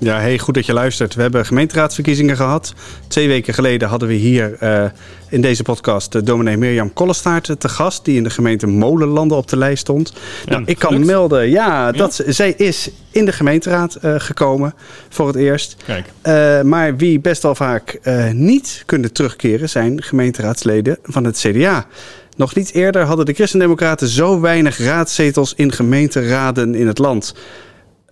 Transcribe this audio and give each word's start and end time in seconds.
Ja, 0.00 0.18
hey, 0.18 0.38
goed 0.38 0.54
dat 0.54 0.66
je 0.66 0.72
luistert. 0.72 1.14
We 1.14 1.22
hebben 1.22 1.46
gemeenteraadsverkiezingen 1.46 2.36
gehad. 2.36 2.74
Twee 3.08 3.28
weken 3.28 3.54
geleden 3.54 3.88
hadden 3.88 4.08
we 4.08 4.14
hier 4.14 4.56
uh, 4.62 4.84
in 5.28 5.40
deze 5.40 5.62
podcast 5.62 6.12
de 6.12 6.22
dominee 6.22 6.56
Mirjam 6.56 6.92
Kollestaart 6.92 7.60
te 7.60 7.68
gast, 7.68 8.04
die 8.04 8.16
in 8.16 8.22
de 8.22 8.30
gemeente 8.30 8.66
Molenlanden 8.66 9.36
op 9.36 9.48
de 9.48 9.56
lijst 9.56 9.80
stond. 9.80 10.12
Ja, 10.44 10.50
nou, 10.50 10.62
ik 10.66 10.78
kan 10.78 10.90
gelukt. 10.90 11.06
melden, 11.06 11.50
ja, 11.50 11.92
dat 11.92 12.22
ja. 12.26 12.32
zij 12.32 12.54
is 12.56 12.90
in 13.10 13.24
de 13.24 13.32
gemeenteraad 13.32 13.98
uh, 14.04 14.14
gekomen 14.18 14.74
voor 15.08 15.26
het 15.26 15.36
eerst. 15.36 15.76
Kijk. 15.84 16.06
Uh, 16.22 16.62
maar 16.62 16.96
wie 16.96 17.20
best 17.20 17.42
wel 17.42 17.54
vaak 17.54 18.00
niet 18.32 18.82
kunnen 18.86 19.12
terugkeren 19.12 19.68
zijn 19.68 20.02
gemeenteraadsleden 20.02 20.98
van 21.02 21.24
het 21.24 21.38
CDA. 21.38 21.86
Nog 22.36 22.54
niet 22.54 22.72
eerder 22.72 23.02
hadden 23.02 23.26
de 23.26 23.32
Christendemocraten 23.32 24.08
zo 24.08 24.40
weinig 24.40 24.78
raadzetels 24.78 25.54
in 25.56 25.72
gemeenteraden 25.72 26.74
in 26.74 26.86
het 26.86 26.98
land. 26.98 27.34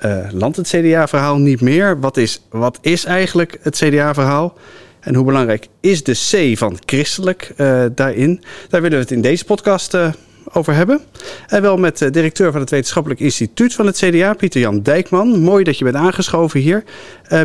Uh, 0.04 0.26
landt 0.32 0.56
het 0.56 0.68
CDA-verhaal 0.68 1.36
niet 1.36 1.60
meer? 1.60 2.00
Wat 2.00 2.16
is, 2.16 2.42
wat 2.50 2.78
is 2.80 3.04
eigenlijk 3.04 3.58
het 3.62 3.76
CDA-verhaal? 3.76 4.54
En 5.00 5.14
hoe 5.14 5.24
belangrijk 5.24 5.68
is 5.80 6.02
de 6.02 6.12
C 6.12 6.58
van 6.58 6.78
christelijk 6.86 7.52
uh, 7.56 7.84
daarin? 7.94 8.42
Daar 8.68 8.82
willen 8.82 8.96
we 8.96 9.02
het 9.02 9.12
in 9.12 9.20
deze 9.20 9.44
podcast 9.44 9.94
uh, 9.94 10.12
over 10.52 10.74
hebben. 10.74 11.00
En 11.46 11.62
wel 11.62 11.76
met 11.76 11.98
de 11.98 12.10
directeur 12.10 12.52
van 12.52 12.60
het 12.60 12.70
Wetenschappelijk 12.70 13.20
Instituut 13.20 13.74
van 13.74 13.86
het 13.86 13.96
CDA, 13.96 14.34
Pieter-Jan 14.34 14.82
Dijkman. 14.82 15.40
Mooi 15.40 15.64
dat 15.64 15.78
je 15.78 15.84
bent 15.84 15.96
aangeschoven 15.96 16.60
hier, 16.60 16.84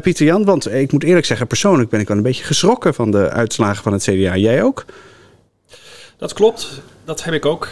Pieter-Jan. 0.02 0.46
Want 0.46 0.72
ik 0.72 0.92
moet 0.92 1.04
eerlijk 1.04 1.26
zeggen, 1.26 1.48
persoonlijk 1.48 1.90
ben 1.90 2.00
ik 2.00 2.08
wel 2.08 2.18
een 2.18 2.24
beetje 2.24 2.44
geschrokken 2.44 2.94
van 2.94 3.12
de 3.12 3.30
uitslagen 3.30 3.84
van 3.84 3.94
het 3.94 4.04
CDA. 4.04 4.36
Jij 4.36 4.64
ook? 4.64 4.86
Dat 6.18 6.34
klopt, 6.34 6.82
dat 7.06 7.24
heb 7.24 7.34
ik 7.34 7.46
ook. 7.46 7.70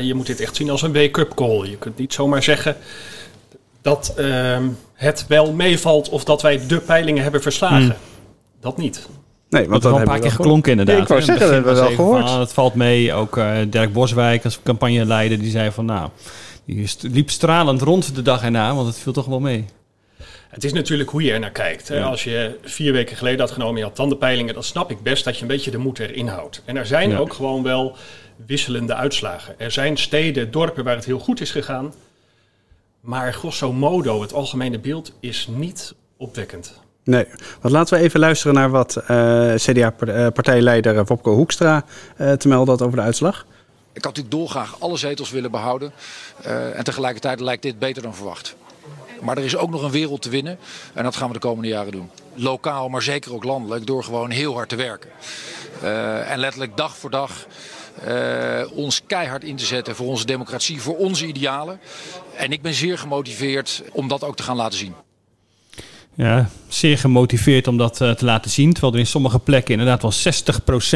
je 0.00 0.12
moet 0.14 0.26
dit 0.26 0.40
echt 0.40 0.56
zien 0.56 0.70
als 0.70 0.82
een 0.82 0.92
wake-up 0.92 1.34
call. 1.34 1.66
Je 1.68 1.78
kunt 1.78 1.98
niet 1.98 2.12
zomaar 2.12 2.42
zeggen 2.42 2.76
dat 3.86 4.14
uh, 4.18 4.58
het 4.94 5.24
wel 5.28 5.52
meevalt 5.52 6.08
of 6.08 6.24
dat 6.24 6.42
wij 6.42 6.66
de 6.66 6.80
peilingen 6.80 7.22
hebben 7.22 7.42
verslagen. 7.42 7.82
Hmm. 7.82 7.94
Dat 8.60 8.76
niet. 8.76 9.08
Nee, 9.48 9.68
want 9.68 9.82
dat 9.82 9.92
wel 9.92 10.00
een 10.00 10.06
paar 10.06 10.18
keer 10.18 10.30
geklonken 10.30 10.70
inderdaad. 10.70 11.02
ik 11.02 11.08
wou 11.08 11.22
zeggen, 11.22 11.44
dat 11.44 11.54
hebben 11.54 11.74
we 11.74 11.80
wel 11.80 11.90
gehoord. 11.90 12.30
Van, 12.30 12.40
het 12.40 12.52
valt 12.52 12.74
mee. 12.74 13.12
Ook 13.12 13.36
uh, 13.36 13.56
Dirk 13.68 13.92
Boswijk 13.92 14.44
als 14.44 14.60
campagneleider, 14.62 15.38
die 15.38 15.50
zei 15.50 15.70
van 15.70 15.84
nou, 15.84 16.08
die 16.64 16.88
liep 17.00 17.30
stralend 17.30 17.82
rond 17.82 18.14
de 18.14 18.22
dag 18.22 18.42
erna, 18.42 18.74
want 18.74 18.86
het 18.86 18.98
viel 18.98 19.12
toch 19.12 19.26
wel 19.26 19.40
mee. 19.40 19.64
Het 20.48 20.64
is 20.64 20.72
natuurlijk 20.72 21.10
hoe 21.10 21.22
je 21.22 21.32
er 21.32 21.40
naar 21.40 21.50
kijkt. 21.50 21.88
Ja. 21.88 22.02
Als 22.02 22.24
je 22.24 22.58
vier 22.62 22.92
weken 22.92 23.16
geleden 23.16 23.40
had 23.40 23.50
genomen, 23.50 23.78
je 23.78 23.84
had 23.84 23.96
dan 23.96 24.08
de 24.08 24.16
peilingen, 24.16 24.54
dan 24.54 24.62
snap 24.62 24.90
ik 24.90 25.02
best 25.02 25.24
dat 25.24 25.36
je 25.36 25.42
een 25.42 25.48
beetje 25.48 25.70
de 25.70 25.78
moed 25.78 25.98
erin 25.98 26.28
houdt. 26.28 26.62
En 26.64 26.76
er 26.76 26.86
zijn 26.86 27.10
ja. 27.10 27.18
ook 27.18 27.32
gewoon 27.32 27.62
wel 27.62 27.96
wisselende 28.46 28.94
uitslagen. 28.94 29.54
Er 29.58 29.70
zijn 29.70 29.96
steden, 29.96 30.50
dorpen 30.50 30.84
waar 30.84 30.96
het 30.96 31.04
heel 31.04 31.18
goed 31.18 31.40
is 31.40 31.50
gegaan. 31.50 31.92
Maar 33.06 33.34
grosso 33.34 33.72
modo, 33.72 34.20
het 34.20 34.32
algemene 34.32 34.78
beeld 34.78 35.12
is 35.20 35.48
niet 35.50 35.94
opwekkend. 36.16 36.80
Nee, 37.04 37.26
want 37.60 37.74
laten 37.74 37.98
we 37.98 38.04
even 38.04 38.20
luisteren 38.20 38.54
naar 38.54 38.70
wat 38.70 38.96
uh, 39.10 39.54
CDA-partijleider 39.54 41.04
Wopke 41.04 41.30
Hoekstra 41.30 41.84
uh, 42.20 42.32
te 42.32 42.48
melden 42.48 42.68
had 42.68 42.82
over 42.82 42.96
de 42.96 43.02
uitslag. 43.02 43.46
Ik 43.92 44.04
had 44.04 44.16
natuurlijk 44.16 44.30
dolgraag 44.30 44.80
alle 44.80 44.96
zetels 44.96 45.30
willen 45.30 45.50
behouden. 45.50 45.92
Uh, 46.46 46.78
en 46.78 46.84
tegelijkertijd 46.84 47.40
lijkt 47.40 47.62
dit 47.62 47.78
beter 47.78 48.02
dan 48.02 48.14
verwacht. 48.14 48.56
Maar 49.20 49.36
er 49.36 49.44
is 49.44 49.56
ook 49.56 49.70
nog 49.70 49.82
een 49.82 49.90
wereld 49.90 50.22
te 50.22 50.30
winnen. 50.30 50.58
En 50.94 51.04
dat 51.04 51.16
gaan 51.16 51.28
we 51.28 51.34
de 51.34 51.40
komende 51.40 51.68
jaren 51.68 51.92
doen. 51.92 52.10
Lokaal, 52.34 52.88
maar 52.88 53.02
zeker 53.02 53.34
ook 53.34 53.44
landelijk, 53.44 53.86
door 53.86 54.04
gewoon 54.04 54.30
heel 54.30 54.54
hard 54.54 54.68
te 54.68 54.76
werken. 54.76 55.10
Uh, 55.82 56.30
en 56.30 56.38
letterlijk 56.38 56.76
dag 56.76 56.96
voor 56.96 57.10
dag 57.10 57.46
ons 58.72 59.02
keihard 59.06 59.44
in 59.44 59.56
te 59.56 59.64
zetten 59.64 59.96
voor 59.96 60.06
onze 60.06 60.26
democratie, 60.26 60.80
voor 60.80 60.96
onze 60.96 61.26
idealen. 61.26 61.80
En 62.36 62.52
ik 62.52 62.62
ben 62.62 62.74
zeer 62.74 62.98
gemotiveerd 62.98 63.82
om 63.92 64.08
dat 64.08 64.24
ook 64.24 64.36
te 64.36 64.42
gaan 64.42 64.56
laten 64.56 64.78
zien. 64.78 64.94
Ja, 66.16 66.48
zeer 66.68 66.98
gemotiveerd 66.98 67.66
om 67.66 67.76
dat 67.76 68.00
uh, 68.00 68.10
te 68.10 68.24
laten 68.24 68.50
zien. 68.50 68.72
Terwijl 68.72 68.92
er 68.92 68.98
in 68.98 69.06
sommige 69.06 69.38
plekken 69.38 69.78
inderdaad 69.78 70.02
wel 70.02 70.34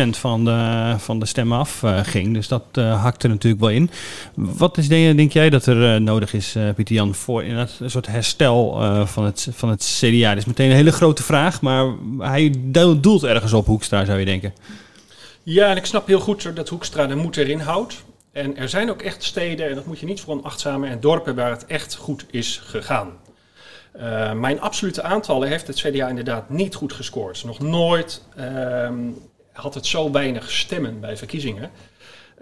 60% 0.07 0.11
van 0.11 0.45
de, 0.45 0.95
van 0.99 1.19
de 1.19 1.27
stemmen 1.27 1.59
af 1.59 1.83
uh, 1.83 2.01
ging. 2.03 2.35
Dus 2.35 2.49
dat 2.49 2.65
hakte 2.75 3.29
natuurlijk 3.29 3.63
wel 3.63 3.71
in. 3.71 3.91
Wat 4.35 4.79
is, 4.79 4.89
denk, 4.89 5.33
jij 5.33 5.51
dat 5.51 5.67
er 5.67 6.01
nodig 6.01 6.35
is, 6.35 6.57
Pieter 6.75 6.95
Jan, 6.95 7.15
voor 7.15 7.45
in 7.45 7.57
een 7.57 7.91
soort 7.91 8.07
herstel 8.07 8.83
van, 9.07 9.25
het, 9.25 9.49
van 9.53 9.69
het 9.69 9.99
CDA? 10.01 10.29
Dat 10.29 10.39
is 10.39 10.45
meteen 10.45 10.71
een 10.71 10.77
hele 10.77 10.93
grote 10.93 11.23
vraag, 11.23 11.61
maar 11.61 11.87
hij 12.19 12.55
doelt 13.01 13.25
ergens 13.25 13.53
op, 13.53 13.67
Hoekstra, 13.67 14.05
zou 14.05 14.19
je 14.19 14.25
denken. 14.25 14.53
Ja, 15.51 15.71
en 15.71 15.77
ik 15.77 15.87
snap 15.87 16.07
heel 16.07 16.21
goed 16.21 16.57
dat 16.57 16.69
Hoekstra 16.69 17.07
de 17.07 17.15
moed 17.15 17.37
erin 17.37 17.61
houdt. 17.61 18.05
En 18.33 18.57
er 18.57 18.69
zijn 18.69 18.91
ook 18.91 19.03
echt 19.03 19.23
steden, 19.23 19.69
en 19.69 19.75
dat 19.75 19.87
moet 19.87 19.99
je 19.99 20.07
niet 20.07 20.21
veronachtzamen, 20.21 20.89
en 20.89 21.01
dorpen 21.01 21.35
waar 21.35 21.51
het 21.51 21.67
echt 21.67 21.95
goed 21.95 22.25
is 22.31 22.61
gegaan. 22.65 23.19
Uh, 23.97 24.33
mijn 24.33 24.61
absolute 24.61 25.03
aantallen 25.03 25.49
heeft 25.49 25.67
het 25.67 25.81
CDA 25.81 26.09
inderdaad 26.09 26.51
niet 26.51 26.75
goed 26.75 26.93
gescoord. 26.93 27.45
Nog 27.45 27.59
nooit 27.59 28.25
um, 28.39 29.19
had 29.53 29.75
het 29.75 29.87
zo 29.87 30.11
weinig 30.11 30.51
stemmen 30.51 31.01
bij 31.01 31.17
verkiezingen. 31.17 31.71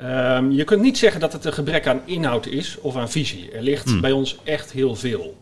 Um, 0.01 0.51
je 0.51 0.65
kunt 0.65 0.83
niet 0.83 0.99
zeggen 0.99 1.21
dat 1.21 1.33
het 1.33 1.45
een 1.45 1.53
gebrek 1.53 1.87
aan 1.87 2.03
inhoud 2.05 2.47
is 2.47 2.79
of 2.81 2.97
aan 2.97 3.11
visie. 3.11 3.53
Er 3.53 3.63
ligt 3.63 3.89
hmm. 3.89 4.01
bij 4.01 4.13
ons 4.13 4.39
echt 4.45 4.73
heel 4.73 4.95
veel. 4.95 5.37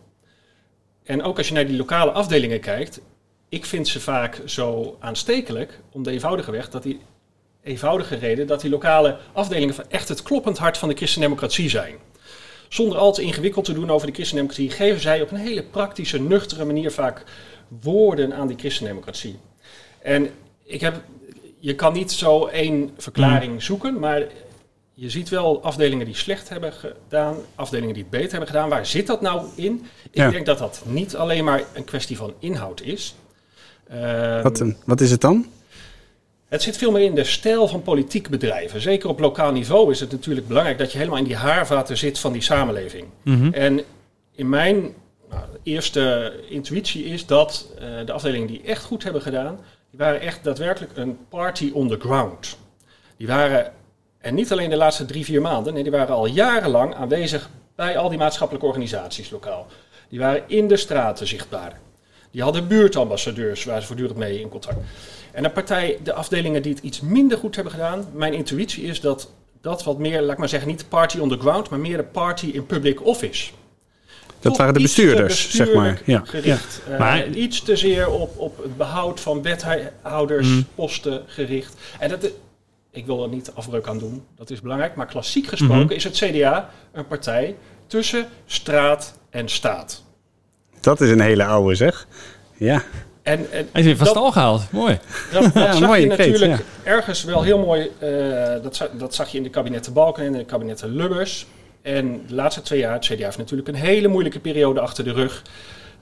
En 1.03 1.23
ook 1.23 1.37
als 1.37 1.47
je 1.47 1.53
naar 1.53 1.67
die 1.67 1.77
lokale 1.77 2.11
afdelingen 2.11 2.59
kijkt, 2.59 3.01
ik 3.49 3.65
vind 3.65 3.87
ze 3.87 3.99
vaak 3.99 4.41
zo 4.45 4.97
aanstekelijk 4.99 5.79
om 5.91 6.03
de 6.03 6.11
eenvoudige 6.11 6.51
weg 6.51 6.69
dat 6.69 6.83
die 6.83 6.99
eenvoudige 7.67 8.15
reden 8.15 8.47
dat 8.47 8.61
die 8.61 8.69
lokale 8.69 9.17
afdelingen 9.33 9.75
van 9.75 9.85
echt 9.89 10.09
het 10.09 10.21
kloppend 10.21 10.57
hart 10.57 10.77
van 10.77 10.89
de 10.89 10.95
christendemocratie 10.95 11.69
zijn. 11.69 11.95
Zonder 12.69 12.97
al 12.97 13.13
te 13.13 13.21
ingewikkeld 13.21 13.65
te 13.65 13.73
doen 13.73 13.89
over 13.89 14.07
de 14.07 14.13
christendemocratie, 14.13 14.71
geven 14.71 15.01
zij 15.01 15.21
op 15.21 15.31
een 15.31 15.37
hele 15.37 15.63
praktische, 15.63 16.19
nuchtere 16.19 16.65
manier 16.65 16.91
vaak 16.91 17.23
woorden 17.81 18.33
aan 18.33 18.47
die 18.47 18.57
christendemocratie. 18.57 19.39
En 20.01 20.29
ik 20.63 20.81
heb, 20.81 21.01
je 21.59 21.75
kan 21.75 21.93
niet 21.93 22.11
zo 22.11 22.45
één 22.45 22.91
verklaring 22.97 23.53
mm. 23.53 23.61
zoeken, 23.61 23.99
maar 23.99 24.23
je 24.93 25.09
ziet 25.09 25.29
wel 25.29 25.63
afdelingen 25.63 26.05
die 26.05 26.15
slecht 26.15 26.49
hebben 26.49 26.73
gedaan, 26.73 27.35
afdelingen 27.55 27.93
die 27.93 28.03
het 28.03 28.11
beter 28.11 28.29
hebben 28.29 28.47
gedaan. 28.47 28.69
Waar 28.69 28.85
zit 28.85 29.07
dat 29.07 29.21
nou 29.21 29.47
in? 29.55 29.85
Ik 30.11 30.17
ja. 30.17 30.29
denk 30.29 30.45
dat 30.45 30.57
dat 30.57 30.81
niet 30.85 31.15
alleen 31.15 31.43
maar 31.43 31.63
een 31.73 31.83
kwestie 31.83 32.17
van 32.17 32.33
inhoud 32.39 32.81
is. 32.81 33.15
Um, 33.91 34.41
wat, 34.41 34.63
wat 34.85 35.01
is 35.01 35.11
het 35.11 35.21
dan? 35.21 35.45
Het 36.47 36.61
zit 36.61 36.77
veel 36.77 36.91
meer 36.91 37.03
in 37.03 37.15
de 37.15 37.23
stijl 37.23 37.67
van 37.67 37.81
politiek 37.81 38.29
bedrijven. 38.29 38.81
Zeker 38.81 39.09
op 39.09 39.19
lokaal 39.19 39.51
niveau 39.51 39.91
is 39.91 39.99
het 39.99 40.11
natuurlijk 40.11 40.47
belangrijk 40.47 40.77
dat 40.77 40.91
je 40.91 40.97
helemaal 40.97 41.19
in 41.19 41.23
die 41.23 41.35
haarvaten 41.35 41.97
zit 41.97 42.19
van 42.19 42.31
die 42.31 42.41
samenleving. 42.41 43.05
Mm 43.23 43.39
-hmm. 43.39 43.53
En 43.53 43.81
in 44.31 44.49
mijn 44.49 44.93
nou, 45.29 45.43
eerste 45.63 46.33
intuïtie 46.49 47.05
is 47.05 47.25
dat 47.25 47.71
uh, 47.75 48.05
de 48.05 48.11
afdelingen 48.11 48.47
die 48.47 48.61
echt 48.61 48.83
goed 48.83 49.03
hebben 49.03 49.21
gedaan, 49.21 49.59
die 49.89 49.99
waren 49.99 50.21
echt 50.21 50.43
daadwerkelijk 50.43 50.97
een 50.97 51.17
party 51.29 51.71
on 51.73 51.87
the 51.87 51.99
ground. 51.99 52.57
Die 53.17 53.27
waren, 53.27 53.73
en 54.17 54.35
niet 54.35 54.51
alleen 54.51 54.69
de 54.69 54.75
laatste 54.75 55.05
drie, 55.05 55.25
vier 55.25 55.41
maanden, 55.41 55.73
nee, 55.73 55.83
die 55.83 55.91
waren 55.91 56.15
al 56.15 56.25
jarenlang 56.25 56.95
aanwezig 56.95 57.49
bij 57.75 57.97
al 57.97 58.09
die 58.09 58.17
maatschappelijke 58.17 58.67
organisaties 58.67 59.29
lokaal. 59.29 59.67
Die 60.09 60.19
waren 60.19 60.43
in 60.47 60.67
de 60.67 60.77
straten 60.77 61.27
zichtbaar. 61.27 61.79
Die 62.37 62.45
hadden 62.45 62.67
buurtambassadeurs 62.67 63.63
waar 63.63 63.81
ze 63.81 63.87
voortdurend 63.87 64.17
mee 64.17 64.39
in 64.39 64.49
contact. 64.49 64.77
En 65.31 65.45
een 65.45 65.51
partij, 65.51 65.97
de 66.03 66.13
afdelingen 66.13 66.61
die 66.61 66.73
het 66.73 66.83
iets 66.83 67.01
minder 67.01 67.37
goed 67.37 67.55
hebben 67.55 67.73
gedaan, 67.73 68.07
mijn 68.13 68.33
intuïtie 68.33 68.83
is 68.83 69.01
dat 69.01 69.31
dat 69.61 69.83
wat 69.83 69.97
meer, 69.97 70.21
laat 70.21 70.31
ik 70.31 70.37
maar 70.37 70.49
zeggen, 70.49 70.69
niet 70.69 70.89
party 70.89 71.19
on 71.19 71.29
the 71.29 71.37
ground, 71.37 71.69
maar 71.69 71.79
meer 71.79 71.97
de 71.97 72.03
party 72.03 72.45
in 72.45 72.65
public 72.65 73.05
office. 73.05 73.51
Dat 74.25 74.27
Toch 74.39 74.57
waren 74.57 74.73
de 74.73 74.81
bestuurders, 74.81 75.51
zeg 75.51 75.73
maar. 75.73 76.01
Ja. 76.05 76.21
Gericht. 76.25 76.81
Ja. 76.87 76.93
Uh, 76.93 76.99
maar, 76.99 77.27
iets 77.27 77.61
te 77.61 77.75
zeer 77.75 78.09
op, 78.09 78.37
op 78.37 78.63
het 78.63 78.77
behoud 78.77 79.19
van 79.19 79.41
wethoudersposten 79.41 81.13
mm. 81.13 81.23
gericht. 81.27 81.75
En 81.99 82.09
dat, 82.09 82.31
ik 82.91 83.05
wil 83.05 83.23
er 83.23 83.29
niet 83.29 83.51
afbreuk 83.53 83.87
aan 83.87 83.99
doen, 83.99 84.23
dat 84.35 84.49
is 84.49 84.61
belangrijk. 84.61 84.95
Maar 84.95 85.05
klassiek 85.05 85.47
gesproken 85.47 85.75
mm 85.77 85.87
-hmm. 85.87 85.95
is 85.95 86.03
het 86.03 86.15
CDA 86.17 86.69
een 86.91 87.07
partij 87.07 87.55
tussen 87.87 88.27
straat 88.45 89.13
en 89.29 89.49
staat. 89.49 90.05
Dat 90.79 91.01
is 91.01 91.09
een 91.09 91.19
hele 91.19 91.45
oude 91.45 91.75
zeg. 91.75 92.07
Ja. 92.53 92.83
En, 93.23 93.51
en 93.51 93.67
Hij 93.71 93.81
is 93.81 93.85
weer 93.85 93.97
van 93.97 94.07
stal 94.07 94.31
gehaald. 94.31 94.71
Mooi. 94.71 94.99
Dat, 95.31 95.43
dat 95.43 95.53
ja, 95.63 95.71
zag 95.71 95.87
mooi, 95.87 96.01
je 96.01 96.07
natuurlijk 96.07 96.51
ja. 96.51 96.91
ergens 96.91 97.23
wel 97.23 97.41
heel 97.41 97.59
mooi. 97.59 97.91
Uh, 98.03 98.63
dat, 98.63 98.75
zag, 98.75 98.89
dat 98.93 99.15
zag 99.15 99.29
je 99.29 99.37
in 99.37 99.43
de 99.43 99.49
kabinetten 99.49 99.93
Balken 99.93 100.25
en 100.25 100.31
de 100.31 100.45
kabinetten 100.45 100.95
Lubbers. 100.95 101.47
En 101.81 102.21
de 102.27 102.35
laatste 102.35 102.61
twee 102.61 102.79
jaar, 102.79 102.93
het 102.93 103.05
CDA 103.05 103.25
heeft 103.25 103.37
natuurlijk 103.37 103.67
een 103.67 103.75
hele 103.75 104.07
moeilijke 104.07 104.39
periode 104.39 104.79
achter 104.79 105.03
de 105.03 105.11
rug. 105.11 105.43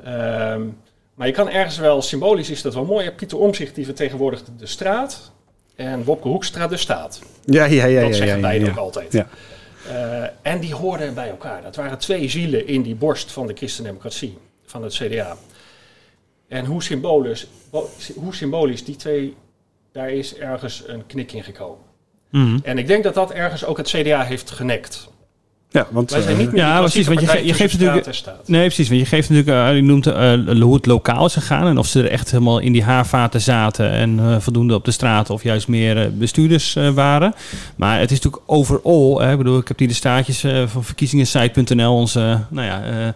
Um, 0.08 0.78
maar 1.16 1.28
je 1.28 1.34
kan 1.34 1.50
ergens 1.50 1.78
wel, 1.78 2.02
symbolisch 2.02 2.50
is 2.50 2.62
dat 2.62 2.74
wel 2.74 2.86
mooi. 2.86 3.12
Pieter 3.12 3.38
Omzicht 3.38 3.76
die 3.76 3.86
vertegenwoordigt 3.86 4.52
de 4.58 4.66
straat. 4.66 5.32
En 5.76 6.04
Wopke 6.04 6.28
Hoekstra 6.28 6.68
de 6.68 6.78
staat. 6.78 7.20
Ja, 7.46 7.66
ja, 7.66 7.86
ja. 7.86 8.02
Dat 8.02 8.10
ja, 8.10 8.16
zeggen 8.16 8.62
ja. 8.62 8.70
ook 8.70 8.78
altijd. 8.78 9.14
Ja. 9.14 9.28
Uh, 9.88 10.28
en 10.42 10.60
die 10.60 10.74
hoorden 10.74 11.14
bij 11.14 11.30
elkaar. 11.30 11.62
Dat 11.64 11.76
waren 11.76 11.98
twee 11.98 12.30
zielen 12.30 12.68
in 12.68 12.82
die 12.82 12.96
borst 12.96 13.32
van 13.32 13.48
de 13.48 13.54
christendemocratie, 13.54 14.38
van 14.76 14.84
het 14.84 14.94
CDA. 14.94 15.36
En 16.48 16.66
hoe 16.66 16.84
symbolisch, 16.84 17.48
bo- 17.72 17.90
hoe 18.16 18.36
symbolisch 18.36 18.84
die 18.84 18.96
twee, 18.96 19.36
daar 19.92 20.10
is 20.12 20.36
ergens 20.36 20.84
een 20.88 21.06
knik 21.08 21.32
in 21.32 21.44
gekomen. 21.44 21.84
Mhm. 22.32 22.58
En 22.64 22.78
ik 22.78 22.88
denk 22.88 23.04
dat 23.04 23.14
dat 23.14 23.32
ergens 23.32 23.66
ook 23.66 23.78
het 23.78 23.88
CDA 23.88 24.24
heeft 24.24 24.52
genekt. 24.52 25.10
Ja, 25.70 25.88
want 25.92 26.12
Wij 26.12 26.22
zijn 26.22 26.34
eh, 26.34 26.40
niet 26.42 26.52
meer 26.52 26.62
Ja, 26.62 26.80
precies, 26.80 27.08
want 27.08 27.20
je 27.20 27.28
ge- 27.28 27.46
je 27.46 27.54
geeft 27.54 27.82
en 27.82 28.16
staat. 28.16 28.48
Nee, 28.48 28.66
precies. 28.66 28.88
Want 28.88 29.00
je 29.00 29.06
geeft 29.06 29.30
natuurlijk, 29.30 29.70
eh, 29.70 29.76
je 29.76 29.82
noemt 29.82 30.08
eh, 30.08 30.62
hoe 30.62 30.74
het 30.76 30.86
lokaal 30.86 31.26
is 31.26 31.34
gegaan. 31.34 31.68
En 31.68 31.78
of 31.78 31.88
ze 31.88 32.00
er 32.04 32.10
echt 32.12 32.32
helemaal 32.32 32.60
in 32.60 32.72
die 32.72 32.84
haarvaten 32.84 33.42
zaten 33.42 33.90
en 33.92 34.42
voldoende 34.42 34.74
op 34.76 34.86
de 34.86 34.92
straat 34.92 35.30
of 35.30 35.44
juist 35.44 35.68
meer 35.68 36.18
bestuurders 36.18 36.74
waren. 36.94 37.34
Maar 37.76 38.00
het 38.00 38.12
is 38.12 38.18
natuurlijk 38.22 38.44
overal. 38.52 39.22
Hè, 39.22 39.32
ik 39.32 39.38
bedoel, 39.38 39.58
ik 39.58 39.68
heb 39.68 39.80
hier 39.80 39.88
de 39.88 39.94
staatjes 39.94 40.44
eh, 40.44 40.68
van 40.68 40.84
verkiezingensite.nl, 40.84 41.96
onze 41.96 42.40
nou 42.50 42.68
ja, 42.68 43.14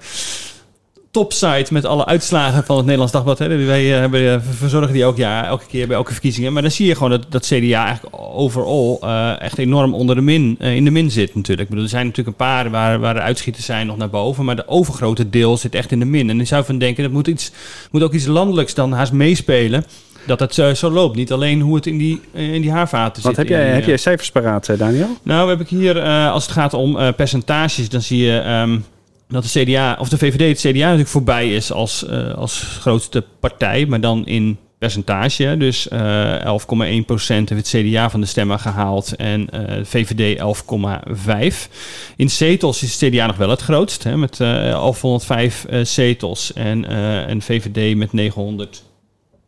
topsite 1.11 1.73
met 1.73 1.85
alle 1.85 2.05
uitslagen 2.05 2.63
van 2.63 2.75
het 2.75 2.83
Nederlands 2.83 3.13
Dagblad. 3.13 3.39
Hè. 3.39 3.65
Wij 3.65 3.93
eh, 3.93 3.99
hebben, 3.99 4.33
eh, 4.33 4.39
verzorgen 4.49 4.93
die 4.93 5.01
elk 5.01 5.17
jaar, 5.17 5.45
elke 5.45 5.65
keer 5.65 5.87
bij 5.87 5.95
elke 5.95 6.11
verkiezingen. 6.11 6.53
Maar 6.53 6.61
dan 6.61 6.71
zie 6.71 6.87
je 6.87 6.95
gewoon 6.95 7.09
dat, 7.09 7.25
dat 7.29 7.45
CDA 7.45 7.85
eigenlijk 7.85 8.15
overal 8.19 8.99
eh, 9.01 9.41
echt 9.41 9.57
enorm 9.57 9.93
onder 9.93 10.15
de 10.15 10.21
min, 10.21 10.57
in 10.59 10.83
de 10.83 10.91
min 10.91 11.11
zit 11.11 11.35
natuurlijk. 11.35 11.61
Ik 11.61 11.69
bedoel, 11.69 11.83
er 11.83 11.89
zijn 11.89 12.05
natuurlijk 12.05 12.37
een 12.37 12.45
paar 12.45 12.69
waar, 12.69 12.99
waar 12.99 13.13
de 13.13 13.19
uitschieters 13.21 13.65
zijn 13.65 13.87
nog 13.87 13.97
naar 13.97 14.09
boven. 14.09 14.45
Maar 14.45 14.55
de 14.55 14.67
overgrote 14.67 15.29
deel 15.29 15.57
zit 15.57 15.75
echt 15.75 15.91
in 15.91 15.99
de 15.99 16.05
min. 16.05 16.29
En 16.29 16.39
ik 16.39 16.47
zou 16.47 16.65
van 16.65 16.77
denken, 16.77 17.03
dat 17.03 17.11
moet, 17.11 17.27
iets, 17.27 17.51
moet 17.91 18.03
ook 18.03 18.13
iets 18.13 18.25
landelijks 18.25 18.73
dan 18.73 18.91
haast 18.91 19.11
meespelen. 19.11 19.85
Dat 20.25 20.39
het 20.39 20.53
zo, 20.53 20.73
zo 20.73 20.91
loopt. 20.91 21.15
Niet 21.15 21.31
alleen 21.31 21.61
hoe 21.61 21.75
het 21.75 21.85
in 21.85 21.97
die, 21.97 22.21
in 22.33 22.61
die 22.61 22.71
haarvaten 22.71 23.23
wat 23.23 23.35
zit. 23.35 23.47
heb 23.49 23.57
in 23.57 23.65
jij, 23.65 23.73
heb 23.73 23.85
jij 23.85 23.97
cijfers 23.97 24.31
paraat, 24.31 24.77
Daniel? 24.77 25.07
nou, 25.23 25.49
heb 25.49 25.59
ik 25.59 25.67
hier, 25.67 26.01
als 26.29 26.43
het 26.43 26.51
gaat 26.51 26.73
om 26.73 27.13
percentages, 27.15 27.89
dan 27.89 28.01
zie 28.01 28.25
je 28.25 28.39
ehm, 28.39 28.77
dat 29.29 29.43
de 29.43 29.63
CDA, 29.63 29.97
of 29.99 30.09
de 30.09 30.17
VVD, 30.17 30.61
het 30.61 30.73
CDA 30.73 30.83
natuurlijk 30.83 31.09
voorbij 31.09 31.53
is 31.53 31.71
als, 31.71 32.05
eh, 32.05 32.33
als 32.33 32.61
grootste 32.61 33.23
partij, 33.39 33.85
maar 33.85 34.01
dan 34.01 34.25
in 34.25 34.57
percentage. 34.79 35.55
Dus 35.57 35.87
eh 35.87 36.45
11,1% 36.45 37.49
heeft 37.49 37.71
het 37.71 37.85
CDA 37.85 38.09
van 38.09 38.21
de 38.21 38.27
stemmen 38.27 38.59
gehaald 38.59 39.15
en 39.15 39.49
eh, 39.49 39.83
VVD 39.83 40.37
11,5. 40.37 41.69
In 42.15 42.29
zetels 42.29 42.83
is 42.83 42.99
het 42.99 43.11
CDA 43.11 43.25
nog 43.25 43.37
wel 43.37 43.49
het 43.49 43.61
grootst, 43.61 44.03
hè, 44.03 44.17
met 44.17 44.39
eh 44.39 44.47
1105 44.47 45.65
eh, 45.65 45.83
zetels 45.83 46.53
en, 46.53 46.85
eh, 46.85 47.29
en 47.29 47.41
VVD 47.41 47.95
met 47.95 48.13
900. 48.13 48.83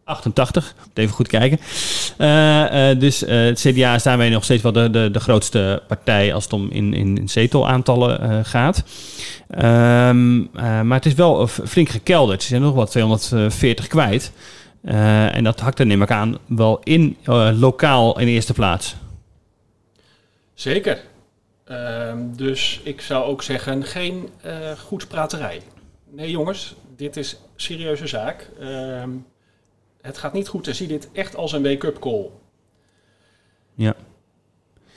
88, 0.03 0.74
moet 0.88 0.98
even 0.98 1.15
goed 1.15 1.27
kijken. 1.27 1.59
Eh, 2.18 2.89
eh, 2.89 3.00
dus 3.00 3.24
eh, 3.24 3.44
het 3.44 3.59
CDA 3.59 3.95
is 3.95 4.03
daarmee 4.03 4.30
nog 4.30 4.44
steeds 4.44 4.63
wel 4.63 4.71
de, 4.71 4.89
de, 4.89 5.09
de 5.12 5.19
grootste 5.19 5.83
partij 5.88 6.33
als 6.33 6.44
het 6.44 6.53
om 6.53 6.69
in, 6.71 6.94
in, 6.94 7.18
in 7.18 7.30
zetelaantallen 7.30 8.45
gaat. 8.45 8.83
Ehm, 9.48 10.42
eh, 10.53 10.81
maar 10.81 10.98
het 10.98 11.06
is 11.06 11.13
wel 11.13 11.48
flink 11.48 11.89
gekelderd. 11.89 12.42
Ze 12.42 12.48
zijn 12.48 12.62
nog 12.62 12.74
wat 12.74 12.92
240 12.92 13.88
kwijt. 13.88 14.31
En 14.81 15.44
dat 15.44 15.59
hakt 15.59 15.80
er 15.80 15.86
neem 15.86 16.01
ik 16.01 16.12
aan 16.12 16.38
wel 16.45 16.80
in, 16.83 17.18
lokaal 17.59 18.19
in 18.19 18.27
eerste 18.27 18.54
plaats. 18.54 18.95
Zeker. 20.54 21.01
Ehm, 21.65 22.18
dus 22.36 22.80
ik 22.83 23.01
zou 23.01 23.24
ook 23.25 23.44
zeggen, 23.44 23.83
geen 23.83 24.30
goedspraterij. 24.88 25.62
Nee 26.12 26.30
jongens, 26.30 26.75
dit 26.95 27.18
is 27.18 27.38
serieuze 27.56 28.07
zaak. 28.07 28.50
Ehm, 28.59 29.09
het 30.01 30.18
gaat 30.18 30.33
niet 30.33 30.48
goed 30.48 30.68
en 30.68 30.75
zie 30.75 30.88
dit 30.88 31.09
echt 31.13 31.36
als 31.36 31.51
een 31.51 31.63
wake-up 31.63 32.00
call. 32.00 32.30
Ja. 33.75 33.95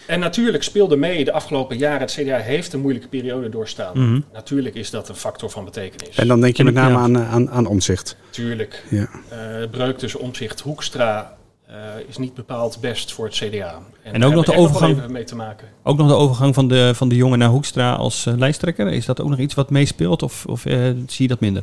En 0.07 0.21
natuurlijk 0.21 0.63
speelde 0.63 0.97
mee 0.97 1.25
de 1.25 1.33
afgelopen 1.33 1.79
jaren. 1.79 2.01
Het 2.01 2.13
CDA 2.13 2.37
heeft 2.37 2.73
een 2.73 2.81
moeilijke 2.81 3.09
periode 3.09 3.49
doorstaan. 3.49 3.99
Mhm. 3.99 4.21
Natuurlijk 4.33 4.75
is 4.75 4.91
dat 4.91 5.09
een 5.09 5.15
factor 5.15 5.51
van 5.51 5.65
betekenis. 5.65 6.17
En 6.17 6.29
dan 6.29 6.41
denk 6.41 6.57
je 6.57 6.65
met 6.65 6.75
name 6.75 6.95
ja. 6.95 7.01
aan, 7.01 7.19
aan, 7.19 7.51
aan 7.51 7.67
omzicht. 7.67 8.17
Tuurlijk. 8.31 8.85
Ja. 8.91 9.09
Eh, 9.29 9.71
breuk 9.71 9.99
tussen 9.99 10.21
omzicht 10.21 10.61
Hoekstra 10.61 11.37
eh, 11.67 11.77
is 12.09 12.19
niet 12.19 12.35
bepaald 12.35 12.79
best 12.81 13.13
voor 13.13 13.25
het 13.25 13.35
CDA. 13.35 13.79
En, 14.03 14.25
ook 14.25 14.33
nog 14.33 14.45
de 14.45 14.57
overgang- 14.57 15.09
mee 15.09 15.25
te 15.25 15.37
maken. 15.37 15.69
Ook 15.83 15.97
nog 15.97 16.09
de 16.09 16.15
overgang 16.15 16.55
van 16.55 16.69
de, 16.69 16.93
van 16.95 17.09
de 17.09 17.17
jongen 17.17 17.39
naar 17.39 17.49
Hoekstra 17.49 17.93
als 17.93 18.27
eh, 18.27 18.35
lijsttrekker. 18.37 18.87
Is 18.87 19.07
dat 19.07 19.21
ook 19.21 19.29
nog 19.29 19.39
iets 19.39 19.55
wat 19.55 19.71
meespeelt 19.71 20.23
of, 20.23 20.47
of 20.47 20.61
zie 20.61 21.07
je 21.17 21.29
dat 21.29 21.41
minder? 21.41 21.63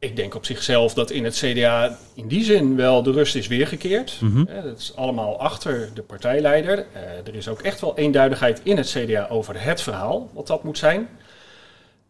Ik 0.00 0.16
denk 0.16 0.34
op 0.34 0.44
zichzelf 0.44 0.94
dat 0.94 1.10
in 1.10 1.24
het 1.24 1.34
CDA 1.34 1.98
in 2.14 2.28
die 2.28 2.44
zin 2.44 2.76
wel 2.76 3.02
de 3.02 3.12
rust 3.12 3.34
is 3.34 3.46
weergekeerd. 3.46 4.18
Eh, 4.48 4.62
dat 4.62 4.78
is 4.78 4.96
allemaal 4.96 5.40
achter 5.40 5.90
de 5.94 6.02
partijleider. 6.02 6.86
Eh, 6.92 7.02
er 7.26 7.34
is 7.34 7.48
ook 7.48 7.60
echt 7.60 7.80
wel 7.80 7.96
eenduidigheid 7.96 8.60
in 8.62 8.76
het 8.76 8.88
CDA 8.90 9.28
over 9.28 9.62
het 9.62 9.82
verhaal, 9.82 10.30
wat 10.32 10.46
dat 10.46 10.64
moet 10.64 10.78
zijn. 10.78 11.08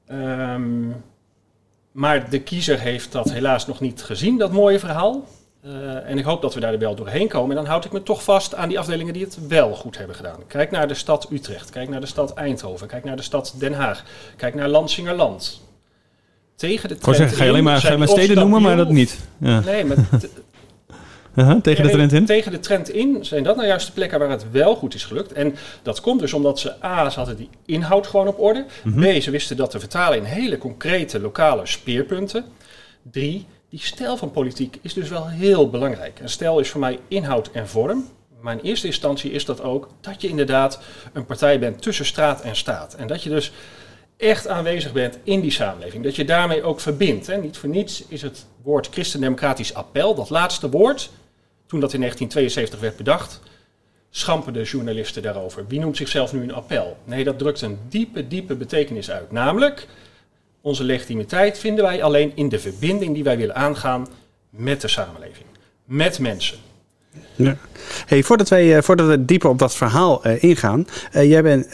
Ehm, 0.06 0.88
maar 1.92 2.30
de 2.30 2.40
kiezer 2.40 2.80
heeft 2.80 3.12
dat 3.12 3.32
helaas 3.32 3.66
nog 3.66 3.80
niet 3.80 4.02
gezien, 4.02 4.38
dat 4.38 4.52
mooie 4.52 4.78
verhaal. 4.78 5.24
Eh, 5.62 6.10
en 6.10 6.18
ik 6.18 6.24
hoop 6.24 6.42
dat 6.42 6.54
we 6.54 6.60
daar 6.60 6.78
wel 6.78 6.94
doorheen 6.94 7.28
komen. 7.28 7.50
En 7.50 7.56
dan 7.62 7.70
houd 7.70 7.84
ik 7.84 7.92
me 7.92 8.02
toch 8.02 8.22
vast 8.22 8.54
aan 8.54 8.68
die 8.68 8.78
afdelingen 8.78 9.12
die 9.12 9.24
het 9.24 9.46
wel 9.48 9.74
goed 9.74 9.98
hebben 9.98 10.16
gedaan. 10.16 10.46
Kijk 10.46 10.70
naar 10.70 10.88
de 10.88 10.94
stad 10.94 11.28
Utrecht, 11.30 11.70
kijk 11.70 11.88
naar 11.88 12.00
de 12.00 12.06
stad 12.06 12.34
Eindhoven, 12.34 12.86
kijk 12.86 13.04
naar 13.04 13.16
de 13.16 13.22
stad 13.22 13.54
Den 13.58 13.72
Haag, 13.72 14.04
kijk 14.36 14.54
naar 14.54 14.68
Lansingerland. 14.68 15.68
Tegen 16.60 16.88
de 16.88 16.98
trend 16.98 17.16
zeggen, 17.16 17.36
ga 17.36 17.44
je 17.44 17.50
alleen 17.50 17.64
maar, 17.64 17.80
ga 17.80 17.90
je 17.90 17.96
maar 17.96 18.08
steden 18.08 18.36
noemen, 18.36 18.62
maar 18.62 18.76
dat 18.76 18.90
niet. 18.90 19.18
Ja. 19.38 19.60
Nee, 19.60 19.84
maar 19.84 19.96
Uh-huh, 21.34 21.60
tegen 21.60 21.84
de 21.84 21.90
trend 21.90 22.12
in? 22.12 22.26
Tegen 22.26 22.52
de 22.52 22.60
trend 22.60 22.88
in 22.88 23.24
zijn 23.24 23.42
dat 23.42 23.56
nou 23.56 23.68
juist 23.68 23.86
de 23.86 23.92
plekken 23.92 24.18
waar 24.18 24.30
het 24.30 24.50
wel 24.50 24.74
goed 24.74 24.94
is 24.94 25.04
gelukt. 25.04 25.32
En 25.32 25.56
dat 25.82 26.00
komt 26.00 26.20
dus 26.20 26.32
omdat 26.32 26.58
ze 26.58 26.84
A, 26.84 27.10
ze 27.10 27.18
hadden 27.18 27.36
die 27.36 27.48
inhoud 27.66 28.06
gewoon 28.06 28.26
op 28.28 28.40
orde. 28.40 28.66
Mhm. 28.84 29.18
B, 29.18 29.22
ze 29.22 29.30
wisten 29.30 29.56
dat 29.56 29.70
te 29.70 29.78
vertalen 29.78 30.18
in 30.18 30.24
hele 30.24 30.58
concrete 30.58 31.20
lokale 31.20 31.66
speerpunten. 31.66 32.44
Drie, 33.10 33.46
die 33.68 33.80
stijl 33.80 34.16
van 34.16 34.30
politiek 34.30 34.78
is 34.82 34.94
dus 34.94 35.08
wel 35.08 35.28
heel 35.28 35.70
belangrijk. 35.70 36.20
En 36.20 36.28
stijl 36.28 36.58
is 36.58 36.70
voor 36.70 36.80
mij 36.80 36.98
inhoud 37.08 37.50
en 37.52 37.68
vorm. 37.68 38.08
Maar 38.40 38.52
in 38.52 38.60
eerste 38.62 38.86
instantie 38.86 39.30
is 39.30 39.44
dat 39.44 39.62
ook 39.62 39.88
dat 40.00 40.22
je 40.22 40.28
inderdaad 40.28 40.80
een 41.12 41.26
partij 41.26 41.58
bent 41.58 41.82
tussen 41.82 42.04
straat 42.06 42.40
en 42.40 42.56
staat. 42.56 42.94
En 42.94 43.06
dat 43.06 43.22
je 43.22 43.30
dus 43.30 43.52
echt 44.20 44.48
aanwezig 44.48 44.92
bent 44.92 45.18
in 45.22 45.40
die 45.40 45.50
samenleving. 45.50 46.04
Dat 46.04 46.16
je 46.16 46.24
daarmee 46.24 46.62
ook 46.62 46.80
verbindt. 46.80 47.26
Hè. 47.26 47.36
Niet 47.36 47.56
voor 47.56 47.68
niets 47.68 48.04
is 48.08 48.22
het 48.22 48.46
woord 48.62 48.88
christendemocratisch 48.90 49.74
appel, 49.74 50.14
dat 50.14 50.30
laatste 50.30 50.70
woord, 50.70 51.10
toen 51.66 51.80
dat 51.80 51.92
in 51.92 51.98
1972 52.00 52.80
werd 52.80 52.96
bedacht, 52.96 53.40
schampen 54.10 54.52
de 54.52 54.62
journalisten 54.62 55.22
daarover. 55.22 55.66
Wie 55.66 55.80
noemt 55.80 55.96
zichzelf 55.96 56.32
nu 56.32 56.42
een 56.42 56.54
appel? 56.54 56.96
Nee, 57.04 57.24
dat 57.24 57.38
drukt 57.38 57.60
een 57.60 57.78
diepe, 57.88 58.28
diepe 58.28 58.54
betekenis 58.54 59.10
uit. 59.10 59.30
Namelijk, 59.32 59.86
onze 60.60 60.84
legitimiteit 60.84 61.58
vinden 61.58 61.84
wij 61.84 62.02
alleen 62.02 62.32
in 62.34 62.48
de 62.48 62.58
verbinding 62.58 63.14
die 63.14 63.24
wij 63.24 63.36
willen 63.36 63.54
aangaan 63.54 64.06
met 64.50 64.80
de 64.80 64.88
samenleving. 64.88 65.46
Met 65.84 66.18
mensen. 66.18 66.58
Ja. 67.36 67.56
Hey, 68.06 68.22
voordat, 68.22 68.48
wij, 68.48 68.76
eh, 68.76 68.82
voordat 68.82 69.06
we 69.06 69.24
dieper 69.24 69.48
op 69.48 69.58
dat 69.58 69.74
verhaal 69.74 70.24
eh, 70.24 70.42
ingaan. 70.42 70.86
eh, 71.12 71.28
jij 71.28 71.42
bent 71.42 71.72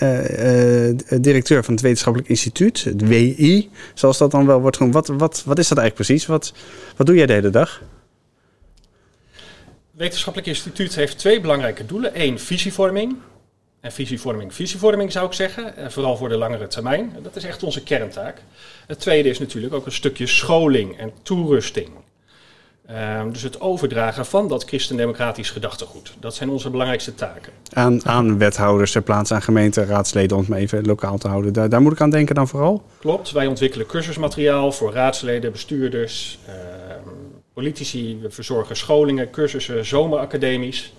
directeur 1.22 1.64
van 1.64 1.74
het 1.74 1.82
Wetenschappelijk 1.82 2.30
Instituut, 2.30 2.84
het 2.84 3.08
WI, 3.08 3.70
zoals 3.94 4.18
dat 4.18 4.30
dan 4.30 4.46
wel 4.46 4.60
wordt 4.60 4.76
genoemd. 4.76 4.94
Wat, 4.94 5.06
wat, 5.06 5.42
wat 5.46 5.58
is 5.58 5.68
dat 5.68 5.78
eigenlijk 5.78 5.94
precies? 5.94 6.26
Wat, 6.26 6.52
wat 6.96 7.06
doe 7.06 7.16
jij 7.16 7.26
de 7.26 7.32
hele 7.32 7.50
dag? 7.50 7.82
Het 9.32 10.04
Wetenschappelijk 10.04 10.48
Instituut 10.48 10.94
heeft 10.94 11.18
twee 11.18 11.40
belangrijke 11.40 11.86
doelen. 11.86 12.10
Eén, 12.22 12.38
visievorming. 12.38 13.16
En 13.80 13.92
visievorming, 13.92 14.54
visievorming 14.54 15.12
zou 15.12 15.26
ik 15.26 15.32
zeggen. 15.32 15.92
Vooral 15.92 16.16
voor 16.16 16.28
de 16.28 16.36
langere 16.36 16.66
termijn. 16.66 17.16
Dat 17.22 17.36
is 17.36 17.44
echt 17.44 17.62
onze 17.62 17.82
kerntaak. 17.82 18.42
Het 18.86 19.00
tweede 19.00 19.28
is 19.28 19.38
natuurlijk 19.38 19.74
ook 19.74 19.86
een 19.86 19.92
stukje 19.92 20.26
scholing 20.26 20.98
en 20.98 21.12
toerusting. 21.22 21.88
Ehm, 22.86 23.30
dus 23.30 23.42
het 23.42 23.60
overdragen 23.60 24.26
van 24.26 24.48
dat 24.48 24.64
christendemocratisch 24.64 25.50
gedachtegoed. 25.50 26.14
Dat 26.20 26.34
zijn 26.34 26.48
onze 26.50 26.70
belangrijkste 26.70 27.14
taken. 27.14 27.52
Aan, 27.72 28.06
aan 28.06 28.38
wethouders 28.38 28.92
ter 28.92 29.02
plaatse, 29.02 29.34
aan 29.34 29.42
gemeenteraadsleden, 29.42 30.36
om 30.36 30.42
het 30.42 30.50
maar 30.50 30.58
even 30.58 30.86
lokaal 30.86 31.18
te 31.18 31.28
houden. 31.28 31.52
Daar, 31.52 31.68
daar 31.68 31.82
moet 31.82 31.92
ik 31.92 32.00
aan 32.00 32.10
denken 32.10 32.34
dan 32.34 32.48
vooral. 32.48 32.82
Klopt, 32.98 33.30
wij 33.30 33.46
ontwikkelen 33.46 33.86
cursusmateriaal 33.86 34.72
voor 34.72 34.92
raadsleden, 34.92 35.52
bestuurders, 35.52 36.38
ehm, 36.46 37.08
politici. 37.52 38.18
We 38.22 38.30
verzorgen 38.30 38.76
scholingen, 38.76 39.30
cursussen, 39.30 39.84
zomeracademies. 39.84 40.94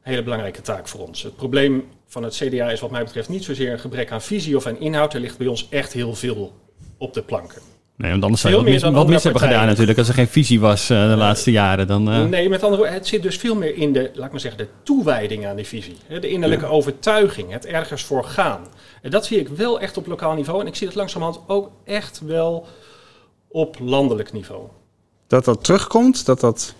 Hele 0.00 0.22
belangrijke 0.22 0.60
taak 0.60 0.88
voor 0.88 1.00
ons. 1.00 1.22
Het 1.22 1.36
probleem 1.36 1.84
van 2.06 2.22
het 2.22 2.34
CDA 2.34 2.70
is 2.70 2.80
wat 2.80 2.90
mij 2.90 3.04
betreft 3.04 3.28
niet 3.28 3.44
zozeer 3.44 3.72
een 3.72 3.78
gebrek 3.78 4.10
aan 4.10 4.22
visie 4.22 4.56
of 4.56 4.66
aan 4.66 4.80
inhoud. 4.80 5.14
Er 5.14 5.20
ligt 5.20 5.38
bij 5.38 5.46
ons 5.46 5.68
echt 5.70 5.92
heel 5.92 6.14
veel 6.14 6.52
op 6.98 7.14
de 7.14 7.22
planken. 7.22 7.75
Nee, 7.96 8.10
want 8.10 8.22
anders 8.22 8.40
zou 8.42 8.52
je 8.54 8.58
wat 8.60 8.68
mis, 8.68 8.82
wat 8.82 9.08
mis 9.08 9.22
hebben 9.22 9.42
gedaan 9.42 9.66
natuurlijk. 9.66 9.98
Als 9.98 10.08
er 10.08 10.14
geen 10.14 10.28
visie 10.28 10.60
was 10.60 10.90
eh, 10.90 11.08
de 11.08 11.16
laatste 11.16 11.50
jaren. 11.50 11.86
Dan, 11.86 12.10
eh, 12.10 12.24
Nee, 12.24 12.48
met 12.48 12.62
andere 12.62 12.76
woorden, 12.82 12.94
het 12.94 13.06
zit 13.06 13.22
dus 13.22 13.36
veel 13.36 13.54
meer 13.54 13.76
in 13.76 13.92
de, 13.92 14.10
laat 14.14 14.24
ik 14.26 14.30
maar 14.30 14.40
zeggen, 14.40 14.60
de 14.60 14.68
toewijding 14.82 15.46
aan 15.46 15.56
die 15.56 15.66
visie. 15.66 15.96
Hè, 16.06 16.18
De 16.18 16.28
innerlijke 16.28 16.66
overtuiging, 16.66 17.52
het 17.52 17.66
ergens 17.66 18.02
voor 18.02 18.24
gaan. 18.24 18.60
En 19.02 19.10
dat 19.10 19.26
zie 19.26 19.38
ik 19.38 19.48
wel 19.48 19.80
echt 19.80 19.96
op 19.96 20.06
lokaal 20.06 20.34
niveau. 20.34 20.60
En 20.60 20.66
ik 20.66 20.74
zie 20.74 20.86
het 20.86 20.96
langzamerhand 20.96 21.40
ook 21.46 21.70
echt 21.84 22.20
wel 22.24 22.66
op 23.48 23.76
landelijk 23.80 24.32
niveau. 24.32 24.62
Dat 25.26 25.44
dat 25.44 25.64
terugkomt, 25.64 26.26
dat 26.26 26.40
dat... 26.40 26.74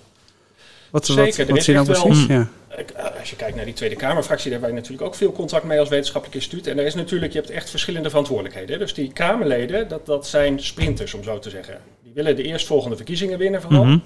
Wat, 0.90 1.06
Zeker, 1.06 1.24
wat, 1.26 1.38
er 1.38 1.46
wat 1.46 1.56
is 1.56 1.64
zie 1.64 1.74
je 1.74 1.80
nou 1.80 1.92
wel- 1.92 2.02
precies? 2.06 2.26
Ja. 2.26 2.48
Eh, 2.76 3.18
als 3.18 3.30
je 3.30 3.36
kijkt 3.36 3.56
naar 3.56 3.64
die 3.64 3.74
Tweede 3.74 3.96
Kamerfractie, 3.96 4.50
daar 4.50 4.60
hebben 4.60 4.70
wij 4.70 4.80
natuurlijk 4.80 5.08
ook 5.08 5.14
veel 5.14 5.32
contact 5.32 5.64
mee 5.64 5.78
als 5.80 5.88
wetenschappelijk 5.88 6.40
instituut. 6.40 6.66
En 6.66 6.78
er 6.78 6.86
is 6.86 6.94
natuurlijk, 6.94 7.32
je 7.32 7.38
hebt 7.38 7.50
echt 7.50 7.70
verschillende 7.70 8.08
verantwoordelijkheden. 8.08 8.78
Dus 8.78 8.94
die 8.94 9.12
Kamerleden, 9.12 9.88
dat, 9.88 10.06
dat 10.06 10.26
zijn 10.26 10.60
sprinters 10.60 11.14
om 11.14 11.22
zo 11.22 11.38
te 11.38 11.50
zeggen. 11.50 11.80
Die 12.02 12.12
willen 12.12 12.36
de 12.36 12.42
eerstvolgende 12.42 12.96
verkiezingen 12.96 13.38
winnen 13.38 13.62
vooral. 13.62 13.84
Mhm. 13.84 13.98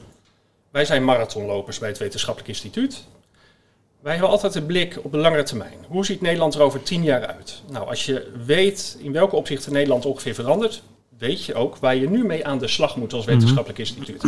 Wij 0.70 0.84
zijn 0.84 1.04
marathonlopers 1.04 1.78
bij 1.78 1.88
het 1.88 1.98
wetenschappelijk 1.98 2.48
instituut. 2.48 3.04
Wij 4.00 4.12
hebben 4.12 4.30
altijd 4.30 4.54
een 4.54 4.66
blik 4.66 4.98
op 5.02 5.12
de 5.12 5.18
langere 5.18 5.42
termijn. 5.42 5.84
Hoe 5.88 6.04
ziet 6.04 6.20
Nederland 6.20 6.54
er 6.54 6.62
over 6.62 6.82
tien 6.82 7.02
jaar 7.02 7.26
uit? 7.26 7.62
Nou, 7.70 7.88
als 7.88 8.06
je 8.06 8.30
weet 8.44 8.96
in 9.00 9.12
welke 9.12 9.36
opzichten 9.36 9.72
Nederland 9.72 10.06
ongeveer 10.06 10.34
verandert, 10.34 10.82
weet 11.18 11.44
je 11.44 11.54
ook 11.54 11.76
waar 11.76 11.96
je 11.96 12.08
nu 12.08 12.24
mee 12.24 12.46
aan 12.46 12.58
de 12.58 12.68
slag 12.68 12.96
moet 12.96 13.12
als 13.12 13.24
wetenschappelijk 13.24 13.78
instituut. 13.78 14.22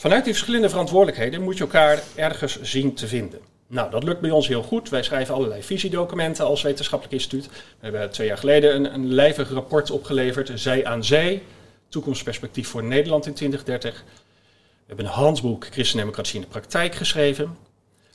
Vanuit 0.00 0.24
die 0.24 0.32
verschillende 0.32 0.68
verantwoordelijkheden 0.68 1.42
moet 1.42 1.56
je 1.56 1.62
elkaar 1.62 2.02
ergens 2.14 2.60
zien 2.60 2.94
te 2.94 3.06
vinden. 3.06 3.40
Nou, 3.66 3.90
dat 3.90 4.04
lukt 4.04 4.20
bij 4.20 4.30
ons 4.30 4.48
heel 4.48 4.62
goed. 4.62 4.88
Wij 4.88 5.02
schrijven 5.02 5.34
allerlei 5.34 5.62
visiedocumenten 5.62 6.44
als 6.44 6.62
wetenschappelijk 6.62 7.14
instituut. 7.14 7.46
We 7.46 7.52
hebben 7.80 8.10
twee 8.10 8.26
jaar 8.26 8.38
geleden 8.38 8.74
een, 8.74 8.94
een 8.94 9.12
lijvig 9.12 9.50
rapport 9.50 9.90
opgeleverd, 9.90 10.50
Zij 10.54 10.86
aan 10.86 11.04
Zee, 11.04 11.42
toekomstperspectief 11.88 12.68
voor 12.68 12.84
Nederland 12.84 13.26
in 13.26 13.34
2030. 13.34 14.04
We 14.06 14.84
hebben 14.86 15.04
een 15.04 15.10
handboek 15.10 15.66
Christendemocratie 15.70 16.34
in 16.34 16.40
de 16.40 16.46
praktijk 16.46 16.94
geschreven. 16.94 17.56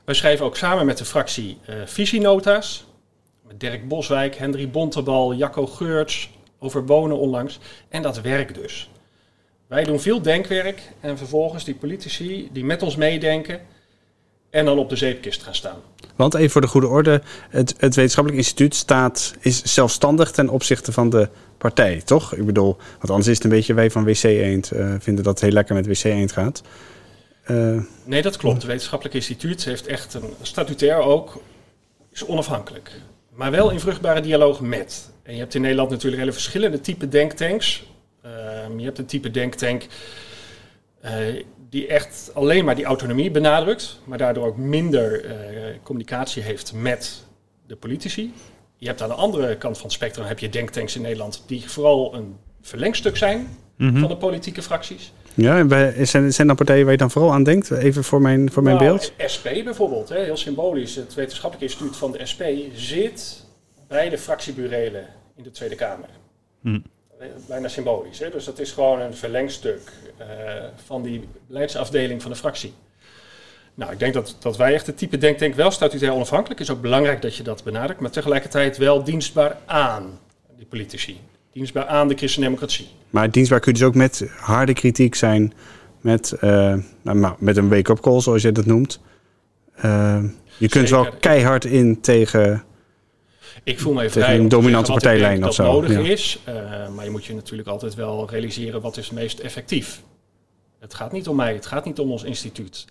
Wij 0.05 0.15
schrijven 0.15 0.45
ook 0.45 0.57
samen 0.57 0.85
met 0.85 0.97
de 0.97 1.05
fractie 1.05 1.57
eh, 1.65 1.75
visienota's. 1.85 2.85
Met 3.47 3.59
Dirk 3.59 3.87
Boswijk, 3.87 4.35
Hendrik 4.35 4.71
Bontebal, 4.71 5.33
Jacco 5.33 5.65
Geurts, 5.67 6.29
over 6.59 6.85
wonen 6.85 7.17
onlangs. 7.17 7.59
En 7.89 8.01
dat 8.01 8.21
werkt 8.21 8.55
dus. 8.55 8.89
Wij 9.67 9.83
doen 9.83 9.99
veel 9.99 10.21
denkwerk 10.21 10.81
en 10.99 11.17
vervolgens 11.17 11.63
die 11.63 11.75
politici 11.75 12.49
die 12.51 12.65
met 12.65 12.81
ons 12.81 12.95
meedenken 12.95 13.59
en 14.49 14.65
dan 14.65 14.77
op 14.77 14.89
de 14.89 14.95
zeepkist 14.95 15.43
gaan 15.43 15.55
staan. 15.55 15.79
Want 16.15 16.33
even 16.33 16.49
voor 16.49 16.61
de 16.61 16.67
goede 16.67 16.87
orde, 16.87 17.21
het, 17.49 17.75
het 17.77 17.95
wetenschappelijk 17.95 18.41
instituut 18.41 18.75
staat, 18.75 19.35
is 19.39 19.63
zelfstandig 19.63 20.31
ten 20.31 20.49
opzichte 20.49 20.91
van 20.91 21.09
de 21.09 21.29
partij, 21.57 22.01
toch? 22.05 22.33
Ik 22.35 22.45
bedoel, 22.45 22.77
want 22.97 23.09
anders 23.09 23.27
is 23.27 23.35
het 23.35 23.43
een 23.43 23.49
beetje 23.49 23.73
wij 23.73 23.91
van 23.91 24.03
WC 24.03 24.23
Eend 24.23 24.71
eh, 24.71 24.93
vinden 24.99 25.23
dat 25.23 25.33
het 25.33 25.41
heel 25.41 25.51
lekker 25.51 25.75
met 25.75 25.87
WC 25.87 26.03
Eend 26.03 26.31
gaat. 26.31 26.61
Eh, 27.43 27.81
Nee, 28.03 28.21
dat 28.21 28.37
klopt. 28.37 28.55
Het 28.55 28.65
wetenschappelijk 28.65 29.15
instituut 29.15 29.65
heeft 29.65 29.87
echt 29.87 30.13
een 30.13 30.33
statutair 30.41 30.97
ook, 30.97 31.41
is 32.11 32.25
onafhankelijk. 32.25 32.91
Maar 33.33 33.51
wel 33.51 33.69
in 33.69 33.79
vruchtbare 33.79 34.21
dialoog 34.21 34.59
met. 34.59 35.11
En 35.23 35.33
je 35.33 35.39
hebt 35.39 35.55
in 35.55 35.61
Nederland 35.61 35.89
natuurlijk 35.89 36.21
hele 36.21 36.33
verschillende 36.33 36.81
type 36.81 37.07
denktanks. 37.07 37.83
Ehm, 38.25 38.79
je 38.79 38.85
hebt 38.85 38.97
een 38.97 39.05
type 39.05 39.31
denktank 39.31 39.87
eh, 41.01 41.11
die 41.69 41.87
echt 41.87 42.31
alleen 42.33 42.65
maar 42.65 42.75
die 42.75 42.85
autonomie 42.85 43.31
benadrukt, 43.31 43.99
maar 44.03 44.17
daardoor 44.17 44.45
ook 44.45 44.57
minder 44.57 45.25
eh, 45.25 45.33
communicatie 45.83 46.43
heeft 46.43 46.73
met 46.73 47.23
de 47.67 47.75
politici. 47.75 48.33
Je 48.77 48.87
hebt 48.87 49.01
aan 49.01 49.09
de 49.09 49.15
andere 49.15 49.57
kant 49.57 49.75
van 49.75 49.85
het 49.85 49.93
spectrum 49.95 50.25
heb 50.25 50.39
je 50.39 50.49
denktanks 50.49 50.95
in 50.95 51.01
Nederland 51.01 51.43
die 51.47 51.69
vooral 51.69 52.13
een 52.15 52.35
verlengstuk 52.61 53.17
zijn 53.17 53.47
Mhm. 53.77 53.99
van 53.99 54.09
de 54.09 54.17
politieke 54.17 54.61
fracties. 54.61 55.13
ja, 55.33 55.57
en 55.59 56.07
zijn, 56.07 56.33
zijn 56.33 56.47
dan 56.47 56.55
partijen 56.55 56.83
waar 56.83 56.91
je 56.91 56.97
dan 56.97 57.11
vooral 57.11 57.33
aan 57.33 57.43
denkt? 57.43 57.71
Even 57.71 58.03
voor 58.03 58.21
mijn, 58.21 58.51
voor 58.51 58.63
mijn 58.63 58.75
Nou, 58.75 58.87
beeld. 58.87 59.13
SP 59.33 59.43
bijvoorbeeld, 59.63 60.09
hè, 60.09 60.23
heel 60.23 60.37
symbolisch. 60.37 60.95
Het 60.95 61.13
wetenschappelijk 61.13 61.71
instituut 61.71 61.95
van 61.97 62.11
de 62.11 62.25
SP 62.31 62.41
zit 62.73 63.45
bij 63.87 64.09
de 64.09 64.17
fractieburelen 64.17 65.05
in 65.35 65.43
de 65.43 65.51
Tweede 65.51 65.75
Kamer. 65.75 66.09
Hm. 66.61 66.79
Bijna 67.47 67.67
symbolisch. 67.67 68.19
Hè? 68.19 68.29
Dus 68.29 68.45
dat 68.45 68.59
is 68.59 68.71
gewoon 68.71 68.99
een 68.99 69.15
verlengstuk 69.15 69.91
eh, 70.17 70.27
van 70.85 71.03
die 71.03 71.27
beleidsafdeling 71.47 72.21
van 72.21 72.31
de 72.31 72.37
fractie. 72.37 72.73
Nou, 73.73 73.91
ik 73.91 73.99
denk 73.99 74.13
dat, 74.13 74.35
dat 74.39 74.57
wij 74.57 74.73
echt 74.73 74.87
het 74.87 74.97
type 74.97 75.17
denktank 75.17 75.55
wel 75.55 75.71
statutair 75.71 76.13
onafhankelijk 76.13 76.59
is. 76.59 76.69
ook 76.69 76.81
belangrijk 76.81 77.21
dat 77.21 77.35
je 77.35 77.43
dat 77.43 77.63
benadrukt, 77.63 77.99
maar 77.99 78.11
tegelijkertijd 78.11 78.77
wel 78.77 79.03
dienstbaar 79.03 79.57
aan 79.65 80.19
die 80.57 80.65
politici. 80.65 81.19
Dienstbaar 81.51 81.85
aan 81.85 82.07
de 82.07 82.15
christendemocratie. 82.15 82.87
Maar 83.09 83.31
dienstbaar 83.31 83.59
kun 83.59 83.71
je 83.71 83.77
dus 83.77 83.87
ook 83.87 83.95
met 83.95 84.29
harde 84.37 84.73
kritiek 84.73 85.15
zijn, 85.15 85.53
met, 86.01 86.31
eh, 86.31 86.75
nou, 87.01 87.35
met 87.39 87.57
een 87.57 87.69
wake-up 87.69 87.99
call, 87.99 88.21
zoals 88.21 88.41
je 88.41 88.51
dat 88.51 88.65
noemt. 88.65 88.99
Eh, 89.75 90.23
je 90.57 90.69
kunt 90.69 90.89
wel 90.89 91.03
Zeker. 91.03 91.19
keihard 91.19 91.65
in 91.65 92.01
tegen. 92.01 92.63
Ik 93.63 93.79
voel 93.79 93.95
Tegen 93.95 94.11
vrij 94.11 94.35
een 94.35 94.41
om 94.41 94.49
te 94.49 94.55
dominante 94.55 94.91
partijlijn 94.91 95.37
of 95.37 95.43
dat 95.43 95.53
zo, 95.53 95.71
nodig 95.71 95.91
ja. 95.91 95.99
is. 95.99 96.39
eh, 96.43 96.89
maar 96.89 97.05
je 97.05 97.11
moet 97.11 97.25
je 97.25 97.33
natuurlijk 97.33 97.67
altijd 97.67 97.93
wel 97.95 98.29
realiseren 98.29 98.81
wat 98.81 98.97
is 98.97 99.05
het 99.05 99.15
meest 99.15 99.39
effectief. 99.39 100.01
Het 100.79 100.93
gaat 100.93 101.11
niet 101.11 101.27
om 101.27 101.35
mij, 101.35 101.53
het 101.53 101.65
gaat 101.65 101.85
niet 101.85 101.99
om 101.99 102.11
ons 102.11 102.23
instituut. 102.23 102.85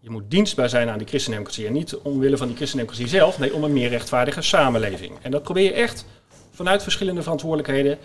Je 0.00 0.10
moet 0.10 0.30
dienstbaar 0.30 0.68
zijn 0.68 0.88
aan 0.88 0.98
die 0.98 1.06
christendemocratie. 1.06 1.66
En 1.66 1.72
niet 1.72 1.96
omwille 1.96 2.36
van 2.36 2.46
die 2.46 2.56
christendemocratie 2.56 3.08
zelf, 3.08 3.38
nee, 3.38 3.54
om 3.54 3.64
een 3.64 3.72
meer 3.72 3.88
rechtvaardige 3.88 4.42
samenleving. 4.42 5.12
En 5.22 5.30
dat 5.30 5.42
probeer 5.42 5.64
je 5.64 5.72
echt 5.72 6.04
vanuit 6.50 6.82
verschillende 6.82 7.22
verantwoordelijkheden. 7.22 7.98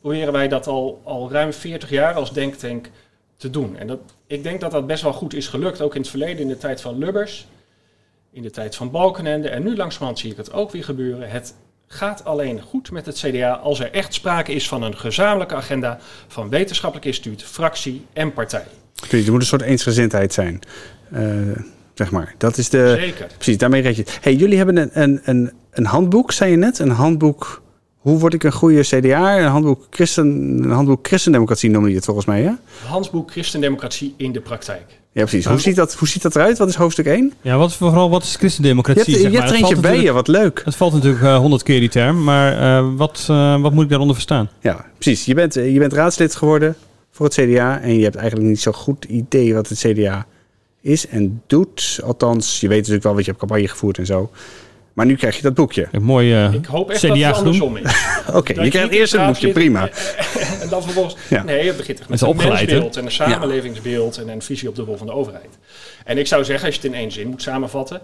Proberen 0.00 0.32
wij 0.32 0.48
dat 0.48 0.66
al, 0.66 1.00
al 1.04 1.30
ruim 1.30 1.52
40 1.52 1.90
jaar 1.90 2.14
als 2.14 2.32
denktank 2.32 2.90
te 3.36 3.50
doen. 3.50 3.76
En 3.76 3.86
dat, 3.86 3.98
ik 4.26 4.42
denk 4.42 4.60
dat 4.60 4.70
dat 4.70 4.86
best 4.86 5.02
wel 5.02 5.12
goed 5.12 5.34
is 5.34 5.48
gelukt, 5.48 5.80
ook 5.80 5.94
in 5.94 6.00
het 6.00 6.10
verleden, 6.10 6.38
in 6.38 6.48
de 6.48 6.58
tijd 6.58 6.80
van 6.80 6.98
Lubbers 6.98 7.46
in 8.32 8.42
de 8.42 8.50
tijd 8.50 8.76
van 8.76 8.90
Balkenende. 8.90 9.48
En 9.48 9.62
nu 9.62 9.76
langzamerhand 9.76 10.18
zie 10.18 10.30
ik 10.30 10.36
het 10.36 10.52
ook 10.52 10.70
weer 10.70 10.84
gebeuren. 10.84 11.30
Het 11.30 11.54
gaat 11.86 12.24
alleen 12.24 12.60
goed 12.60 12.90
met 12.90 13.06
het 13.06 13.16
CDA 13.18 13.50
als 13.52 13.80
er 13.80 13.92
echt 13.92 14.14
sprake 14.14 14.52
is 14.52 14.68
van 14.68 14.82
een 14.82 14.96
gezamenlijke 14.96 15.54
agenda 15.54 15.98
van 16.28 16.48
wetenschappelijk 16.48 17.06
instituut, 17.06 17.42
fractie 17.42 18.06
en 18.12 18.32
partij. 18.32 18.64
Precies, 18.94 19.26
er 19.26 19.32
moet 19.32 19.40
een 19.40 19.46
soort 19.46 19.62
eensgezindheid 19.62 20.32
zijn. 20.32 20.60
eh, 21.10 21.22
zeg 21.94 22.10
maar. 22.10 22.34
Dat 22.38 22.58
is 22.58 22.68
de. 22.68 22.94
Zeker. 22.98 23.26
Precies, 23.34 23.58
daarmee 23.58 23.82
red 23.82 23.96
je. 23.96 24.04
Hey, 24.20 24.34
jullie 24.34 24.56
hebben 24.56 24.76
een, 24.76 24.90
een, 24.92 25.20
een, 25.24 25.52
een 25.70 25.86
handboek, 25.86 26.32
zei 26.32 26.50
je 26.50 26.56
net. 26.56 26.78
Een 26.78 26.90
handboek. 26.90 27.62
Hoe 27.98 28.18
word 28.18 28.34
ik 28.34 28.42
een 28.44 28.52
goede 28.52 28.80
CDA? 28.80 29.38
Een 29.38 29.46
handboek, 29.46 29.86
Christen, 29.90 30.26
een 30.62 30.70
handboek 30.70 31.06
Christendemocratie 31.06 31.70
noemde 31.70 31.88
je 31.88 31.94
het 31.94 32.04
volgens 32.04 32.26
mij, 32.26 32.42
hè? 32.42 32.52
Handboek 32.86 33.30
Christendemocratie 33.30 34.14
in 34.16 34.32
de 34.32 34.40
praktijk. 34.40 34.97
Ja, 35.18 35.24
precies. 35.24 35.44
Hoe 35.44 35.60
ziet 35.60 35.76
dat, 35.76 35.94
hoe 35.94 36.08
ziet 36.08 36.22
dat 36.22 36.36
eruit? 36.36 36.58
Wat 36.58 36.68
is 36.68 36.74
hoofdstuk 36.74 37.06
1? 37.06 37.32
Ja, 37.40 37.56
wat, 37.56 37.74
vooral 37.74 38.10
wat 38.10 38.22
is 38.22 38.32
Je 38.32 38.38
christendemocratie? 38.38 39.02
hebt, 39.02 39.16
je 39.16 39.22
zeg 39.22 39.32
maar? 39.32 39.40
hebt 39.40 39.50
er 39.52 39.58
eentje 39.58 39.74
valt 39.74 39.94
bij 39.94 40.02
je, 40.02 40.12
wat 40.12 40.28
leuk. 40.28 40.62
Het 40.64 40.76
valt 40.76 40.92
natuurlijk 40.92 41.22
eh, 41.22 41.36
honderd 41.36 41.62
keer 41.62 41.80
die 41.80 41.88
term, 41.88 42.24
maar 42.24 42.58
eh, 42.58 42.88
wat, 42.96 43.26
eh, 43.30 43.60
wat 43.60 43.72
moet 43.72 43.82
ik 43.82 43.88
daaronder 43.88 44.14
verstaan? 44.14 44.50
Ja, 44.60 44.84
precies. 44.98 45.24
Je 45.24 45.34
bent, 45.34 45.54
je 45.54 45.78
bent 45.78 45.92
raadslid 45.92 46.34
geworden 46.34 46.76
voor 47.10 47.26
het 47.26 47.34
CDA. 47.34 47.80
En 47.80 47.96
je 47.96 48.02
hebt 48.02 48.16
eigenlijk 48.16 48.48
niet 48.48 48.60
zo'n 48.60 48.72
goed 48.72 49.04
idee 49.04 49.54
wat 49.54 49.68
het 49.68 49.78
CDA 49.78 50.26
is 50.80 51.06
en 51.06 51.42
doet. 51.46 52.00
Althans, 52.04 52.60
je 52.60 52.68
weet 52.68 52.78
natuurlijk 52.78 53.04
wel 53.04 53.14
wat 53.14 53.24
je 53.24 53.30
hebt 53.30 53.42
campagne 53.42 53.68
gevoerd 53.68 53.98
en 53.98 54.06
zo. 54.06 54.30
Maar 54.98 55.06
nu 55.06 55.16
krijg 55.16 55.36
je 55.36 55.42
dat 55.42 55.54
boekje. 55.54 55.88
Een 55.92 56.02
mooi 56.02 56.34
eh, 56.34 56.52
Ik 56.52 56.66
hoop 56.66 56.90
echt 56.90 57.02
dat 57.02 57.16
het 57.16 57.34
andersom 57.34 57.76
is. 57.76 58.06
Oké, 58.32 58.62
je 58.62 58.70
krijgt 58.70 58.90
eerst 58.90 59.12
het 59.12 59.26
boekje, 59.26 59.52
prima. 59.52 59.90
En 60.60 60.68
dan 60.68 60.82
vervolgens... 60.82 61.16
Ja. 61.28 61.42
Nee, 61.42 61.66
het 61.66 61.76
begint 61.76 61.98
echt 61.98 62.08
met 62.08 62.20
Het 62.20 62.28
is 62.28 62.42
een 62.42 62.48
mensbeeld 62.48 62.96
en 62.96 63.04
een 63.04 63.10
samenlevingsbeeld 63.12 64.18
en 64.18 64.28
een 64.28 64.42
visie 64.42 64.68
op 64.68 64.74
de 64.74 64.82
rol 64.82 64.96
van 64.96 65.06
de 65.06 65.12
overheid. 65.12 65.58
En 66.04 66.18
ik 66.18 66.26
zou 66.26 66.44
zeggen, 66.44 66.66
als 66.66 66.74
je 66.74 66.80
het 66.82 66.90
in 66.90 66.98
één 66.98 67.12
zin 67.12 67.28
moet 67.28 67.42
samenvatten... 67.42 68.00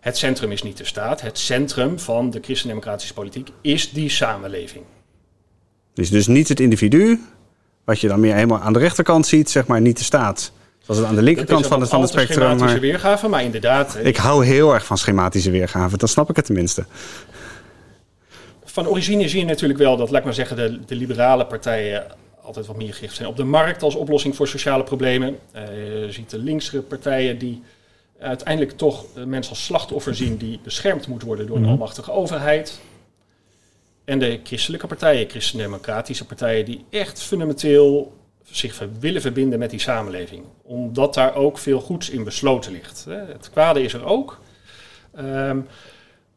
Het 0.00 0.16
centrum 0.16 0.52
is 0.52 0.62
niet 0.62 0.76
de 0.76 0.84
staat. 0.84 1.20
Het 1.20 1.38
centrum 1.38 1.98
van 1.98 2.30
de 2.30 2.38
christendemocratische 2.42 3.14
politiek 3.14 3.48
is 3.60 3.90
die 3.90 4.08
samenleving. 4.08 4.84
Dus, 5.94 6.10
dus 6.10 6.26
niet 6.26 6.48
het 6.48 6.60
individu, 6.60 7.20
wat 7.84 8.00
je 8.00 8.08
dan 8.08 8.20
meer 8.20 8.34
helemaal 8.34 8.60
aan 8.60 8.72
de 8.72 8.78
rechterkant 8.78 9.26
ziet, 9.26 9.50
zeg 9.50 9.66
maar, 9.66 9.80
niet 9.80 9.98
de 9.98 10.04
staat. 10.04 10.52
Zoals 10.92 11.08
het 11.08 11.18
aan 11.18 11.24
de 11.24 11.30
linkerkant 11.30 11.66
van 11.66 11.80
het, 11.80 11.90
van 11.90 12.00
het 12.00 12.10
spectrum. 12.10 12.36
schematische 12.36 12.66
Maar 12.66 12.80
weergave, 12.80 13.28
maar 13.28 13.42
inderdaad... 13.42 13.98
ik 14.02 14.16
hou 14.16 14.44
heel 14.44 14.74
erg 14.74 14.86
van 14.86 14.98
schematische 14.98 15.50
weergaven, 15.50 15.98
dan 15.98 16.08
snap 16.08 16.30
ik 16.30 16.36
het 16.36 16.44
tenminste. 16.44 16.84
Van 18.64 18.86
origine 18.86 19.28
zie 19.28 19.38
je 19.40 19.44
natuurlijk 19.46 19.78
wel 19.78 19.96
dat, 19.96 20.10
laat 20.10 20.18
ik 20.18 20.24
maar 20.24 20.34
zeggen, 20.34 20.56
de, 20.56 20.80
de 20.86 20.94
liberale 20.94 21.46
partijen 21.46 22.06
altijd 22.42 22.66
wat 22.66 22.76
meer 22.76 22.94
gericht 22.94 23.14
zijn 23.14 23.28
op 23.28 23.36
de 23.36 23.44
markt 23.44 23.82
als 23.82 23.94
oplossing 23.94 24.36
voor 24.36 24.48
sociale 24.48 24.82
problemen. 24.82 25.38
Eh, 25.52 25.62
je 26.04 26.12
ziet 26.12 26.30
de 26.30 26.38
linkse 26.38 26.82
partijen 26.82 27.38
die 27.38 27.62
uiteindelijk 28.20 28.76
toch 28.76 29.04
eh, 29.16 29.24
mensen 29.24 29.52
als 29.52 29.64
slachtoffer 29.64 30.14
zien 30.14 30.36
die 30.36 30.60
beschermd 30.62 31.06
moeten 31.06 31.28
worden 31.28 31.46
door 31.46 31.56
een 31.56 31.62
Mhm. 31.62 31.70
almachtige 31.70 32.12
overheid. 32.12 32.80
En 34.04 34.18
de 34.18 34.40
christelijke 34.44 34.86
partijen, 34.86 35.28
christendemocratische 35.30 36.26
partijen, 36.26 36.64
die 36.64 36.84
echt 36.90 37.22
fundamenteel 37.22 38.18
zich 38.50 38.82
willen 39.00 39.20
verbinden 39.20 39.58
met 39.58 39.70
die 39.70 39.80
samenleving. 39.80 40.44
Omdat 40.62 41.14
daar 41.14 41.34
ook 41.34 41.58
veel 41.58 41.80
goeds 41.80 42.10
in 42.10 42.24
besloten 42.24 42.72
ligt. 42.72 43.06
Het 43.08 43.50
kwade 43.50 43.82
is 43.82 43.92
er 43.92 44.04
ook. 44.04 44.40
Ehm, 45.14 45.58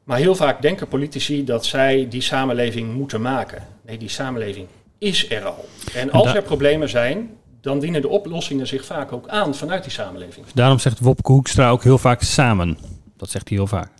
maar 0.04 0.18
heel 0.18 0.36
vaak 0.36 0.62
denken 0.62 0.88
politici 0.88 1.44
dat 1.44 1.66
zij 1.66 2.08
die 2.10 2.22
samenleving 2.22 2.94
moeten 2.94 3.22
maken. 3.22 3.68
Nee, 3.86 3.98
die 3.98 4.10
samenleving 4.10 4.68
is 4.98 5.30
er 5.32 5.46
al. 5.46 5.66
En 5.94 6.12
als 6.12 6.34
er 6.34 6.42
problemen 6.42 6.90
zijn, 6.90 7.38
dan 7.62 7.80
dienen 7.80 8.02
de 8.02 8.08
oplossingen 8.08 8.68
zich 8.68 8.86
vaak 8.86 9.12
ook 9.12 9.28
aan 9.28 9.56
vanuit 9.56 9.84
die 9.84 9.92
samenleving. 9.92 10.46
Daarom 10.54 10.80
zegt 10.80 11.00
Wopke 11.00 11.32
Hoekstra 11.32 11.70
ook 11.70 11.84
heel 11.84 11.98
vaak 11.98 12.22
samen. 12.22 12.78
Dat 13.18 13.30
zegt 13.30 13.50
hij 13.50 13.58
heel 13.58 13.68
vaak. 13.68 13.92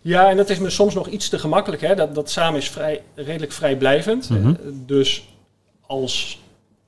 Ja, 0.00 0.30
en 0.30 0.36
dat 0.36 0.50
is 0.50 0.58
me 0.58 0.70
soms 0.70 0.94
nog 0.94 1.08
iets 1.08 1.28
te 1.28 1.38
gemakkelijk. 1.38 1.82
Hè? 1.82 1.94
Dat, 1.94 2.14
dat 2.14 2.30
samen 2.30 2.60
is 2.60 2.70
vrij, 2.70 3.02
redelijk 3.14 3.52
vrijblijvend. 3.52 4.30
Mhm. 4.30 4.48
Eh, 4.48 4.54
Dus 4.86 5.28
als 5.86 6.41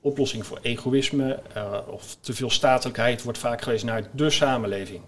oplossing 0.05 0.45
voor 0.45 0.59
egoïsme 0.61 1.39
eh, 1.53 1.63
of 1.87 2.17
te 2.19 2.33
veel 2.33 2.49
statelijkheid 2.49 3.23
wordt 3.23 3.39
vaak 3.39 3.61
gewezen 3.61 3.87
naar 3.87 4.03
de 4.11 4.29
samenleving. 4.29 5.01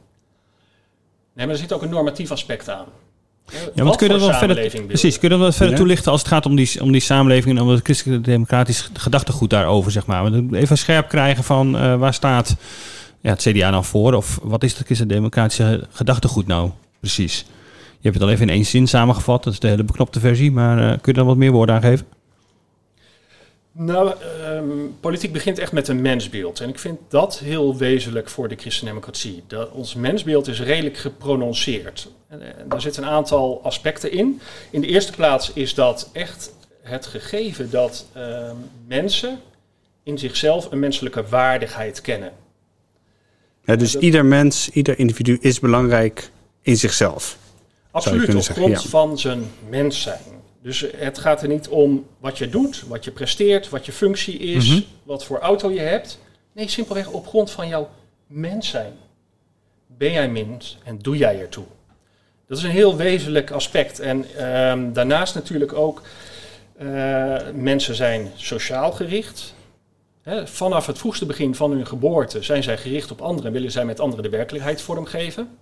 Nee, 1.33 1.45
maar 1.45 1.55
er 1.55 1.61
zit 1.61 1.73
ook 1.73 1.81
een 1.81 1.89
normatief 1.89 2.31
aspect 2.31 2.69
aan. 2.69 2.85
Ja, 3.75 3.83
want 3.83 3.95
kun 3.95 4.07
je 4.07 4.13
dat 4.13 4.21
wel 4.21 4.33
verder, 4.37 4.85
precies, 4.85 5.19
kun 5.19 5.29
je 5.29 5.35
dat 5.35 5.39
wel 5.39 5.51
verder 5.51 5.75
toelichten 5.75 6.11
als 6.11 6.21
het 6.21 6.29
gaat 6.29 6.45
om 6.45 6.55
die, 6.55 6.81
om 6.81 6.91
die 6.91 7.01
samenleving 7.01 7.57
en 7.57 7.63
om 7.63 7.69
het 7.69 7.83
christelijk-democratisch 7.83 8.89
gedachtegoed 8.93 9.49
daarover, 9.49 9.91
zeg 9.91 10.05
maar. 10.05 10.33
Even 10.51 10.77
scherp 10.77 11.09
krijgen 11.09 11.43
van 11.43 11.75
uh, 11.75 11.95
waar 11.95 12.13
staat 12.13 12.55
ja, 13.21 13.29
het 13.29 13.41
CDA 13.41 13.69
nou 13.69 13.83
voor? 13.83 14.13
Of 14.13 14.39
wat 14.43 14.63
is 14.63 14.73
het 14.73 14.85
christelijk-democratische 14.85 15.87
gedachtegoed 15.91 16.47
nou 16.47 16.71
precies? 16.99 17.45
Je 17.99 18.03
hebt 18.09 18.15
het 18.15 18.23
al 18.23 18.29
even 18.29 18.47
in 18.47 18.53
één 18.53 18.65
zin 18.65 18.87
samengevat, 18.87 19.43
dat 19.43 19.53
is 19.53 19.59
de 19.59 19.67
hele 19.67 19.83
beknopte 19.83 20.19
versie, 20.19 20.51
maar 20.51 20.77
uh, 20.77 20.87
kun 20.89 20.99
je 21.03 21.13
daar 21.13 21.25
wat 21.25 21.37
meer 21.37 21.51
woorden 21.51 21.75
aan 21.75 21.81
geven? 21.81 22.05
Nou, 23.79 24.13
um, 24.49 24.97
politiek 24.99 25.33
begint 25.33 25.59
echt 25.59 25.71
met 25.71 25.87
een 25.87 26.01
mensbeeld. 26.01 26.59
En 26.59 26.69
ik 26.69 26.79
vind 26.79 26.99
dat 27.07 27.39
heel 27.39 27.77
wezenlijk 27.77 28.29
voor 28.29 28.47
de 28.47 28.55
christendemocratie. 28.55 29.43
Dat 29.47 29.71
ons 29.71 29.95
mensbeeld 29.95 30.47
is 30.47 30.61
redelijk 30.61 30.97
geprononceerd. 30.97 32.09
En, 32.27 32.57
en 32.57 32.69
daar 32.69 32.81
zitten 32.81 33.03
een 33.03 33.09
aantal 33.09 33.59
aspecten 33.63 34.11
in. 34.11 34.41
In 34.69 34.81
de 34.81 34.87
eerste 34.87 35.11
plaats 35.11 35.51
is 35.53 35.73
dat 35.73 36.09
echt 36.13 36.53
het 36.81 37.05
gegeven 37.05 37.69
dat 37.69 38.05
um, 38.17 38.57
mensen 38.87 39.39
in 40.03 40.17
zichzelf 40.17 40.71
een 40.71 40.79
menselijke 40.79 41.23
waardigheid 41.29 42.01
kennen. 42.01 42.31
Ja, 43.63 43.75
dus 43.75 43.95
ieder 43.95 44.25
mens, 44.25 44.69
ieder 44.69 44.99
individu 44.99 45.37
is 45.41 45.59
belangrijk 45.59 46.31
in 46.61 46.77
zichzelf. 46.77 47.37
Absoluut, 47.91 48.35
op 48.35 48.41
grond 48.41 48.81
van 48.81 49.19
zijn 49.19 49.51
mens 49.69 50.01
zijn. 50.01 50.36
Dus 50.61 50.85
het 50.95 51.17
gaat 51.17 51.41
er 51.41 51.47
niet 51.47 51.67
om 51.67 52.07
wat 52.19 52.37
je 52.37 52.49
doet, 52.49 52.83
wat 52.87 53.03
je 53.05 53.11
presteert, 53.11 53.69
wat 53.69 53.85
je 53.85 53.91
functie 53.91 54.37
is, 54.37 54.69
mhm. 54.69 54.81
wat 55.03 55.25
voor 55.25 55.39
auto 55.39 55.71
je 55.71 55.79
hebt. 55.79 56.19
Nee, 56.53 56.67
simpelweg 56.67 57.09
op 57.09 57.27
grond 57.27 57.51
van 57.51 57.67
jouw 57.67 57.89
mens 58.27 58.69
zijn. 58.69 58.93
Ben 59.87 60.11
jij 60.11 60.29
mens 60.29 60.77
en 60.83 60.97
doe 60.97 61.17
jij 61.17 61.39
ertoe? 61.39 61.65
Dat 62.47 62.57
is 62.57 62.63
een 62.63 62.69
heel 62.69 62.95
wezenlijk 62.95 63.51
aspect. 63.51 63.99
En 63.99 64.45
um, 64.47 64.93
daarnaast 64.93 65.35
natuurlijk 65.35 65.73
ook, 65.73 66.01
uh, 66.81 67.37
mensen 67.53 67.95
zijn 67.95 68.31
sociaal 68.35 68.91
gericht. 68.91 69.53
He, 70.21 70.47
vanaf 70.47 70.85
het 70.85 70.97
vroegste 70.97 71.25
begin 71.25 71.55
van 71.55 71.71
hun 71.71 71.87
geboorte 71.87 72.41
zijn 72.41 72.63
zij 72.63 72.77
gericht 72.77 73.11
op 73.11 73.21
anderen 73.21 73.47
en 73.47 73.53
willen 73.53 73.71
zij 73.71 73.85
met 73.85 73.99
anderen 73.99 74.23
de 74.23 74.29
werkelijkheid 74.29 74.81
vormgeven. 74.81 75.57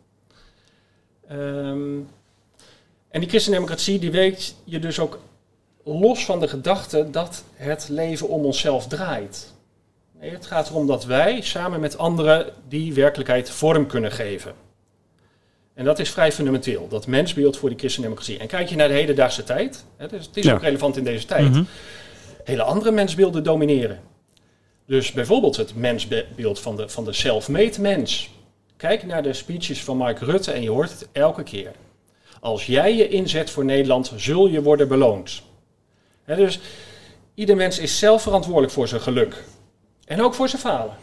Um, 1.32 2.08
en 3.16 3.22
die 3.22 3.30
christendemocratie 3.30 4.00
die 4.00 4.12
weet 4.12 4.56
je 4.64 4.80
dus 4.80 5.00
ook 5.00 5.20
los 5.84 6.26
van 6.26 6.40
de 6.40 6.48
gedachte 6.48 7.10
dat 7.10 7.44
het 7.54 7.88
leven 7.90 8.30
om 8.30 8.46
onszelf 8.46 8.88
draait. 8.88 9.54
Nee, 10.20 10.30
het 10.30 10.46
gaat 10.46 10.70
erom 10.70 10.88
dat 10.88 11.06
wij 11.06 11.42
samen 11.42 11.80
met 11.80 11.98
anderen 11.98 12.54
die 12.68 12.94
werkelijkheid 12.94 13.50
vorm 13.50 13.88
kunnen 13.88 14.12
geven. 14.12 14.54
En 15.74 15.86
dat 15.86 16.00
is 16.00 16.10
vrij 16.10 16.32
fundamenteel, 16.32 16.88
dat 16.88 17.08
mensbeeld 17.08 17.58
voor 17.58 17.70
die 17.70 17.78
christendemocratie. 17.78 18.40
En 18.40 18.48
kijk 18.48 18.70
je 18.70 18.76
naar 18.76 18.88
de 18.88 18.94
hedendaagse 18.94 19.44
tijd, 19.44 19.86
hè, 19.98 20.08
dus 20.08 20.26
het 20.26 20.38
is 20.38 20.52
ook 20.52 20.62
relevant 20.62 20.98
in 20.98 21.04
deze 21.04 21.26
tijd, 21.26 21.50
mhm. 21.50 21.64
hele 22.44 22.64
andere 22.64 22.92
mensbeelden 22.92 23.44
domineren. 23.44 24.00
Dus 24.86 25.12
bijvoorbeeld 25.12 25.56
het 25.56 25.76
mensbeeld 25.76 26.60
van 26.60 26.76
de, 26.76 26.90
van 26.90 27.06
de 27.06 27.14
self-made 27.14 27.82
mens. 27.82 28.30
Kijk 28.78 29.06
naar 29.06 29.24
de 29.24 29.34
speeches 29.34 29.84
van 29.84 29.98
Mark 29.98 30.20
Rutte 30.20 30.52
en 30.52 30.62
je 30.62 30.70
hoort 30.70 30.92
het 30.92 31.08
elke 31.12 31.44
keer. 31.44 31.72
Als 32.40 32.66
jij 32.66 32.96
je 32.96 33.08
inzet 33.08 33.50
voor 33.50 33.66
Nederland, 33.66 34.12
zul 34.16 34.48
je 34.48 34.62
worden 34.62 34.88
beloond. 34.88 35.42
dus 36.26 36.60
ieder 37.34 37.56
mens 37.56 37.80
is 37.80 38.00
zelf 38.00 38.22
verantwoordelijk 38.22 38.74
voor 38.74 38.88
zijn 38.88 39.02
geluk. 39.02 39.44
En 40.06 40.22
ook 40.22 40.34
voor 40.34 40.50
zijn 40.50 40.62
falen. 40.62 40.98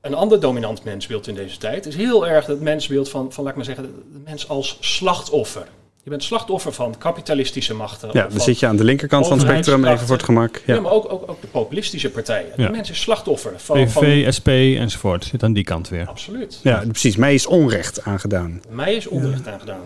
Een 0.00 0.14
ander 0.14 0.40
dominant 0.40 0.84
mensbeeld 0.84 1.26
in 1.26 1.34
deze 1.34 1.58
tijd 1.58 1.86
is 1.86 1.96
heel 1.96 2.26
erg 2.26 2.46
het 2.46 2.60
mensbeeld 2.60 3.08
van, 3.08 3.32
van 3.32 3.42
laat 3.42 3.52
ik 3.52 3.56
maar 3.56 3.74
zeggen, 3.74 4.04
de 4.12 4.18
mens 4.18 4.48
als 4.48 4.76
slachtoffer. 4.80 5.68
Je 6.06 6.12
bent 6.12 6.24
slachtoffer 6.24 6.72
van 6.72 6.98
kapitalistische 6.98 7.74
machten. 7.74 8.10
Ja, 8.12 8.26
dan 8.26 8.40
zit 8.40 8.58
je 8.58 8.66
aan 8.66 8.76
de 8.76 8.84
linkerkant 8.84 9.26
van 9.26 9.38
het 9.38 9.46
spectrum, 9.46 9.84
even 9.84 10.06
voor 10.06 10.16
het 10.16 10.24
gemak. 10.24 10.62
Ja, 10.66 10.80
maar 10.80 10.92
ook, 10.92 11.12
ook, 11.12 11.30
ook 11.30 11.40
de 11.40 11.46
populistische 11.46 12.10
partijen. 12.10 12.52
Ja. 12.56 12.66
De 12.66 12.72
mensen 12.72 12.94
is 12.94 13.00
slachtoffer 13.00 13.60
van... 13.60 13.84
PVV, 13.84 14.32
SP 14.36 14.48
enzovoort, 14.48 15.24
zit 15.24 15.42
aan 15.42 15.52
die 15.52 15.64
kant 15.64 15.88
weer. 15.88 16.06
Absoluut. 16.06 16.60
Ja, 16.62 16.84
precies. 16.88 17.16
Mij 17.16 17.34
is 17.34 17.46
onrecht 17.46 18.02
aangedaan. 18.02 18.60
Mij 18.68 18.94
is 18.94 19.06
onrecht 19.06 19.48
aangedaan. 19.48 19.82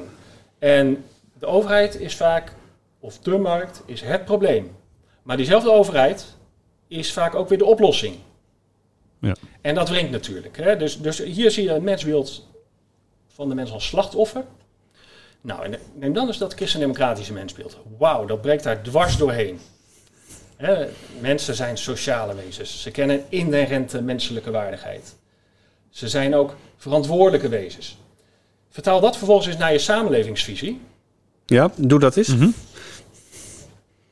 En 0.58 1.04
de 1.38 1.46
overheid 1.46 2.00
is 2.00 2.16
vaak, 2.16 2.52
of 2.98 3.18
de 3.18 3.38
markt, 3.38 3.82
is 3.86 4.00
het 4.00 4.24
probleem. 4.24 4.70
Maar 5.22 5.36
diezelfde 5.36 5.72
overheid 5.72 6.36
is 6.88 7.12
vaak 7.12 7.34
ook 7.34 7.48
weer 7.48 7.58
de 7.58 7.64
oplossing. 7.64 8.14
Ja. 9.20 9.34
En 9.60 9.74
dat 9.74 9.88
wringt 9.88 10.10
natuurlijk. 10.10 10.56
Hè? 10.56 10.76
Dus, 10.76 11.00
dus 11.00 11.18
hier 11.18 11.50
zie 11.50 11.64
je 11.64 11.70
een 11.70 11.84
mensbeeld 11.84 12.46
van 13.28 13.48
de 13.48 13.54
mens 13.54 13.72
als 13.72 13.86
slachtoffer 13.86 14.44
nou, 15.40 15.64
en 15.64 15.78
neem 15.94 16.12
dan 16.12 16.26
eens 16.26 16.38
dat 16.38 16.54
christendemocratische 16.54 17.32
mensbeeld. 17.32 17.78
Wauw, 17.98 18.26
dat 18.26 18.40
breekt 18.40 18.62
daar 18.62 18.82
dwars 18.82 19.16
doorheen. 19.16 19.60
mensen 21.20 21.54
zijn 21.54 21.78
sociale 21.78 22.34
wezens. 22.34 22.82
Ze 22.82 22.90
kennen 22.90 23.24
inherente 23.28 24.02
menselijke 24.02 24.50
waardigheid. 24.50 25.14
Ze 25.90 26.08
zijn 26.08 26.34
ook 26.34 26.56
verantwoordelijke 26.76 27.48
wezens. 27.48 27.98
Vertaal 28.70 29.00
dat 29.00 29.16
vervolgens 29.16 29.46
eens 29.46 29.56
naar 29.56 29.72
je 29.72 29.78
samenlevingsvisie. 29.78 30.80
Ja, 31.46 31.70
doe 31.76 31.98
dat 31.98 32.16
eens. 32.16 32.28
Mhm. 32.28 32.48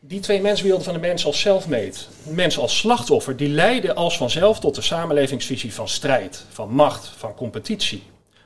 Die 0.01 0.21
twee 0.21 0.41
mensbeelden 0.41 0.85
van 0.85 0.93
de 0.93 1.01
mens 1.01 1.25
als 1.25 1.41
selfmade, 1.41 1.93
de 2.25 2.33
mens 2.33 2.59
als 2.59 2.79
slachtoffer, 2.79 3.37
die 3.37 3.49
leiden 3.49 3.95
als 3.95 4.17
vanzelf 4.17 4.61
tot 4.61 4.75
de 4.75 4.83
samenlevingsvisie 4.83 5.75
van 5.75 5.89
strijd, 5.89 6.45
van 6.49 6.71
macht, 6.71 7.07
van 7.17 7.35
competitie. 7.35 8.03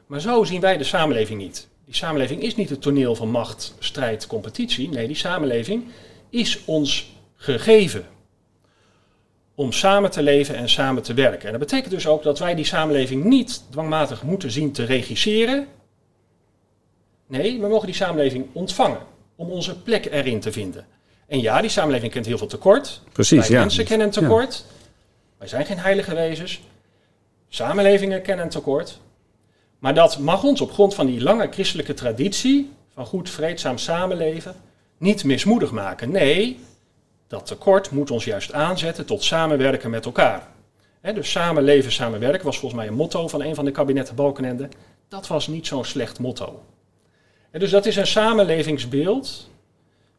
Maar 0.07 0.21
zo 0.21 0.45
zien 0.45 0.61
wij 0.61 0.77
de 0.77 0.85
samenleving 0.85 1.41
niet. 1.41 1.69
Die 1.85 1.95
samenleving 1.95 2.43
is 2.43 2.57
niet 2.57 2.71
het 2.71 2.83
toneel 2.83 3.15
van 3.15 3.31
macht, 3.31 3.75
strijd, 3.79 4.27
competitie. 4.27 4.89
Nee, 4.89 5.07
die 5.07 5.17
samenleving 5.17 5.85
is 6.31 6.65
ons 6.65 7.13
gegeven. 7.37 8.07
Om 9.55 9.73
samen 9.73 10.11
te 10.11 10.23
leven 10.23 10.55
en 10.55 10.69
samen 10.69 11.03
te 11.03 11.15
werken. 11.15 11.45
En 11.45 11.51
dat 11.51 11.61
betekent 11.61 11.91
dus 11.91 12.07
ook 12.07 12.23
dat 12.23 12.39
wij 12.39 12.55
die 12.55 12.65
samenleving 12.65 13.25
niet 13.25 13.63
dwangmatig 13.71 14.23
moeten 14.23 14.51
zien 14.51 14.73
te 14.73 14.85
regisseren. 14.85 15.67
Nee, 17.27 17.61
we 17.61 17.69
mogen 17.69 17.87
die 17.87 17.97
samenleving 17.97 18.47
ontvangen. 18.53 19.01
Om 19.37 19.51
onze 19.51 19.83
plek 19.83 20.05
erin 20.05 20.41
te 20.41 20.53
vinden. 20.53 20.87
En 21.27 21.41
ja, 21.41 21.61
die 21.61 21.71
samenleving 21.71 22.13
kent 22.13 22.27
heel 22.27 22.39
veel 22.39 22.47
tekort. 22.47 23.01
Precies, 23.13 23.39
wij 23.39 23.57
ja. 23.57 23.61
mensen 23.61 23.85
kennen 23.85 24.11
tekort. 24.11 24.65
Wij 25.39 25.49
zijn 25.49 25.67
geen 25.67 25.79
heilige 25.79 26.15
wezens. 26.15 26.61
Samenlevingen 27.49 28.23
kennen 28.23 28.49
tekort. 28.49 29.01
Maar 29.83 29.95
dat 29.95 30.19
mag 30.19 30.43
ons 30.43 30.61
op 30.61 30.73
grond 30.73 30.95
van 30.95 31.07
die 31.07 31.23
lange 31.23 31.49
christelijke 31.51 31.95
traditie 31.95 32.71
van 32.95 33.07
goed 33.07 33.31
vreedzaam 33.31 33.79
samenleven 33.79 34.55
niet 34.99 35.25
mismoedig 35.25 35.71
maken. 35.71 36.11
Nee, 36.11 36.59
dat 37.29 37.47
tekort 37.47 37.91
moet 37.91 38.11
ons 38.11 38.25
juist 38.25 38.53
aanzetten 38.53 39.07
tot 39.07 39.23
samenwerken 39.23 39.91
met 39.91 40.05
elkaar. 40.05 40.49
dus 41.01 41.31
samenleven, 41.31 41.93
samenwerken 41.93 42.45
was 42.45 42.59
volgens 42.59 42.81
mij 42.81 42.91
een 42.91 42.97
motto 42.97 43.29
van 43.29 43.43
een 43.43 43.55
van 43.55 43.65
de 43.65 43.71
kabinetten 43.71 44.15
Balkenende. 44.15 44.69
Dat 45.09 45.27
was 45.27 45.47
niet 45.47 45.67
zo'n 45.67 45.85
slecht 45.85 46.19
motto. 46.19 46.63
dus 47.51 47.71
dat 47.71 47.87
is 47.87 47.97
een 47.97 48.07
samenlevingsbeeld, 48.07 49.51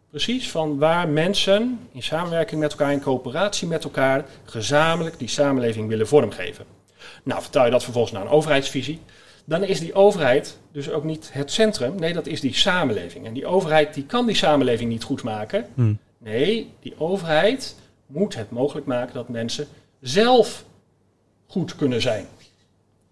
precies 0.10 0.52
van 0.52 0.78
waar 0.78 1.10
mensen 1.10 1.80
in 1.92 2.04
samenwerking 2.04 2.62
met 2.62 2.72
elkaar, 2.72 2.92
in 2.92 3.02
coöperatie 3.02 3.68
met 3.68 3.84
elkaar, 3.84 4.26
gezamenlijk 4.46 5.20
die 5.20 5.28
samenleving 5.28 5.88
willen 5.88 6.08
vormgeven. 6.08 6.66
Nou, 7.24 7.42
vertaal 7.42 7.66
je 7.66 7.72
dat 7.72 7.84
vervolgens 7.84 8.14
naar 8.14 8.22
een 8.22 8.32
overheidsvisie 8.32 9.02
dan 9.46 9.64
is 9.64 9.80
die 9.80 9.94
overheid 9.94 10.58
dus 10.72 10.90
ook 10.90 11.04
niet 11.04 11.30
het 11.32 11.52
centrum. 11.52 11.96
Nee, 12.00 12.14
dat 12.14 12.28
is 12.28 12.42
die 12.42 12.54
samenleving. 12.54 13.26
En 13.26 13.34
die 13.34 13.46
overheid 13.46 13.94
die 13.94 14.06
kan 14.06 14.26
die 14.26 14.36
samenleving 14.36 14.90
niet 14.90 15.04
goed 15.04 15.24
maken. 15.24 15.66
Hmm. 15.74 15.98
Nee, 16.18 16.70
die 16.80 16.94
overheid 16.98 17.76
moet 18.06 18.36
het 18.36 18.52
mogelijk 18.52 18.86
maken 18.86 19.14
dat 19.14 19.30
mensen 19.30 19.68
zelf 20.02 20.66
goed 21.48 21.76
kunnen 21.76 22.02
zijn. 22.02 22.26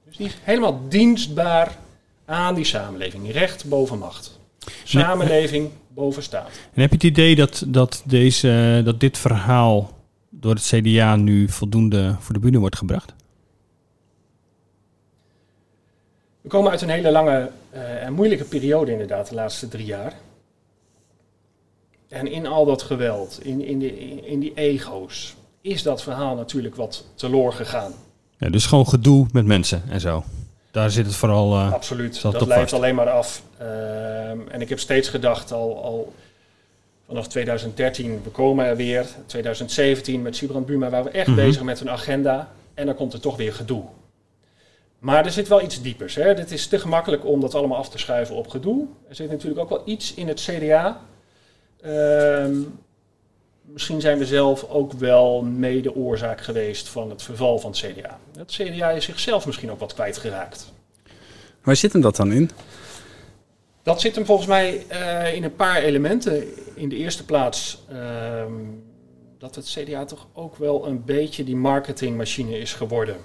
Dus 0.06 0.18
die 0.18 0.28
is 0.28 0.38
helemaal 0.42 0.82
dienstbaar 0.90 1.78
aan 2.26 2.56
die 2.56 2.66
samenleving. 2.66 3.32
Recht 3.32 3.70
boven 3.70 3.98
macht. 3.98 4.40
Samenleving 4.84 5.70
boven 5.88 6.24
staat. 6.24 6.50
En 6.74 6.82
heb 6.82 6.90
je 6.90 6.96
het 6.96 7.06
idee 7.06 7.36
dat, 7.36 7.64
dat, 7.68 8.04
deze, 8.06 8.82
dat 8.86 9.00
dit 9.00 9.18
verhaal 9.18 9.98
door 10.30 10.54
het 10.54 10.64
CDA 10.64 11.16
nu 11.16 11.50
voldoende 11.50 12.16
voor 12.20 12.34
de 12.34 12.40
bühne 12.40 12.60
wordt 12.60 12.78
gebracht? 12.78 13.14
We 16.42 16.50
komen 16.50 16.72
uit 16.72 16.82
een 16.82 16.90
hele 16.90 17.12
lange 17.12 17.50
uh, 17.74 18.04
en 18.04 18.14
moeilijke 18.14 18.44
periode 18.44 18.92
inderdaad, 18.92 19.30
de 19.30 19.36
laatste 19.36 19.68
drie 19.68 19.86
jaar. 19.86 20.14
En 22.10 22.28
in 22.28 22.48
al 22.48 22.66
dat 22.66 22.82
geweld, 22.82 23.40
in, 23.44 23.66
in, 23.66 23.80
de, 23.80 23.96
in 24.26 24.40
die 24.40 24.52
ego's, 24.56 25.36
is 25.62 25.84
dat 25.84 26.04
verhaal 26.04 26.36
natuurlijk 26.36 26.76
wat 26.76 27.06
teloor 27.16 27.54
gegaan. 27.54 27.94
Ja, 28.38 28.50
dus 28.50 28.66
gewoon 28.66 28.88
gedoe 28.88 29.28
met 29.32 29.46
mensen 29.46 29.84
en 29.90 30.00
zo. 30.00 30.24
Daar 30.72 30.92
zit 30.92 31.06
het 31.06 31.16
vooral. 31.16 31.54
Uh, 31.54 31.74
Absoluut, 31.74 32.22
dat 32.22 32.48
leidt 32.48 32.74
alleen 32.74 32.96
maar 32.96 33.10
af. 33.10 33.44
Uh, 33.62 34.30
en 34.30 34.62
ik 34.62 34.70
heb 34.70 34.80
steeds 34.80 35.10
gedacht, 35.10 35.52
al, 35.52 35.84
al 35.84 36.14
vanaf 37.08 37.28
2013, 37.28 38.22
we 38.24 38.30
komen 38.30 38.66
er 38.66 38.76
weer. 38.76 39.06
2017 39.26 40.22
met 40.22 40.36
Sibrand 40.36 40.66
Buma 40.66 40.90
waren 40.90 41.06
we 41.06 41.18
echt 41.18 41.28
mhm. 41.28 41.36
bezig 41.36 41.64
met 41.64 41.80
een 41.80 41.90
agenda. 41.90 42.52
En 42.74 42.86
dan 42.86 42.96
komt 42.96 43.14
er 43.14 43.20
toch 43.20 43.38
weer 43.38 43.54
gedoe. 43.54 43.84
Maar 45.02 45.26
er 45.26 45.32
zit 45.32 45.48
wel 45.48 45.62
iets 45.62 45.82
diepers. 45.82 46.16
Hè? 46.16 46.24
Het 46.24 46.52
is 46.52 46.68
te 46.68 46.80
gemakkelijk 46.80 47.26
om 47.26 47.42
dat 47.42 47.56
allemaal 47.56 47.78
af 47.78 47.90
te 47.90 47.98
schuiven 47.98 48.36
op 48.36 48.48
gedoe. 48.48 48.88
Er 49.10 49.16
zit 49.16 49.30
natuurlijk 49.30 49.60
ook 49.62 49.70
wel 49.70 49.82
iets 49.86 50.14
in 50.14 50.28
het 50.28 50.42
CDA. 50.42 51.02
Ehm, 51.82 52.58
misschien 53.62 54.02
zijn 54.02 54.18
we 54.18 54.26
zelf 54.26 54.70
ook 54.70 54.94
wel 54.94 55.42
mede 55.42 55.96
oorzaak 55.96 56.42
geweest 56.42 56.90
van 56.90 57.10
het 57.10 57.24
verval 57.24 57.60
van 57.60 57.72
het 57.72 57.80
CDA. 57.80 58.20
Het 58.38 58.52
CDA 58.52 58.90
is 58.90 59.06
zichzelf 59.06 59.46
misschien 59.46 59.72
ook 59.72 59.80
wat 59.80 59.94
kwijtgeraakt. 59.94 60.72
Waar 61.64 61.76
zit 61.76 61.94
hem 61.94 62.02
dat 62.02 62.16
dan 62.16 62.32
in? 62.32 62.50
Dat 63.84 64.02
zit 64.02 64.16
hem 64.16 64.26
volgens 64.26 64.48
mij 64.48 64.86
uh, 64.92 65.34
in 65.34 65.44
een 65.44 65.56
paar 65.56 65.82
elementen. 65.82 66.44
In 66.76 66.90
de 66.90 66.96
eerste 66.96 67.26
plaats 67.26 67.84
ehm, 67.90 68.54
dat 69.38 69.56
het 69.56 69.66
CDA 69.66 70.06
toch 70.06 70.28
ook 70.34 70.56
wel 70.56 70.88
een 70.88 71.06
beetje 71.06 71.44
die 71.44 71.56
marketingmachine 71.56 72.60
is 72.60 72.74
geworden. 72.74 73.16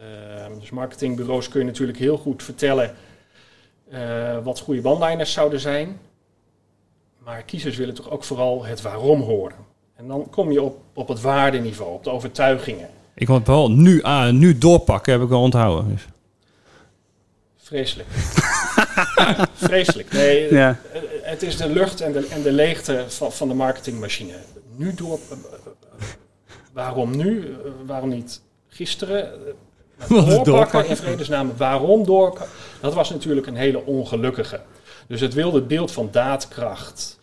Ehm, 0.00 0.58
dus 0.58 0.70
marketingbureaus 0.70 1.48
kun 1.48 1.60
je 1.60 1.66
natuurlijk 1.66 1.98
heel 1.98 2.16
goed 2.16 2.42
vertellen 2.42 2.94
uh, 3.92 4.44
wat 4.44 4.60
goede 4.60 4.88
one 4.88 5.24
zouden 5.24 5.60
zijn. 5.60 5.98
Maar 7.18 7.42
kiezers 7.42 7.76
willen 7.76 7.94
toch 7.94 8.10
ook 8.10 8.24
vooral 8.24 8.64
het 8.64 8.82
waarom 8.82 9.20
horen. 9.20 9.56
En 9.94 10.08
dan 10.08 10.30
kom 10.30 10.52
je 10.52 10.62
op, 10.62 10.78
op 10.94 11.08
het 11.08 11.20
waardeniveau, 11.20 11.94
op 11.94 12.04
de 12.04 12.10
overtuigingen. 12.10 12.88
Ik 13.14 13.26
wil 13.26 13.36
het 13.36 13.46
wel 13.46 13.70
nu, 13.70 14.02
ah, 14.02 14.32
nu 14.32 14.58
doorpakken, 14.58 15.12
heb 15.12 15.22
ik 15.22 15.28
wel 15.28 15.42
onthouden. 15.42 15.88
Dus. 15.88 16.06
Vreselijk. 17.56 18.08
Vreselijk. 19.54 20.12
Nee, 20.12 20.52
ja. 20.54 20.78
het 21.22 21.42
is 21.42 21.56
de 21.56 21.68
lucht 21.68 22.00
en 22.00 22.12
de, 22.12 22.26
en 22.26 22.42
de 22.42 22.52
leegte 22.52 23.04
van, 23.08 23.32
van 23.32 23.48
de 23.48 23.54
marketingmachine. 23.54 24.34
Nu 24.76 24.94
door. 24.94 25.18
waarom 26.72 27.16
nu? 27.16 27.56
waarom 27.86 28.08
niet 28.08 28.40
gisteren? 28.68 29.32
doorpakken 30.44 30.88
in 30.88 30.96
vredesnaam. 30.96 31.52
Waarom 31.56 32.04
doorpakken? 32.04 32.48
Dat 32.80 32.94
was 32.94 33.10
natuurlijk 33.10 33.46
een 33.46 33.56
hele 33.56 33.84
ongelukkige. 33.84 34.60
Dus 35.06 35.20
het 35.20 35.34
wilde 35.34 35.58
het 35.58 35.68
beeld 35.68 35.92
van 35.92 36.08
daadkracht 36.10 37.18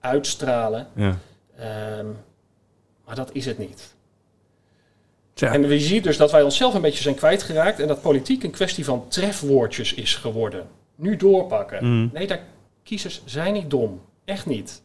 uitstralen. 0.00 0.86
Ja. 0.94 1.18
Ehm, 1.56 2.06
maar 3.04 3.14
dat 3.14 3.30
is 3.32 3.46
het 3.46 3.58
niet. 3.58 3.96
En 5.34 5.68
we 5.68 5.80
zien 5.80 6.02
dus 6.02 6.16
dat 6.16 6.30
wij 6.30 6.42
onszelf 6.42 6.74
een 6.74 6.80
beetje 6.80 7.02
zijn 7.02 7.14
kwijtgeraakt 7.14 7.80
en 7.80 7.88
dat 7.88 8.02
politiek 8.02 8.42
een 8.42 8.50
kwestie 8.50 8.84
van 8.84 9.08
trefwoordjes 9.08 9.94
is 9.94 10.14
geworden. 10.14 10.66
Nu 10.94 11.16
doorpakken. 11.16 11.84
Mm. 11.86 12.10
Nee, 12.12 12.26
daar, 12.26 12.40
kiezers 12.82 13.22
zijn 13.24 13.52
niet 13.52 13.70
dom. 13.70 14.00
Echt 14.24 14.46
niet. 14.46 14.82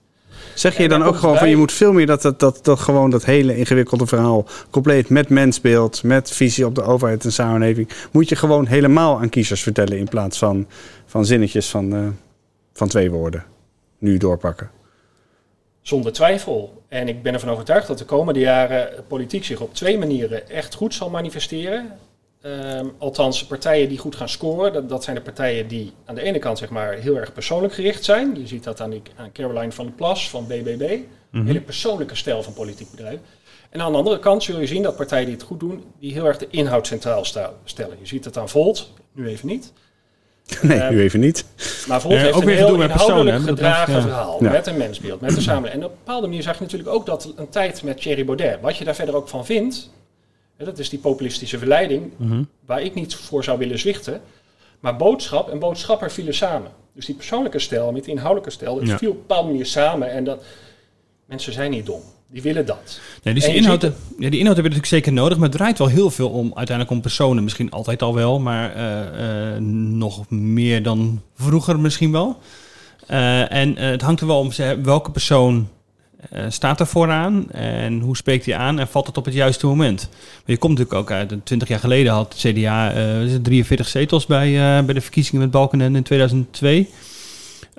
Zeg 0.53 0.77
je 0.77 0.87
dan 0.87 1.03
ook 1.03 1.15
gewoon 1.15 1.37
van 1.37 1.49
je 1.49 1.55
moet 1.55 1.71
veel 1.71 1.93
meer 1.93 2.05
dat, 2.05 2.21
dat, 2.21 2.39
dat, 2.39 2.59
dat 2.61 2.79
gewoon 2.79 3.09
dat 3.09 3.25
hele 3.25 3.57
ingewikkelde 3.57 4.07
verhaal 4.07 4.45
compleet 4.69 5.09
met 5.09 5.29
mensbeeld, 5.29 6.03
met 6.03 6.31
visie 6.31 6.65
op 6.65 6.75
de 6.75 6.83
overheid 6.83 7.25
en 7.25 7.31
samenleving, 7.31 7.89
moet 8.11 8.29
je 8.29 8.35
gewoon 8.35 8.65
helemaal 8.65 9.19
aan 9.19 9.29
kiezers 9.29 9.61
vertellen 9.61 9.97
in 9.97 10.07
plaats 10.07 10.37
van, 10.37 10.67
van 11.05 11.25
zinnetjes 11.25 11.69
van, 11.69 11.95
uh, 11.95 12.07
van 12.73 12.87
twee 12.87 13.11
woorden. 13.11 13.43
Nu 13.97 14.17
doorpakken. 14.17 14.69
Zonder 15.81 16.13
twijfel. 16.13 16.83
En 16.87 17.07
ik 17.07 17.23
ben 17.23 17.33
ervan 17.33 17.49
overtuigd 17.49 17.87
dat 17.87 17.97
de 17.97 18.05
komende 18.05 18.39
jaren 18.39 18.89
politiek 19.07 19.45
zich 19.45 19.59
op 19.59 19.73
twee 19.73 19.97
manieren 19.97 20.49
echt 20.49 20.73
goed 20.73 20.93
zal 20.93 21.09
manifesteren. 21.09 21.91
Um, 22.45 22.93
althans, 22.97 23.45
partijen 23.45 23.89
die 23.89 23.97
goed 23.97 24.15
gaan 24.15 24.29
scoren, 24.29 24.73
dat, 24.73 24.89
dat, 24.89 25.03
zijn 25.03 25.15
de 25.15 25.21
partijen 25.21 25.67
die 25.67 25.93
aan 26.05 26.15
de 26.15 26.21
ene 26.21 26.39
kant 26.39 26.57
zeg 26.57 26.69
maar, 26.69 26.93
heel 26.93 27.17
erg 27.17 27.33
persoonlijk 27.33 27.73
gericht 27.73 28.03
zijn. 28.03 28.39
Je 28.39 28.47
ziet 28.47 28.63
dat 28.63 28.81
aan, 28.81 28.89
die, 28.89 29.01
aan 29.15 29.31
Caroline 29.31 29.71
van 29.71 29.85
der 29.85 29.93
Plas 29.95 30.29
van 30.29 30.47
BBB. 30.47 30.81
Een 30.81 31.07
mhm. 31.29 31.45
hele 31.45 31.61
persoonlijke 31.61 32.15
stijl 32.15 32.43
van 32.43 32.53
politiek 32.53 32.91
bedrijf. 32.91 33.19
En 33.69 33.81
aan 33.81 33.91
de 33.91 33.97
andere 33.97 34.19
kant 34.19 34.43
zul 34.43 34.59
je 34.59 34.67
zien 34.67 34.83
dat 34.83 34.95
partijen 34.95 35.25
die 35.25 35.35
het 35.35 35.43
goed 35.43 35.59
doen, 35.59 35.83
die 35.99 36.13
heel 36.13 36.25
erg 36.25 36.37
de 36.37 36.47
inhoud 36.49 36.87
centraal 36.87 37.25
stellen. 37.63 37.97
Je 37.99 38.07
ziet 38.07 38.25
het 38.25 38.37
aan 38.37 38.49
Volt, 38.49 38.91
nu 39.11 39.27
even 39.27 39.47
niet. 39.47 39.73
Nee, 40.61 40.89
nu 40.89 41.01
even 41.01 41.19
niet. 41.19 41.45
Maar 41.87 42.01
Volt 42.01 42.13
heeft 42.13 42.33
ook 42.33 42.41
een 42.41 42.49
heel 42.49 42.81
inhoudelijk 42.81 43.43
gedragen 43.43 44.01
verhaal. 44.01 44.39
Met 44.39 44.67
een 44.67 44.77
mensbeeld, 44.77 45.21
met 45.21 45.35
een 45.35 45.41
samenleving. 45.41 45.81
En 45.81 45.87
op 45.87 45.91
een 45.91 45.97
bepaalde 46.03 46.27
manier 46.27 46.43
zag 46.43 46.57
je 46.57 46.63
natuurlijk 46.63 46.89
ook 46.89 47.05
dat 47.05 47.33
een 47.35 47.49
tijd 47.49 47.83
met 47.83 48.01
Thierry 48.01 48.25
Baudet, 48.25 48.61
wat 48.61 48.77
je 48.77 48.83
daar 48.83 48.95
verder 48.95 49.15
ook 49.15 49.27
van 49.27 49.45
vindt, 49.45 49.89
dat 50.57 50.79
is 50.79 50.89
die 50.89 50.99
populistische 50.99 51.57
verleiding, 51.57 52.11
mhm. 52.17 52.43
waar 52.65 52.81
ik 52.81 52.93
niet 52.93 53.15
voor 53.15 53.43
zou 53.43 53.57
willen 53.57 53.79
zwichten. 53.79 54.21
Maar 54.79 54.95
boodschap 54.95 55.49
en 55.49 55.59
boodschapper 55.59 56.11
vielen 56.11 56.33
samen. 56.33 56.71
Dus 56.93 57.05
die 57.05 57.15
persoonlijke 57.15 57.59
stijl 57.59 57.91
met 57.91 58.03
die 58.03 58.13
inhoudelijke 58.13 58.51
stijl, 58.51 58.75
dat 58.75 58.99
viel 58.99 59.09
op 59.09 59.15
een 59.15 59.21
bepaalde 59.27 59.47
manier 59.47 59.65
samen. 59.65 60.11
En 60.11 60.23
dat, 60.23 60.43
mensen 61.25 61.53
zijn 61.53 61.71
niet 61.71 61.85
dom. 61.85 62.01
Die 62.27 62.41
willen 62.41 62.65
dat. 62.65 62.99
Nee, 63.23 63.33
dus 63.33 63.45
die 63.45 63.55
inhoud, 63.55 63.81
ja, 63.81 64.29
die 64.29 64.39
inhoud 64.39 64.55
heb 64.55 64.65
je 64.65 64.71
natuurlijk 64.71 64.85
zeker 64.85 65.13
nodig, 65.13 65.37
maar 65.37 65.47
het 65.47 65.57
draait 65.57 65.77
wel 65.77 65.87
heel 65.87 66.09
veel 66.09 66.29
om 66.29 66.51
uiteindelijk 66.55 66.95
om 66.95 67.01
personen. 67.01 67.43
Misschien 67.43 67.71
altijd 67.71 68.01
al 68.01 68.13
wel, 68.13 68.39
maar 68.39 68.75
uh, 68.75 69.53
uh, 69.53 69.57
nog 69.97 70.29
meer 70.29 70.83
dan 70.83 71.21
vroeger 71.35 71.79
misschien 71.79 72.11
wel. 72.11 72.37
Uh, 73.09 73.51
en 73.51 73.77
het 73.77 74.01
hangt 74.01 74.21
er 74.21 74.27
wel 74.27 74.39
om 74.39 74.51
welke 74.83 75.11
persoon 75.11 75.69
uh, 76.33 76.45
staat 76.47 76.79
er 76.79 76.87
vooraan 76.87 77.51
en 77.51 77.99
hoe 77.99 78.17
spreekt 78.17 78.45
hij 78.45 78.55
aan 78.55 78.79
en 78.79 78.87
valt 78.87 79.07
het 79.07 79.17
op 79.17 79.25
het 79.25 79.33
juiste 79.33 79.65
moment? 79.65 80.09
Maar 80.11 80.41
je 80.45 80.57
komt 80.57 80.77
natuurlijk 80.77 81.01
ook 81.01 81.11
uit, 81.17 81.45
20 81.45 81.67
jaar 81.67 81.79
geleden 81.79 82.13
had 82.13 82.33
het 82.33 82.53
CDA 82.53 82.95
uh, 83.23 83.35
43 83.41 83.87
zetels 83.87 84.25
bij, 84.25 84.49
uh, 84.49 84.85
bij 84.85 84.93
de 84.93 85.01
verkiezingen 85.01 85.41
met 85.41 85.51
Balkenende 85.51 85.97
in 85.97 86.03
2002. 86.03 86.89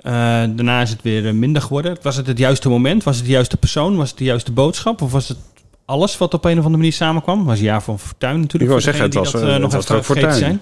Uh, 0.05 0.11
daarna 0.55 0.81
is 0.81 0.89
het 0.89 1.01
weer 1.01 1.35
minder 1.35 1.61
geworden. 1.61 1.97
Was 2.01 2.15
het 2.15 2.27
het 2.27 2.37
juiste 2.37 2.69
moment? 2.69 3.03
Was 3.03 3.15
het 3.15 3.25
de 3.25 3.31
juiste 3.31 3.57
persoon? 3.57 3.95
Was 3.95 4.09
het 4.09 4.17
de 4.17 4.23
juiste 4.23 4.51
boodschap? 4.51 5.01
Of 5.01 5.11
was 5.11 5.27
het 5.27 5.37
alles 5.85 6.17
wat 6.17 6.33
op 6.33 6.45
een 6.45 6.51
of 6.51 6.57
andere 6.57 6.77
manier 6.77 6.93
samenkwam? 6.93 7.45
Was 7.45 7.59
jaar 7.59 7.83
van 7.83 7.99
Fortuin 7.99 8.39
natuurlijk. 8.39 8.63
Ik 8.63 8.69
wil 8.69 8.81
zeggen, 8.81 9.03
het 9.03 9.13
was, 9.13 9.31
dat, 9.31 9.43
uh, 9.43 9.55
nog 9.55 9.75
even 9.75 10.03
vergeten 10.03 10.33
zijn. 10.33 10.61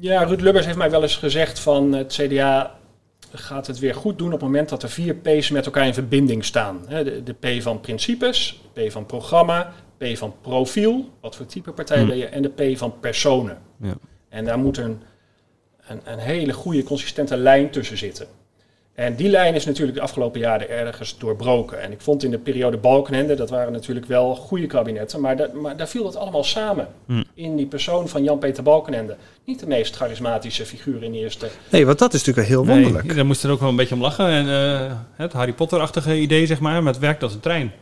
Ja, 0.00 0.22
Ruud 0.22 0.40
Lubbers 0.40 0.66
heeft 0.66 0.78
mij 0.78 0.90
wel 0.90 1.02
eens 1.02 1.16
gezegd 1.16 1.58
van 1.58 1.92
het 1.92 2.12
CDA 2.12 2.77
gaat 3.32 3.66
het 3.66 3.78
weer 3.78 3.94
goed 3.94 4.18
doen 4.18 4.26
op 4.26 4.32
het 4.32 4.42
moment 4.42 4.68
dat 4.68 4.82
er 4.82 4.90
vier 4.90 5.14
P's 5.14 5.50
met 5.50 5.66
elkaar 5.66 5.86
in 5.86 5.94
verbinding 5.94 6.44
staan. 6.44 6.84
De, 6.88 7.22
de 7.22 7.32
P 7.32 7.62
van 7.62 7.80
principes, 7.80 8.62
P 8.72 8.80
van 8.90 9.06
programma, 9.06 9.72
P 9.98 10.04
van 10.16 10.34
profiel, 10.40 11.10
wat 11.20 11.36
voor 11.36 11.46
type 11.46 11.72
partij 11.72 11.98
hmm. 11.98 12.08
ben 12.08 12.16
je, 12.16 12.26
en 12.26 12.42
de 12.42 12.48
P 12.48 12.78
van 12.78 13.00
personen. 13.00 13.58
Ja. 13.80 13.94
En 14.28 14.44
daar 14.44 14.58
moet 14.58 14.76
een, 14.76 15.02
een, 15.86 16.00
een 16.04 16.18
hele 16.18 16.52
goede, 16.52 16.82
consistente 16.82 17.36
lijn 17.36 17.70
tussen 17.70 17.98
zitten. 17.98 18.26
En 18.98 19.14
die 19.14 19.28
lijn 19.28 19.54
is 19.54 19.64
natuurlijk 19.64 19.96
de 19.96 20.02
afgelopen 20.02 20.40
jaren 20.40 20.68
ergens 20.68 21.18
doorbroken. 21.18 21.82
En 21.82 21.92
ik 21.92 22.00
vond 22.00 22.24
in 22.24 22.30
de 22.30 22.38
periode 22.38 22.76
Balkenende, 22.76 23.34
dat 23.34 23.50
waren 23.50 23.72
natuurlijk 23.72 24.06
wel 24.06 24.34
goede 24.34 24.66
kabinetten, 24.66 25.20
maar, 25.20 25.36
dat, 25.36 25.52
maar 25.52 25.76
daar 25.76 25.88
viel 25.88 26.02
dat 26.02 26.16
allemaal 26.16 26.44
samen. 26.44 26.88
Hmm. 27.06 27.24
In 27.34 27.56
die 27.56 27.66
persoon 27.66 28.08
van 28.08 28.22
Jan-Peter 28.22 28.62
Balkenende. 28.62 29.16
Niet 29.44 29.60
de 29.60 29.66
meest 29.66 29.96
charismatische 29.96 30.66
figuur 30.66 31.02
in 31.02 31.12
de 31.12 31.18
eerste. 31.18 31.48
Nee, 31.70 31.86
want 31.86 31.98
dat 31.98 32.14
is 32.14 32.18
natuurlijk 32.24 32.48
heel 32.48 32.66
wonderlijk. 32.66 33.04
Nee, 33.04 33.16
daar 33.16 33.26
moest 33.26 33.44
er 33.44 33.50
ook 33.50 33.60
wel 33.60 33.68
een 33.68 33.76
beetje 33.76 33.94
om 33.94 34.00
lachen. 34.00 34.26
En, 34.26 34.46
uh, 34.46 34.92
het 35.12 35.32
Harry 35.32 35.52
Potter-achtige 35.52 36.16
idee, 36.16 36.46
zeg 36.46 36.60
maar, 36.60 36.82
maar 36.82 36.92
het 36.92 37.02
werkt 37.02 37.22
als 37.22 37.34
een 37.34 37.40
trein. 37.40 37.66
In 37.66 37.72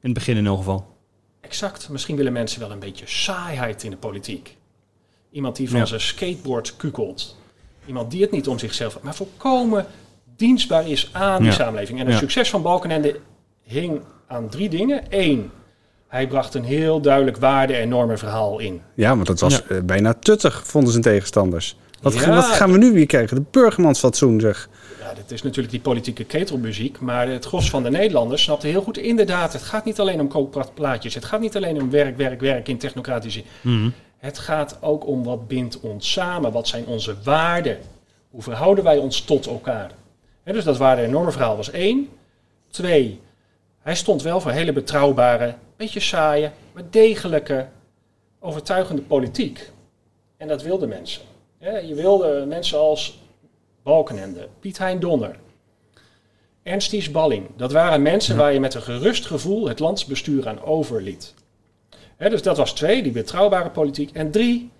het 0.00 0.14
begin 0.14 0.36
in 0.36 0.46
elk 0.46 0.58
geval. 0.58 0.86
Exact. 1.40 1.88
Misschien 1.88 2.16
willen 2.16 2.32
mensen 2.32 2.60
wel 2.60 2.70
een 2.70 2.78
beetje 2.78 3.06
saaiheid 3.06 3.82
in 3.82 3.90
de 3.90 3.96
politiek. 3.96 4.56
Iemand 5.30 5.56
die 5.56 5.70
van 5.70 5.86
zijn 5.86 6.00
skateboard 6.00 6.76
kukelt. 6.76 7.36
Iemand 7.86 8.10
die 8.10 8.22
het 8.22 8.30
niet 8.30 8.48
om 8.48 8.58
zichzelf... 8.58 8.98
Maar 9.02 9.14
volkomen 9.14 9.86
dienstbaar 10.36 10.88
is 10.88 11.10
aan 11.12 11.42
die 11.42 11.52
samenleving. 11.52 12.00
En 12.00 12.06
het 12.06 12.18
succes 12.18 12.50
van 12.50 12.62
Balkenende 12.62 13.20
hing 13.62 14.00
aan 14.26 14.48
drie 14.48 14.68
dingen. 14.68 15.02
Eén, 15.08 15.50
hij 16.08 16.26
bracht 16.26 16.54
een 16.54 16.64
heel 16.64 17.00
duidelijk 17.00 17.36
waarde- 17.36 17.74
en 17.74 17.88
normenverhaal 17.88 18.58
in. 18.58 18.80
Ja, 18.94 19.14
want 19.14 19.26
dat 19.26 19.40
was 19.40 19.66
eh, 19.66 19.80
bijna 19.80 20.14
tuttig, 20.14 20.66
vonden 20.66 20.90
zijn 20.90 21.02
tegenstanders. 21.02 21.76
Wat, 22.02 22.24
wat, 22.24 22.44
gaan 22.44 22.72
we 22.72 22.78
nu 22.78 22.92
weer 22.92 23.06
krijgen? 23.06 23.36
De 23.36 23.44
burgermansfatsoen, 23.50 24.40
zeg. 24.40 24.68
Ja, 25.00 25.14
dit 25.14 25.30
is 25.30 25.42
natuurlijk 25.42 25.72
die 25.72 25.80
politieke 25.82 26.24
ketelmuziek. 26.24 27.00
Maar 27.00 27.28
het 27.28 27.44
gros 27.44 27.70
van 27.70 27.82
de 27.82 27.90
Nederlanders 27.90 28.42
snapte 28.42 28.66
heel 28.66 28.82
goed... 28.82 28.98
inderdaad, 28.98 29.52
het 29.52 29.62
gaat 29.62 29.84
niet 29.84 30.00
alleen 30.00 30.20
om 30.20 30.28
koopplaatjes. 30.28 31.14
Het 31.14 31.24
gaat 31.24 31.40
niet 31.40 31.56
alleen 31.56 31.82
om 31.82 31.90
werk, 31.90 32.16
werk, 32.16 32.40
werk 32.40 32.68
in 32.68 32.78
technocratische... 32.78 33.42
Mm 33.60 33.92
Het 34.18 34.38
gaat 34.38 34.78
ook 34.80 35.06
om 35.06 35.24
wat 35.24 35.48
bindt 35.48 35.80
ons 35.80 36.12
samen. 36.12 36.52
Wat 36.52 36.68
zijn 36.68 36.86
onze 36.86 37.14
waarden? 37.24 37.78
Hoe 38.30 38.42
verhouden 38.42 38.84
wij 38.84 38.96
ons 38.96 39.20
tot 39.20 39.46
elkaar? 39.46 39.90
Dus 40.52 40.64
dat 40.64 40.76
waren 40.76 41.04
enorme 41.04 41.30
verhaal 41.30 41.56
was 41.56 41.70
één. 41.70 42.08
Twee, 42.70 43.20
hij 43.78 43.94
stond 43.94 44.22
wel 44.22 44.40
voor 44.40 44.50
hele 44.50 44.72
betrouwbare, 44.72 45.54
beetje 45.76 46.00
saaie, 46.00 46.50
maar 46.72 46.82
degelijke, 46.90 47.68
overtuigende 48.40 49.02
politiek. 49.02 49.70
En 50.36 50.48
dat 50.48 50.62
wilden 50.62 50.88
mensen. 50.88 51.22
je 51.58 51.94
wilde 51.94 52.44
mensen 52.48 52.78
als 52.78 53.22
Balkenende, 53.82 54.48
Piet 54.60 54.78
Hein 54.78 55.00
Donner, 55.00 55.36
Ernst 56.62 57.12
Balling. 57.12 57.46
Dat 57.56 57.72
waren 57.72 58.02
mensen 58.02 58.36
waar 58.36 58.52
je 58.52 58.60
met 58.60 58.74
een 58.74 58.82
gerust 58.82 59.26
gevoel 59.26 59.68
het 59.68 59.78
landsbestuur 59.78 60.48
aan 60.48 60.62
overliet. 60.62 61.34
dus 62.18 62.42
dat 62.42 62.56
was 62.56 62.72
twee, 62.72 63.02
die 63.02 63.12
betrouwbare 63.12 63.70
politiek. 63.70 64.10
En 64.10 64.30
drie, 64.30 64.70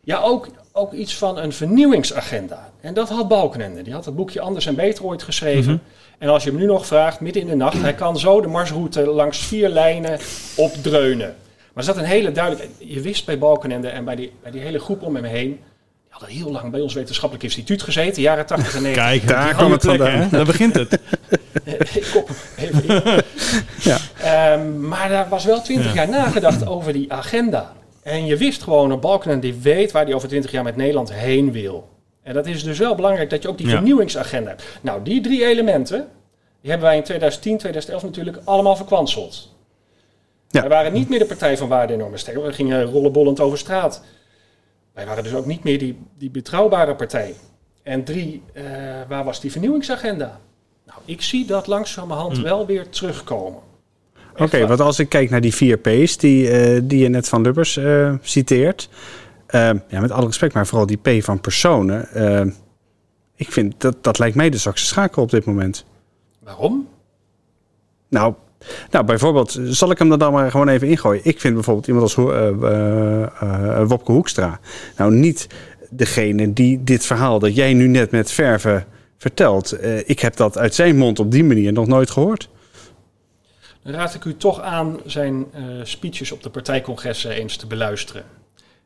ja, 0.00 0.20
ook, 0.20 0.48
ook 0.78 0.92
iets 0.92 1.16
van 1.16 1.38
een 1.38 1.52
vernieuwingsagenda. 1.52 2.70
En 2.80 2.94
dat 2.94 3.08
had 3.08 3.28
Balkenende. 3.28 3.82
Die 3.82 3.92
had 3.92 4.04
het 4.04 4.16
boekje 4.16 4.40
Anders 4.40 4.66
en 4.66 4.74
Beter 4.74 5.04
ooit 5.04 5.22
geschreven. 5.22 5.72
Mhm. 5.72 5.82
En 6.18 6.28
als 6.28 6.44
je 6.44 6.50
hem 6.50 6.58
nu 6.58 6.66
nog 6.66 6.86
vraagt, 6.86 7.20
midden 7.20 7.42
in 7.42 7.48
de 7.48 7.54
nacht, 7.56 7.80
hij 7.80 7.94
kan 7.94 8.18
zo 8.18 8.40
de 8.40 8.48
marsroute 8.48 9.06
langs 9.06 9.38
vier 9.38 9.68
lijnen 9.68 10.18
opdreunen. 10.56 11.26
Maar 11.72 11.86
er 11.86 11.94
zat 11.94 11.96
een 11.96 12.04
hele 12.04 12.32
duidelijke... 12.32 12.68
Je 12.78 13.00
wist 13.00 13.26
bij 13.26 13.38
Balkenende 13.38 13.88
en 13.88 14.04
bij 14.04 14.16
die, 14.16 14.32
bij 14.42 14.50
die 14.50 14.60
hele 14.60 14.78
groep 14.78 15.02
om 15.02 15.14
hem 15.14 15.24
heen... 15.24 15.48
Die 15.48 16.26
hadden 16.26 16.28
heel 16.28 16.52
lang 16.52 16.70
bij 16.70 16.80
ons 16.80 16.94
wetenschappelijk 16.94 17.44
instituut 17.44 17.82
gezeten, 17.82 18.22
jaren 18.22 18.46
80 18.46 18.74
en 18.74 18.82
90. 18.82 19.04
Kijk, 19.04 19.28
Daar 19.28 19.54
kwam 19.54 19.72
het 19.72 19.84
vandaan. 19.84 20.28
Daar 20.30 20.44
begint 20.44 20.74
het. 20.74 20.92
ik 21.94 22.08
kop 22.12 22.28
hem 22.28 22.68
even 22.74 23.04
in. 23.04 23.22
Ja. 23.90 23.98
Ehm, 24.20 24.88
maar 24.88 25.08
daar 25.08 25.28
was 25.28 25.44
wel 25.44 25.62
twintig 25.62 25.86
Ja. 25.86 25.94
jaar 25.94 26.08
nagedacht 26.08 26.66
over 26.66 26.92
die 26.92 27.12
agenda. 27.12 27.72
En 28.08 28.26
je 28.26 28.36
wist 28.36 28.62
gewoon, 28.62 28.90
een 28.90 29.00
Balkenende 29.00 29.50
die 29.50 29.60
weet 29.60 29.92
waar 29.92 30.04
hij 30.04 30.14
over 30.14 30.28
twintig 30.28 30.50
jaar 30.50 30.62
met 30.64 30.76
Nederland 30.76 31.12
heen 31.12 31.52
wil. 31.52 31.88
En 32.22 32.34
dat 32.34 32.46
is 32.46 32.64
dus 32.64 32.78
wel 32.78 32.94
belangrijk 32.94 33.30
dat 33.30 33.42
je 33.42 33.48
ook 33.48 33.58
die 33.58 33.66
Ja. 33.66 33.72
vernieuwingsagenda 33.72 34.48
hebt. 34.48 34.62
Nou, 34.80 35.02
die 35.02 35.20
drie 35.20 35.46
elementen, 35.46 36.08
die 36.60 36.70
hebben 36.70 36.88
wij 36.88 36.96
in 36.96 37.02
2010, 37.02 37.58
2011 37.58 38.02
natuurlijk 38.02 38.38
allemaal 38.44 38.76
verkwanseld. 38.76 39.54
Ja. 40.48 40.60
Wij 40.60 40.68
waren 40.68 40.92
niet 40.92 41.08
meer 41.08 41.18
de 41.18 41.24
partij 41.24 41.56
van 41.56 41.68
waarde 41.68 41.92
en 41.92 41.98
normen. 41.98 42.18
We 42.44 42.52
gingen 42.52 42.84
rollenbollend 42.84 43.40
over 43.40 43.58
straat. 43.58 44.02
Wij 44.94 45.06
waren 45.06 45.22
dus 45.22 45.34
ook 45.34 45.46
niet 45.46 45.64
meer 45.64 45.78
die, 45.78 45.98
die 46.18 46.30
betrouwbare 46.30 46.94
partij. 46.94 47.34
En 47.82 48.04
drie, 48.04 48.42
eh, 48.52 48.64
waar 49.08 49.24
was 49.24 49.40
die 49.40 49.50
vernieuwingsagenda? 49.50 50.40
Nou, 50.86 50.98
ik 51.04 51.22
zie 51.22 51.46
dat 51.46 51.66
langzamerhand 51.66 52.36
Hm. 52.36 52.42
wel 52.42 52.66
weer 52.66 52.88
terugkomen. 52.88 53.60
Oké, 54.38 54.66
want 54.66 54.80
als 54.80 54.98
ik 54.98 55.08
kijk 55.08 55.30
naar 55.30 55.40
die 55.40 55.54
vier 55.54 55.76
P's 55.78 56.16
die, 56.16 56.50
eh, 56.50 56.80
die 56.84 56.98
je 56.98 57.08
net 57.08 57.28
van 57.28 57.42
Lubbers 57.42 57.76
eh, 57.76 58.14
citeert. 58.20 58.88
eh, 59.46 59.70
ja, 59.88 60.00
met 60.00 60.10
alle 60.10 60.26
respect, 60.26 60.54
maar 60.54 60.66
vooral 60.66 60.86
die 60.86 60.96
P 61.02 61.22
van 61.24 61.40
personen. 61.40 62.08
eh, 62.12 62.46
ik 63.36 63.52
vind 63.52 63.74
dat, 63.80 63.96
dat 64.04 64.18
lijkt 64.18 64.36
mij 64.36 64.50
de 64.50 64.56
zwakste 64.58 64.86
schakel 64.86 65.22
op 65.22 65.30
dit 65.30 65.44
moment. 65.44 65.84
Waarom? 66.44 66.88
Nou, 68.08 68.34
nou, 68.90 69.04
bijvoorbeeld, 69.04 69.58
zal 69.64 69.90
ik 69.90 69.98
hem 69.98 70.12
er 70.12 70.18
dan 70.18 70.32
maar 70.32 70.50
gewoon 70.50 70.68
even 70.68 70.88
ingooien? 70.88 71.20
Ik 71.24 71.40
vind 71.40 71.54
bijvoorbeeld 71.54 71.86
iemand 71.86 72.04
als 72.04 72.16
eh, 72.16 73.86
Wopke 73.86 74.12
Hoekstra. 74.12 74.60
Nou, 74.96 75.12
niet 75.14 75.46
degene 75.90 76.52
die 76.52 76.84
dit 76.84 77.06
verhaal 77.06 77.38
dat 77.38 77.54
jij 77.54 77.74
nu 77.74 77.86
net 77.86 78.10
met 78.10 78.30
verven 78.30 78.84
vertelt. 79.16 79.76
Ik 80.06 80.20
heb 80.20 80.36
dat 80.36 80.58
uit 80.58 80.74
zijn 80.74 80.96
mond 80.96 81.18
op 81.18 81.30
die 81.30 81.44
manier 81.44 81.72
nog 81.72 81.86
nooit 81.86 82.10
gehoord. 82.10 82.48
Raad 83.90 84.14
ik 84.14 84.24
u 84.24 84.36
toch 84.36 84.60
aan 84.60 85.00
zijn 85.04 85.46
eh, 85.52 85.64
speeches 85.82 86.32
op 86.32 86.42
de 86.42 86.50
partijcongressen 86.50 87.30
eens 87.30 87.56
te 87.56 87.66
beluisteren. 87.66 88.24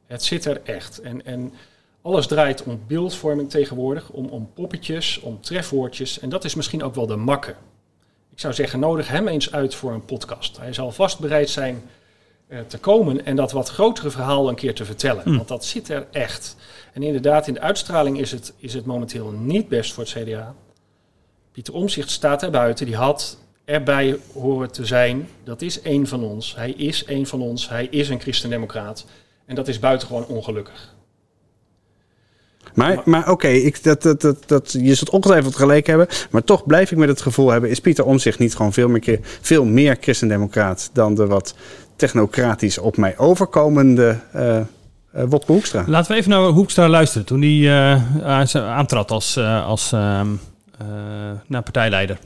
Het 0.07 0.23
zit 0.23 0.45
er 0.45 0.61
echt. 0.65 1.01
En, 1.01 1.25
en 1.25 1.53
alles 2.03 2.27
draait 2.27 2.63
om 2.63 2.81
beeldvorming 2.87 3.51
tegenwoordig, 3.51 4.11
om, 4.11 4.27
om 4.27 4.51
poppetjes, 4.55 5.21
om 5.21 5.41
trefwoordjes. 5.41 6.19
En 6.19 6.29
dat 6.29 6.45
is 6.45 6.55
misschien 6.55 6.83
ook 6.83 6.95
wel 6.95 7.07
de 7.07 7.17
makke. 7.17 7.55
Ik 8.33 8.41
zou 8.41 8.55
zeggen, 8.55 8.81
nodig 8.81 9.09
hem 9.09 9.29
eens 9.29 9.53
uit 9.53 9.75
voor 9.75 9.93
een 9.93 10.05
podcast. 10.05 10.59
Hij 10.59 10.73
zal 10.73 10.93
vast 10.93 11.19
bereid 11.19 11.51
zijn 11.51 11.83
eh, 12.47 12.59
te 12.61 12.79
komen 12.79 13.25
en 13.25 13.37
dat 13.37 13.53
wat 13.53 13.69
grotere 13.69 14.11
verhaal 14.11 14.49
een 14.49 14.55
keer 14.55 14.75
te 14.75 14.85
vertellen. 14.85 15.23
Hm. 15.23 15.37
Want 15.37 15.49
dat 15.49 15.65
zit 15.65 15.89
er 15.89 16.07
echt. 16.11 16.57
En 16.93 17.03
inderdaad, 17.03 17.47
in 17.47 17.55
de 17.55 17.61
uitstraling 17.61 18.19
is 18.19 18.33
het, 18.33 18.53
is 18.57 18.75
het 18.75 18.85
momenteel 18.85 19.31
niet 19.31 19.69
best 19.69 19.93
voor 19.93 20.05
het 20.05 20.13
CDA. 20.13 20.55
Pieter 21.53 21.75
Omzicht 21.75 22.11
staat 22.11 22.43
er 22.43 22.51
buiten. 22.51 22.87
Die 22.87 22.97
had 22.97 23.39
erbij 23.65 24.19
horen 24.33 24.73
te 24.73 24.87
zijn. 24.87 25.29
Dat 25.45 25.63
is 25.63 25.81
één 25.81 26.07
van 26.07 26.23
ons. 26.23 26.57
Hij 26.57 26.71
is 26.71 27.05
één 27.05 27.27
van 27.27 27.41
ons. 27.41 27.69
Hij 27.69 27.87
is 27.91 28.09
een 28.09 28.21
christendemocraat. 28.21 29.07
En 29.47 29.55
dat 29.55 29.69
is 29.69 29.79
buitengewoon 29.79 30.27
ongelukkig. 30.27 30.95
Maar, 32.75 33.03
maar 33.05 33.31
oké, 33.31 33.49
ik 33.49 33.83
dat, 33.83 34.03
dat, 34.03 34.21
dat, 34.21 34.37
dat, 34.47 34.73
je 34.73 34.95
zult 34.95 35.11
ongetwijfeld 35.11 35.57
gelijk 35.57 35.87
hebben. 35.87 36.07
Maar 36.31 36.45
toch 36.45 36.67
blijf 36.67 36.91
ik 36.91 36.99
met 36.99 37.09
het 37.09 37.21
gevoel 37.21 37.51
hebben... 37.51 37.71
is 37.71 37.81
Pieter 37.81 38.05
Omtzigt 38.05 38.39
niet 38.39 38.55
gewoon 38.55 38.73
veel 38.73 38.89
meer, 38.89 39.19
veel 39.23 39.65
meer 39.65 39.97
christendemocraat... 40.01 40.91
dan 40.93 41.15
de 41.15 41.27
wat 41.27 41.55
technocratisch 41.97 42.79
op 42.79 42.97
mij 42.97 43.19
overkomende 43.19 44.21
eh 44.33 44.61
eh, 45.13 45.25
Wopke 45.29 45.53
Hoekstra? 45.53 45.85
Laten 45.87 46.13
we 46.13 46.19
even 46.19 46.31
naar 46.31 46.41
Hoekstra 46.43 46.89
luisteren 46.89 47.27
toen 47.27 47.41
hij 47.41 47.93
eh, 47.93 48.25
aan- 48.27 48.63
aantrad 48.63 49.11
als, 49.11 49.37
eh, 49.37 49.67
als 49.67 49.93
ehm, 49.93 50.27
eh, 50.79 50.87
nou, 51.47 51.63
partijleider. 51.63 52.19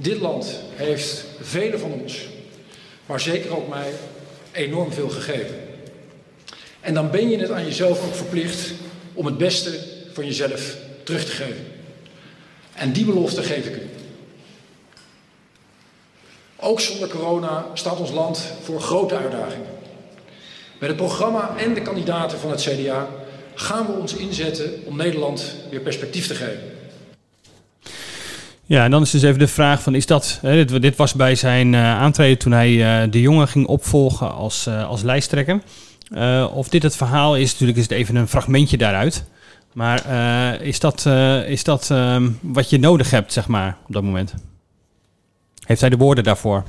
Dit 0.00 0.20
land 0.20 0.60
heeft 0.74 1.24
velen 1.40 1.80
van 1.80 1.92
ons, 1.92 2.28
maar 3.06 3.20
zeker 3.20 3.56
ook 3.56 3.68
mij, 3.68 3.92
enorm 4.52 4.92
veel 4.92 5.08
gegeven. 5.08 5.56
En 6.80 6.94
dan 6.94 7.10
ben 7.10 7.28
je 7.28 7.38
het 7.38 7.50
aan 7.50 7.64
jezelf 7.64 8.06
ook 8.06 8.14
verplicht 8.14 8.72
om 9.14 9.26
het 9.26 9.38
beste 9.38 9.78
van 10.12 10.26
jezelf 10.26 10.76
terug 11.02 11.24
te 11.24 11.30
geven. 11.30 11.66
En 12.74 12.92
die 12.92 13.04
belofte 13.04 13.42
geef 13.42 13.66
ik 13.66 13.76
u. 13.76 13.90
Ook 16.56 16.80
zonder 16.80 17.08
corona 17.08 17.66
staat 17.74 17.98
ons 17.98 18.10
land 18.10 18.52
voor 18.62 18.80
grote 18.80 19.16
uitdagingen. 19.16 19.66
Met 20.78 20.88
het 20.88 20.98
programma 20.98 21.56
en 21.56 21.74
de 21.74 21.82
kandidaten 21.82 22.38
van 22.38 22.50
het 22.50 22.60
CDA 22.60 23.08
gaan 23.54 23.86
we 23.86 23.92
ons 23.92 24.14
inzetten 24.14 24.82
om 24.84 24.96
Nederland 24.96 25.54
weer 25.70 25.80
perspectief 25.80 26.26
te 26.26 26.34
geven. 26.34 26.77
Ja, 28.68 28.84
en 28.84 28.90
dan 28.90 29.02
is 29.02 29.10
dus 29.10 29.22
even 29.22 29.38
de 29.38 29.48
vraag 29.48 29.82
van, 29.82 29.94
is 29.94 30.06
dat... 30.06 30.38
Hè, 30.42 30.64
dit, 30.64 30.96
was 30.96 31.14
bij 31.14 31.34
zijn 31.34 31.74
eh, 31.74 31.80
aantreden 31.80 32.38
toen 32.38 32.52
hij 32.52 33.02
eh, 33.02 33.10
de 33.10 33.20
jongen 33.20 33.48
ging 33.48 33.66
opvolgen 33.66 34.34
als, 34.34 34.66
eh, 34.66 34.88
als 34.88 35.02
lijsttrekker. 35.02 35.60
Of 36.52 36.68
dit 36.68 36.82
het 36.82 36.96
verhaal 36.96 37.36
is, 37.36 37.52
natuurlijk 37.52 37.78
is 37.78 37.84
het 37.84 37.92
even 37.92 38.16
een 38.16 38.28
fragmentje 38.28 38.76
daaruit. 38.76 39.24
Maar 39.72 40.02
is 40.62 40.80
dat, 40.80 41.06
is 41.46 41.64
dat 41.64 41.90
ehm, 41.90 42.30
wat 42.40 42.70
je 42.70 42.78
nodig 42.78 43.10
hebt, 43.10 43.32
zeg 43.32 43.46
maar, 43.46 43.76
op 43.86 43.92
dat 43.92 44.02
moment? 44.02 44.34
Heeft 45.64 45.80
hij 45.80 45.90
de 45.90 45.96
woorden 45.96 46.24
daarvoor? 46.24 46.64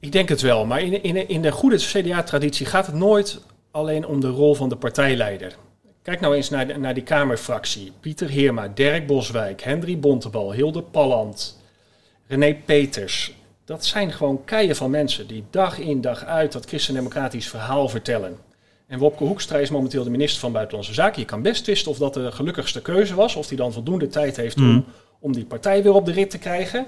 Ik 0.00 0.12
denk 0.12 0.28
het 0.28 0.40
wel, 0.40 0.66
maar 0.66 0.82
in, 0.82 1.02
in, 1.02 1.28
in 1.28 1.42
de 1.42 1.52
goede 1.52 1.76
CDA-traditie 1.76 2.66
gaat 2.66 2.86
het 2.86 2.94
nooit 2.94 3.40
alleen 3.70 4.06
om 4.06 4.20
de 4.20 4.28
rol 4.28 4.54
van 4.54 4.68
de 4.68 4.76
partijleider. 4.76 5.56
Kijk 6.04 6.20
nou 6.20 6.34
eens 6.34 6.50
naar, 6.50 6.66
de- 6.66 6.78
naar 6.78 6.94
die 6.94 7.02
Kamerfractie. 7.02 7.92
Pieter 8.00 8.28
Heerma, 8.28 8.68
Dirk 8.68 9.06
Boswijk, 9.06 9.60
Hendry 9.62 9.98
Bontebal, 9.98 10.52
Hilde 10.52 10.82
Palland, 10.82 11.60
René 12.26 12.54
Peters. 12.64 13.34
Dat 13.64 13.84
zijn 13.84 14.12
gewoon 14.12 14.44
keien 14.44 14.76
van 14.76 14.90
mensen 14.90 15.26
die 15.26 15.44
dag 15.50 15.78
in 15.78 16.00
dag 16.00 16.24
uit 16.24 16.52
dat 16.52 16.66
christendemocratisch 16.66 17.48
verhaal 17.48 17.88
vertellen. 17.88 18.36
En 18.86 18.98
Wopke 18.98 19.24
Hoekstra 19.24 19.58
is 19.58 19.70
momenteel 19.70 20.04
de 20.04 20.10
minister 20.10 20.40
van 20.40 20.52
Buitenlandse 20.52 20.94
Zaken. 20.94 21.20
Je 21.20 21.26
kan 21.26 21.42
best 21.42 21.64
twisten 21.64 21.90
of 21.90 21.98
dat 21.98 22.14
de 22.14 22.32
gelukkigste 22.32 22.82
keuze 22.82 23.14
was. 23.14 23.36
Of 23.36 23.48
hij 23.48 23.56
dan 23.56 23.72
voldoende 23.72 24.06
tijd 24.08 24.36
heeft 24.36 24.56
om, 24.56 24.62
Mm. 24.64 24.84
om 25.20 25.32
die 25.32 25.44
partij 25.44 25.82
weer 25.82 25.92
op 25.94 26.04
de 26.06 26.12
rit 26.12 26.30
te 26.30 26.38
krijgen. 26.38 26.86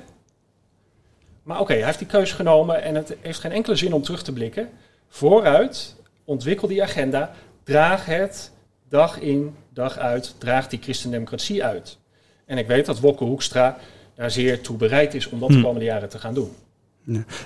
Maar 1.42 1.60
oké, 1.60 1.72
hij 1.74 1.84
heeft 1.84 1.98
die 1.98 2.06
keuze 2.08 2.34
genomen 2.34 2.82
en 2.82 2.94
het 2.94 3.16
heeft 3.20 3.38
geen 3.40 3.52
enkele 3.52 3.76
zin 3.76 3.92
om 3.92 4.02
terug 4.02 4.22
te 4.22 4.32
blikken. 4.32 4.68
Vooruit, 5.08 5.96
ontwikkel 6.24 6.68
die 6.68 6.82
agenda, 6.82 7.34
draag 7.64 8.04
het 8.06 8.52
dag 8.88 9.20
in, 9.20 9.54
dag 9.72 9.98
uit, 9.98 10.34
draag 10.38 10.68
die 10.68 10.78
christendemocratie 10.82 11.64
uit. 11.64 11.98
En 12.46 12.58
ik 12.58 12.66
weet 12.66 12.86
dat 12.86 13.00
Wopke 13.00 13.24
Hoekstra 13.24 13.78
daar 14.14 14.30
zeer 14.30 14.60
toe 14.60 14.76
bereid 14.76 15.14
is 15.14 15.28
om 15.28 15.38
dat 15.38 15.48
de 15.48 15.54
Hmm. 15.54 15.62
komende 15.62 15.86
jaren 15.86 16.08
te 16.08 16.18
gaan 16.18 16.34
doen. 16.34 16.50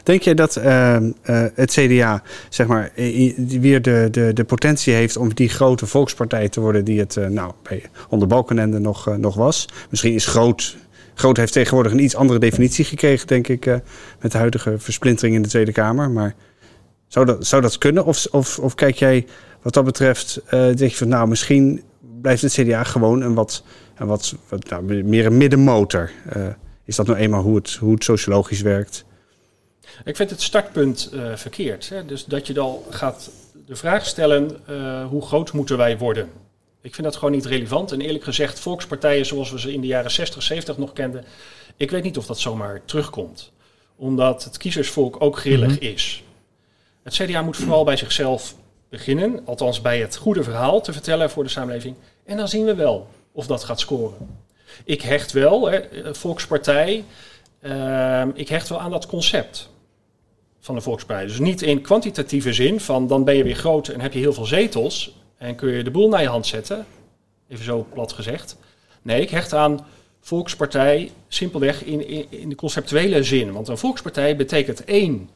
Denk 0.02 0.22
je 0.22 0.34
dat 0.34 0.56
eh, 0.56 0.96
eh, 0.96 1.02
het 1.54 1.70
CDA 1.70 2.22
zeg 2.48 2.66
maar, 2.66 2.92
weer 3.46 3.82
de, 3.82 4.08
de, 4.10 4.32
de 4.32 4.44
potentie 4.44 4.94
heeft 4.94 5.16
om 5.16 5.34
die 5.34 5.48
grote 5.48 5.86
volkspartij 5.86 6.48
te 6.48 6.60
worden 6.60 6.84
die 6.84 6.98
het 6.98 7.16
eh, 7.16 7.26
nou, 7.26 7.52
bij, 7.62 7.82
onder 8.08 8.28
Balkenende 8.28 8.78
nog, 8.78 9.16
nog 9.18 9.34
was? 9.34 9.68
Misschien 9.90 10.14
is 10.14 10.26
groot. 10.26 10.76
Groot 11.14 11.36
heeft 11.36 11.52
tegenwoordig 11.52 11.92
een 11.92 12.02
iets 12.02 12.16
andere 12.16 12.38
definitie 12.38 12.84
gekregen, 12.84 13.26
denk 13.26 13.48
ik, 13.48 13.64
met 14.20 14.32
de 14.32 14.38
huidige 14.38 14.78
versplintering 14.78 15.34
in 15.34 15.42
de 15.42 15.48
Tweede 15.48 15.72
Kamer. 15.72 16.10
Maar 16.10 16.34
zou 17.06 17.26
dat, 17.26 17.46
zou 17.46 17.62
dat 17.62 17.78
kunnen? 17.78 18.04
Of, 18.04 18.26
of, 18.30 18.58
of 18.58 18.74
kijk 18.74 18.96
jij 18.96 19.26
wat 19.62 19.74
dat 19.74 19.84
betreft, 19.84 20.40
eh, 20.46 20.50
denk 20.50 20.78
je 20.78 20.96
van 20.96 21.08
nou, 21.08 21.28
misschien 21.28 21.82
blijft 22.20 22.42
het 22.42 22.52
CDA 22.52 22.84
gewoon 22.84 23.20
een 23.20 23.34
wat, 23.34 23.62
een 23.96 24.06
wat, 24.06 24.34
wat 24.48 24.68
nou, 24.68 25.04
meer 25.04 25.26
een 25.26 25.36
middenmotor? 25.36 26.10
Eh, 26.28 26.46
is 26.84 26.96
dat 26.96 27.06
nou 27.06 27.18
eenmaal 27.18 27.42
hoe 27.42 27.56
het, 27.56 27.74
hoe 27.74 27.94
het 27.94 28.04
sociologisch 28.04 28.60
werkt? 28.60 29.04
Ik 30.04 30.16
vind 30.16 30.30
het 30.30 30.42
startpunt 30.42 31.10
eh, 31.12 31.36
verkeerd. 31.36 31.88
Hè? 31.88 32.04
Dus 32.04 32.24
dat 32.24 32.46
je 32.46 32.52
dan 32.52 32.78
gaat 32.90 33.30
de 33.66 33.76
vraag 33.76 34.06
stellen, 34.06 34.56
hoe 35.08 35.22
groot 35.22 35.52
moeten 35.52 35.76
wij 35.76 35.98
worden? 35.98 36.28
Ik 36.82 36.94
vind 36.94 37.06
dat 37.06 37.16
gewoon 37.16 37.34
niet 37.34 37.46
relevant. 37.46 37.92
En 37.92 38.00
eerlijk 38.00 38.24
gezegd, 38.24 38.60
volkspartijen 38.60 39.26
zoals 39.26 39.50
we 39.50 39.60
ze 39.60 39.72
in 39.72 39.80
de 39.80 39.86
jaren 39.86 40.10
60, 40.10 40.42
70 40.42 40.78
nog 40.78 40.92
kenden, 40.92 41.24
ik 41.76 41.90
weet 41.90 42.02
niet 42.02 42.16
of 42.16 42.26
dat 42.26 42.38
zomaar 42.38 42.80
terugkomt. 42.84 43.52
Omdat 43.96 44.44
het 44.44 44.56
kiezersvolk 44.56 45.16
ook 45.18 45.38
grillig 45.38 45.78
is. 45.78 46.24
Het 47.02 47.14
CDA 47.14 47.42
moet 47.42 47.56
vooral 47.56 47.84
bij 47.84 47.96
zichzelf 47.96 48.54
beginnen, 48.90 49.40
althans 49.44 49.80
bij 49.80 50.00
het 50.00 50.16
goede 50.16 50.42
verhaal 50.42 50.80
te 50.80 50.92
vertellen 50.92 51.30
voor 51.30 51.44
de 51.44 51.50
samenleving. 51.50 51.94
En 52.24 52.36
dan 52.36 52.48
zien 52.48 52.64
we 52.64 52.74
wel 52.74 53.08
of 53.32 53.46
dat 53.46 53.64
gaat 53.64 53.80
scoren. 53.80 54.38
Ik 54.84 55.02
hecht 55.02 55.32
wel, 55.32 55.70
hè, 55.70 55.80
Volkspartij, 56.14 57.04
ehm, 57.60 58.30
ik 58.34 58.48
hecht 58.48 58.68
wel 58.68 58.80
aan 58.80 58.90
dat 58.90 59.06
concept 59.06 59.68
van 60.60 60.74
de 60.74 60.80
Volkspartij. 60.80 61.26
Dus 61.26 61.38
niet 61.38 61.62
in 61.62 61.80
kwantitatieve 61.80 62.52
zin 62.52 62.80
van 62.80 63.06
dan 63.06 63.24
ben 63.24 63.36
je 63.36 63.44
weer 63.44 63.56
groot 63.56 63.88
en 63.88 64.00
heb 64.00 64.12
je 64.12 64.18
heel 64.18 64.32
veel 64.32 64.44
zetels 64.44 65.14
en 65.36 65.54
kun 65.54 65.70
je 65.70 65.84
de 65.84 65.90
boel 65.90 66.08
naar 66.08 66.22
je 66.22 66.28
hand 66.28 66.46
zetten. 66.46 66.86
Even 67.48 67.64
zo 67.64 67.86
plat 67.92 68.12
gezegd. 68.12 68.56
Nee, 69.02 69.20
ik 69.20 69.30
hecht 69.30 69.52
aan 69.52 69.86
Volkspartij 70.20 71.10
simpelweg 71.28 71.84
in, 71.84 72.30
in 72.30 72.48
de 72.48 72.54
conceptuele 72.54 73.22
zin. 73.22 73.52
Want 73.52 73.68
een 73.68 73.78
Volkspartij 73.78 74.36
betekent 74.36 74.84
één, 74.84 75.30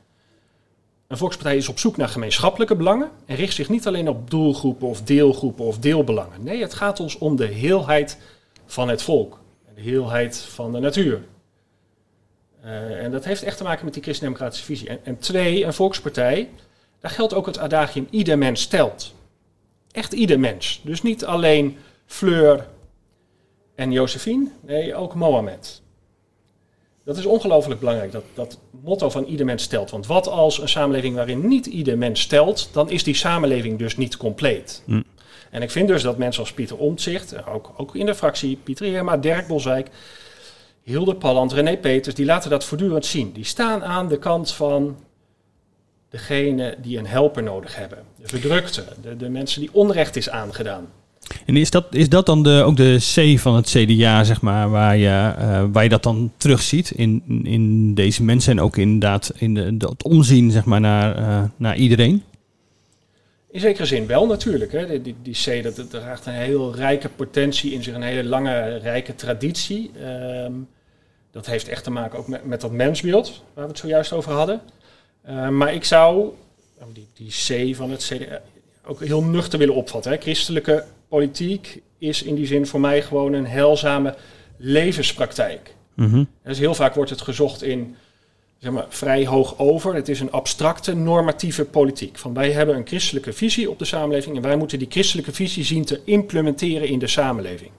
Een 1.15 1.21
volkspartij 1.21 1.57
is 1.57 1.69
op 1.69 1.79
zoek 1.79 1.97
naar 1.97 2.09
gemeenschappelijke 2.09 2.77
belangen 2.77 3.11
en 3.27 3.37
richt 3.37 3.55
zich 3.55 3.69
niet 3.69 3.87
alleen 3.87 4.09
op 4.09 4.31
doelgroepen 4.31 4.89
of 4.89 5.03
deelgroepen 5.03 5.65
of 5.65 5.79
deelbelangen. 5.79 6.43
Nee, 6.45 6.63
het 6.63 6.75
gaat 6.75 7.01
ons 7.01 7.19
om 7.19 7.37
de 7.37 7.47
heelheid 7.47 8.19
van 8.67 8.89
het 8.89 9.03
volk, 9.03 9.41
de 9.75 9.81
heelheid 9.81 10.37
van 10.39 10.73
de 10.73 10.79
natuur. 10.79 11.23
Uh, 12.65 13.05
en 13.05 13.11
dat 13.11 13.25
heeft 13.25 13.43
echt 13.43 13.57
te 13.57 13.63
maken 13.63 13.85
met 13.85 13.95
die 13.95 14.03
christendemocratische 14.03 14.65
visie. 14.65 14.89
En, 14.89 14.99
en 15.05 15.19
twee, 15.19 15.65
een 15.65 15.75
volkspartij, 15.75 16.51
daar 17.01 17.11
geldt 17.11 17.35
ook 17.35 17.47
het 17.47 17.59
adagium 17.59 18.07
ieder 18.11 18.39
mens 18.39 18.67
telt. 18.67 19.15
Echt 19.91 20.13
ieder 20.13 20.41
mens. 20.41 20.81
Dus 20.85 21.03
niet 21.03 21.25
alleen 21.25 21.79
Fleur 22.07 22.69
en 23.75 23.93
Josephine, 23.93 24.51
nee, 24.61 24.95
ook 24.95 25.15
Mohammed. 25.15 25.83
Dat 27.05 27.17
is 27.17 27.27
ongelooflijk 27.27 27.81
belangrijk, 27.81 28.13
dat, 28.13 28.25
dat 28.35 28.59
motto 28.83 29.11
van 29.11 29.25
ieder 29.25 29.47
mens 29.47 29.63
stelt. 29.63 29.91
Want 29.91 30.07
wat 30.07 30.29
als 30.29 30.61
een 30.61 30.69
samenleving 30.69 31.15
waarin 31.15 31.49
niet 31.49 31.67
ieder 31.67 31.99
mens 31.99 32.21
stelt, 32.21 32.69
dan 32.73 32.91
is 32.91 33.05
die 33.05 33.15
samenleving 33.15 33.79
dus 33.79 33.97
niet 33.97 34.17
compleet. 34.17 34.83
Hm. 34.85 35.03
En 35.51 35.63
ik 35.63 35.71
vind 35.71 35.89
dus 35.89 36.03
dat 36.03 36.19
mensen 36.19 36.43
als 36.43 36.53
Pieter 36.53 36.77
Omtzigt, 36.77 37.47
ook, 37.47 37.73
ook 37.77 37.95
in 37.95 38.07
de 38.07 38.15
fractie, 38.15 38.59
Pieter 38.63 38.87
Heerma, 38.87 39.17
Dirk 39.17 39.47
Bolzijk, 39.47 39.91
Hilde 40.83 41.15
Palland, 41.15 41.53
René 41.53 41.77
Peters, 41.77 42.15
die 42.15 42.25
laten 42.25 42.51
dat 42.51 42.65
voortdurend 42.65 43.07
zien. 43.07 43.33
Die 43.33 43.45
staan 43.45 43.85
aan 43.85 44.09
de 44.09 44.19
kant 44.19 44.53
van 44.53 44.97
degene 46.09 46.77
die 46.79 46.99
een 46.99 47.07
helper 47.07 47.43
nodig 47.43 47.77
hebben. 47.77 47.99
De 48.17 48.29
verdrukte, 48.29 48.85
de, 49.03 49.17
de 49.17 49.29
mensen 49.29 49.61
die 49.61 49.71
onrecht 49.73 50.17
is 50.17 50.31
aangedaan. 50.31 50.93
En 51.47 51.57
is 51.57 51.71
dat, 51.71 51.87
is 51.91 52.09
dat 52.09 52.27
dan 52.27 52.43
de, 52.43 52.63
ook 52.67 52.77
de 52.77 52.97
C 53.15 53.39
van 53.39 53.55
het 53.55 53.67
CDA, 53.67 54.25
zeg 54.25 54.41
maar, 54.41 54.71
waar 54.71 54.97
je, 54.97 55.35
uh, 55.39 55.65
waar 55.73 55.83
je 55.83 55.89
dat 55.89 56.03
dan 56.03 56.33
terugziet 56.37 56.91
in, 56.91 57.23
in 57.43 57.95
deze 57.95 58.23
mensen 58.23 58.53
en 58.53 58.61
ook 58.61 58.77
inderdaad 58.77 59.33
in 59.37 59.55
de, 59.55 59.75
het 59.79 60.03
omzien 60.03 60.51
zeg 60.51 60.65
maar, 60.65 60.81
naar, 60.81 61.19
uh, 61.19 61.43
naar 61.57 61.77
iedereen? 61.77 62.23
In 63.51 63.61
zekere 63.61 63.87
zin 63.87 64.07
wel 64.07 64.27
natuurlijk. 64.27 64.73
Hè. 64.73 65.03
Die, 65.03 65.15
die 65.23 65.37
C 65.45 65.63
dat, 65.63 65.77
dat 65.77 65.91
draagt 65.91 66.27
een 66.27 66.33
heel 66.33 66.75
rijke 66.75 67.09
potentie 67.09 67.73
in 67.73 67.83
zich, 67.83 67.95
een 67.95 68.03
hele 68.03 68.25
lange 68.25 68.77
rijke 68.77 69.15
traditie. 69.15 69.91
Um, 70.45 70.69
dat 71.31 71.47
heeft 71.47 71.69
echt 71.69 71.85
te 71.85 71.91
maken 71.91 72.19
ook 72.19 72.29
met, 72.29 72.45
met 72.45 72.61
dat 72.61 72.73
mensbeeld 72.73 73.43
waar 73.55 73.65
we 73.65 73.71
het 73.71 73.79
zojuist 73.79 74.13
over 74.13 74.33
hadden. 74.33 74.61
Uh, 75.29 75.49
maar 75.49 75.75
ik 75.75 75.85
zou 75.85 76.33
die, 76.93 77.09
die 77.15 77.29
C 77.29 77.77
van 77.77 77.91
het 77.91 78.05
CDA 78.05 78.41
ook 78.85 79.05
heel 79.05 79.23
nuchter 79.23 79.59
willen 79.59 79.75
opvatten. 79.75 80.13
Hè. 80.13 80.19
Christelijke 80.19 80.85
politiek 81.15 81.83
is 81.99 82.23
in 82.23 82.35
die 82.35 82.47
zin 82.47 82.67
voor 82.67 82.81
mij 82.81 83.03
gewoon 83.03 83.33
een 83.33 83.47
heilzame 83.47 84.15
levenspraktijk. 84.57 85.75
Mm 85.95 86.29
Dus 86.43 86.59
heel 86.59 86.75
vaak 86.75 86.95
wordt 86.95 87.11
het 87.11 87.21
gezocht 87.21 87.63
in 87.63 87.97
zeg 88.59 88.73
maar, 88.73 88.87
vrij 88.89 89.27
hoog 89.27 89.59
over. 89.59 89.95
Het 89.95 90.09
is 90.09 90.21
een 90.21 90.31
abstracte 90.31 90.95
normatieve 90.95 91.65
politiek. 91.65 92.19
Van 92.19 92.35
wij 92.35 92.53
hebben 92.53 92.77
een 92.77 92.87
christelijke 92.87 93.33
visie 93.33 93.71
op 93.71 93.79
de 93.79 93.85
samenleving 93.85 94.37
en 94.37 94.43
wij 94.43 94.57
moeten 94.57 94.79
die 94.79 94.91
christelijke 94.91 95.33
visie 95.33 95.65
zien 95.65 95.85
te 95.85 96.01
implementeren 96.05 96.89
in 96.89 96.99
de 96.99 97.07
samenleving. 97.07 97.71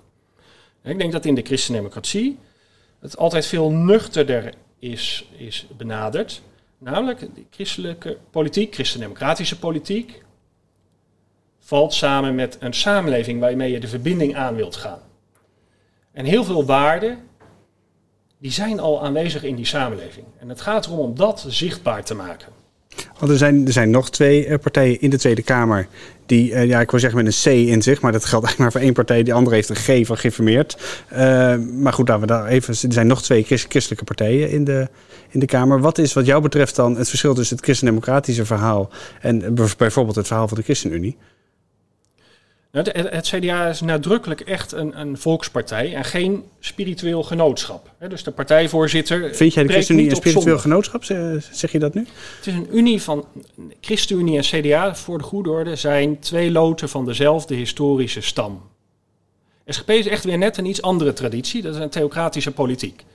ik 0.83 0.97
denk 0.97 1.11
dat 1.11 1.25
in 1.25 1.35
de 1.35 1.41
christendemocratie 1.41 2.37
het 2.99 3.17
altijd 3.17 3.45
veel 3.45 3.71
nuchterder 3.71 4.53
is, 4.79 5.29
is 5.37 5.67
benaderd. 5.77 6.41
Namelijk 6.77 7.19
de 7.19 7.45
christelijke 7.49 8.17
politiek, 8.31 8.73
christendemocratische 8.73 9.59
politiek, 9.59 10.23
valt 11.65 11.93
samen 11.93 12.35
met 12.35 12.57
een 12.59 12.73
samenleving 12.73 13.39
waarmee 13.39 13.71
je 13.71 13.79
de 13.79 13.87
verbinding 13.87 14.35
aan 14.35 14.55
wilt 14.55 14.75
gaan. 14.75 14.99
En 16.11 16.25
heel 16.25 16.43
veel 16.43 16.65
waarden, 16.65 17.17
die 18.37 18.51
zijn 18.51 18.79
al 18.79 19.03
aanwezig 19.03 19.43
in 19.43 19.55
die 19.55 19.65
samenleving. 19.65 20.25
En 20.39 20.49
het 20.49 20.61
gaat 20.61 20.85
erom 20.85 20.99
om 20.99 21.15
dat 21.15 21.45
zichtbaar 21.47 22.03
te 22.03 22.15
maken. 22.15 22.47
Want 23.19 23.31
er, 23.31 23.37
zijn, 23.37 23.65
er 23.65 23.71
zijn 23.71 23.89
nog 23.89 24.09
twee 24.09 24.47
uh, 24.47 24.57
partijen 24.57 25.01
in 25.01 25.09
de 25.09 25.17
Tweede 25.17 25.41
Kamer 25.41 25.87
die, 26.25 26.51
uh, 26.51 26.65
ja, 26.65 26.79
ik 26.79 26.91
wil 26.91 26.99
zeggen 26.99 27.23
met 27.23 27.45
een 27.45 27.51
C 27.51 27.69
in 27.69 27.81
zich, 27.81 28.01
maar 28.01 28.11
dat 28.11 28.25
geldt 28.25 28.45
eigenlijk 28.45 28.59
maar 28.59 28.71
voor 28.71 28.81
één 28.81 28.93
partij. 28.93 29.23
Die 29.23 29.33
andere 29.33 29.55
heeft 29.55 29.69
een 29.69 29.75
G 30.03 30.05
van 30.05 30.17
geïnformeerd. 30.17 30.77
Uh, 31.13 31.17
maar 31.57 31.93
goed, 31.93 32.07
laten 32.07 32.27
we 32.27 32.33
daar 32.33 32.47
even. 32.47 32.73
Er 32.73 32.93
zijn 32.93 33.07
nog 33.07 33.21
twee 33.21 33.43
christelijke 33.43 34.03
partijen 34.03 34.49
in 34.49 34.63
de, 34.63 34.87
in 35.29 35.39
de 35.39 35.45
Kamer. 35.45 35.81
Wat 35.81 35.97
is 35.97 36.13
wat 36.13 36.25
jou 36.25 36.41
betreft 36.41 36.75
dan 36.75 36.97
het 36.97 37.09
verschil 37.09 37.33
tussen 37.33 37.55
het 37.55 37.65
christendemocratische 37.65 38.45
verhaal 38.45 38.89
en 39.21 39.55
bijvoorbeeld 39.55 40.15
het 40.15 40.27
verhaal 40.27 40.47
van 40.47 40.57
de 40.57 40.63
ChristenUnie? 40.63 41.17
Nou, 42.75 42.89
het, 42.91 43.27
CDA 43.27 43.67
is 43.67 43.81
nadrukkelijk 43.81 44.41
echt 44.41 44.71
een, 44.71 44.99
een, 44.99 45.17
volkspartij 45.17 45.95
en 45.95 46.05
geen 46.05 46.43
spiritueel 46.59 47.23
genootschap. 47.23 47.91
Dus 48.09 48.23
de 48.23 48.31
partijvoorzitter. 48.31 49.35
Vind 49.35 49.53
jij 49.53 49.63
de 49.63 49.71
ChristenUnie 49.71 50.09
een 50.09 50.15
spiritueel 50.15 50.57
genootschap? 50.57 51.03
Zeg 51.51 51.71
je 51.71 51.79
dat 51.79 51.93
nu? 51.93 52.01
Het 52.37 52.47
is 52.47 52.53
een 52.53 52.77
unie 52.77 53.01
van. 53.01 53.25
ChristenUnie 53.81 54.37
en 54.37 54.43
CDA, 54.43 54.95
voor 54.95 55.17
de 55.17 55.23
goede 55.23 55.49
orde, 55.49 55.75
zijn 55.75 56.19
twee 56.19 56.51
loten 56.51 56.89
van 56.89 57.05
dezelfde 57.05 57.55
historische 57.55 58.21
stam. 58.21 58.61
SGP 59.65 59.89
is 59.89 60.07
echt 60.07 60.23
weer 60.23 60.37
net 60.37 60.57
een 60.57 60.65
iets 60.65 60.81
andere 60.81 61.13
traditie. 61.13 61.61
Dat 61.61 61.75
is 61.75 61.81
een 61.81 61.89
theocratische 61.89 62.51
politiek. 62.51 63.05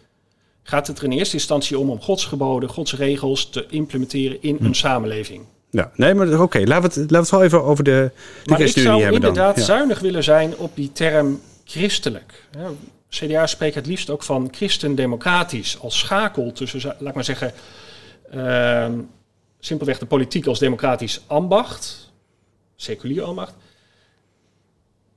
Gaat 0.62 0.86
het 0.86 0.98
er 0.98 1.04
in 1.04 1.12
eerste 1.12 1.34
instantie 1.34 1.78
om 1.78 1.90
om 1.90 2.00
godsgeboden, 2.00 2.68
godsregels 2.68 3.50
te 3.50 3.66
implementeren 3.70 4.42
in 4.42 4.56
hm. 4.56 4.64
een 4.64 4.74
samenleving. 4.74 5.44
Ja, 5.70 5.90
nee, 5.94 6.14
maar 6.14 6.28
oké, 6.28 6.42
okay, 6.42 6.64
laten, 6.64 6.90
we 6.90 7.00
het, 7.00 7.10
laten 7.10 7.14
we 7.14 7.16
het 7.16 7.30
wel 7.30 7.42
even 7.42 7.62
over 7.62 7.84
de, 7.84 8.10
de 8.44 8.50
maar 8.50 8.60
ik 8.60 8.68
zou 8.68 9.12
inderdaad 9.12 9.60
zuinig 9.60 10.00
willen 10.00 10.24
zijn 10.24 10.56
op 10.56 10.70
die 10.74 10.92
term 10.92 11.40
christelijk. 11.64 12.46
Ja, 12.50 12.70
CDA 13.08 13.46
spreekt 13.46 13.74
het 13.74 13.86
liefst 13.86 14.10
ook 14.10 14.22
van 14.22 14.48
christendemocratisch 14.50 15.78
als 15.80 15.98
schakel 15.98 16.52
tussen, 16.52 16.80
laat 16.82 17.08
ik 17.08 17.14
maar 17.14 17.24
zeggen, 17.24 17.52
uh, 18.34 18.88
simpelweg 19.58 19.98
de 19.98 20.06
politiek 20.06 20.46
als 20.46 20.58
democratisch 20.58 21.20
ambacht, 21.26 22.12
seculier 22.76 23.22
ambacht, 23.22 23.54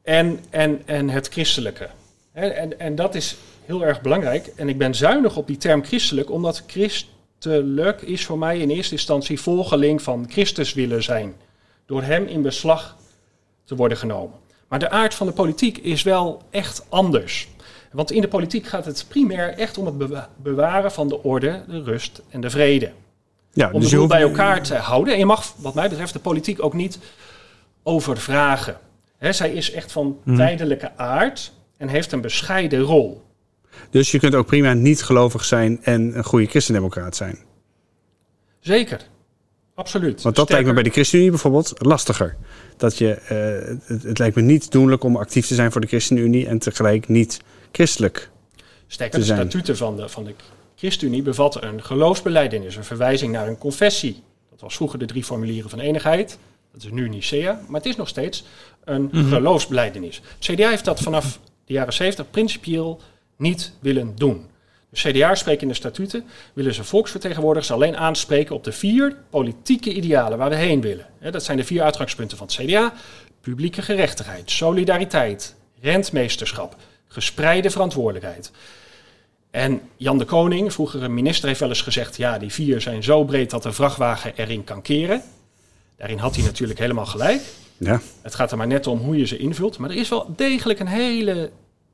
en, 0.03 0.39
en, 0.49 0.81
en 0.85 1.09
het 1.09 1.27
christelijke. 1.27 1.89
En, 2.31 2.79
en 2.79 2.95
dat 2.95 3.15
is 3.15 3.35
heel 3.65 3.85
erg 3.85 4.01
belangrijk. 4.01 4.47
En 4.55 4.69
ik 4.69 4.77
ben 4.77 4.95
zuinig 4.95 5.37
op 5.37 5.47
die 5.47 5.57
term 5.57 5.85
christelijk, 5.85 6.31
omdat 6.31 6.63
christ 6.67 7.07
christelijk 7.43 8.01
is 8.01 8.25
voor 8.25 8.37
mij 8.37 8.59
in 8.59 8.69
eerste 8.69 8.93
instantie 8.93 9.39
volgeling 9.39 10.01
van 10.01 10.25
Christus 10.29 10.73
willen 10.73 11.03
zijn. 11.03 11.35
Door 11.85 12.03
hem 12.03 12.25
in 12.25 12.41
beslag 12.41 12.97
te 13.63 13.75
worden 13.75 13.97
genomen. 13.97 14.37
Maar 14.67 14.79
de 14.79 14.89
aard 14.89 15.13
van 15.13 15.27
de 15.27 15.33
politiek 15.33 15.77
is 15.77 16.03
wel 16.03 16.41
echt 16.49 16.85
anders. 16.89 17.47
Want 17.91 18.11
in 18.11 18.21
de 18.21 18.27
politiek 18.27 18.67
gaat 18.67 18.85
het 18.85 19.05
primair 19.07 19.53
echt 19.53 19.77
om 19.77 19.85
het 19.85 20.27
bewaren 20.35 20.91
van 20.91 21.07
de 21.07 21.23
orde, 21.23 21.63
de 21.67 21.83
rust 21.83 22.21
en 22.29 22.41
de 22.41 22.49
vrede. 22.49 22.91
Ja, 23.51 23.69
om 23.71 23.81
dus 23.81 23.89
de 23.89 23.97
boel 23.97 24.07
bij 24.07 24.21
elkaar 24.21 24.61
te 24.61 24.75
houden. 24.75 25.13
En 25.13 25.19
je 25.19 25.25
mag, 25.25 25.53
wat 25.57 25.73
mij 25.73 25.89
betreft, 25.89 26.13
de 26.13 26.19
politiek 26.19 26.63
ook 26.63 26.73
niet 26.73 26.99
overvragen. 27.83 28.77
He, 29.17 29.33
zij 29.33 29.53
is 29.53 29.71
echt 29.71 29.91
van 29.91 30.19
mhm. 30.23 30.35
tijdelijke 30.37 30.91
aard 30.95 31.51
en 31.77 31.87
heeft 31.87 32.11
een 32.11 32.21
bescheiden 32.21 32.79
rol. 32.79 33.21
Dus 33.89 34.11
je 34.11 34.19
kunt 34.19 34.35
ook 34.35 34.45
prima 34.45 34.73
niet 34.73 35.03
gelovig 35.03 35.45
zijn 35.45 35.79
en 35.83 36.17
een 36.17 36.23
goede 36.23 36.45
christendemocraat 36.45 37.15
zijn. 37.15 37.37
Zeker, 38.59 38.99
absoluut. 39.75 40.21
Want 40.21 40.35
dat 40.35 40.49
lijkt 40.49 40.67
me 40.67 40.73
bij 40.73 40.83
de 40.83 40.89
ChristenUnie 40.89 41.29
bijvoorbeeld 41.29 41.73
lastiger. 41.75 42.35
Dat 42.77 42.97
je, 42.97 43.19
uh, 43.87 43.97
het, 44.03 44.19
lijkt 44.19 44.35
me 44.35 44.41
niet 44.41 44.71
doenlijk 44.71 45.03
om 45.03 45.15
actief 45.15 45.47
te 45.47 45.55
zijn 45.55 45.71
voor 45.71 45.81
de 45.81 45.87
ChristenUnie 45.87 46.47
en 46.47 46.59
tegelijk 46.59 47.07
niet 47.07 47.41
christelijk 47.71 48.29
Sterker, 48.87 49.19
de 49.19 49.25
statuten 49.25 49.77
van 49.77 49.95
de, 49.95 50.09
van 50.09 50.23
de 50.23 50.33
ChristenUnie 50.75 51.21
bevatten 51.21 51.67
een 51.67 51.83
geloofsbeleidenis, 51.83 52.75
een 52.75 52.83
verwijzing 52.83 53.31
naar 53.31 53.47
een 53.47 53.57
confessie. 53.57 54.23
Dat 54.49 54.61
was 54.61 54.75
vroeger 54.75 54.99
de 54.99 55.05
drie 55.05 55.23
formulieren 55.23 55.69
van 55.69 55.79
eenigheid. 55.79 56.37
Dat 56.73 56.83
is 56.83 56.91
nu 56.91 57.09
Nicea, 57.09 57.59
maar 57.67 57.81
het 57.81 57.89
is 57.89 57.95
nog 57.95 58.07
steeds 58.07 58.43
een 58.83 59.09
mm 59.11 59.27
geloofsbeleidenis. 59.29 60.21
Het 60.39 60.55
CDA 60.55 60.69
heeft 60.69 60.85
dat 60.85 60.99
vanaf 60.99 61.39
de 61.65 61.73
jaren 61.73 61.93
70 61.93 62.29
principieel 62.29 63.01
niet 63.37 63.73
willen 63.79 64.15
doen. 64.15 64.45
De 64.89 65.11
CDA 65.11 65.35
spreekt 65.35 65.61
in 65.61 65.67
de 65.67 65.73
statuten, 65.73 66.25
willen 66.53 66.73
ze 66.73 66.83
volksvertegenwoordigers 66.83 67.71
alleen 67.71 67.97
aanspreken 67.97 68.55
op 68.55 68.63
de 68.63 68.71
vier 68.71 69.17
politieke 69.29 69.93
idealen 69.93 70.37
waar 70.37 70.49
we 70.49 70.55
heen 70.55 70.81
willen. 70.81 71.05
Dat 71.31 71.43
zijn 71.43 71.57
de 71.57 71.63
vier 71.63 71.83
uitgangspunten 71.83 72.37
van 72.37 72.47
het 72.47 72.55
CDA. 72.55 72.93
Publieke 73.41 73.81
gerechtigheid, 73.81 74.51
solidariteit, 74.51 75.55
rentmeesterschap, 75.81 76.75
gespreide 77.07 77.69
verantwoordelijkheid. 77.69 78.51
En 79.51 79.81
Jan 79.97 80.17
de 80.17 80.25
Koning, 80.25 80.73
vroeger 80.73 81.03
een 81.03 81.13
minister, 81.13 81.47
heeft 81.47 81.59
wel 81.59 81.69
eens 81.69 81.81
gezegd: 81.81 82.17
ja, 82.17 82.37
die 82.37 82.51
vier 82.51 82.81
zijn 82.81 83.03
zo 83.03 83.23
breed 83.23 83.49
dat 83.49 83.65
een 83.65 83.73
vrachtwagen 83.73 84.33
erin 84.35 84.63
kan 84.63 84.81
keren. 84.81 85.21
Daarin 85.97 86.17
had 86.17 86.35
hij 86.35 86.43
natuurlijk 86.43 86.79
helemaal 86.79 87.05
gelijk. 87.05 87.41
Ja. 87.77 88.01
Het 88.21 88.35
gaat 88.35 88.51
er 88.51 88.57
maar 88.57 88.67
net 88.67 88.87
om 88.87 88.99
hoe 88.99 89.17
je 89.17 89.25
ze 89.25 89.37
invult. 89.37 89.77
Maar 89.77 89.89
er 89.89 89.95
is 89.95 90.09
wel 90.09 90.33
degelijk 90.35 90.79
een 90.79 90.87
hele 90.87 91.51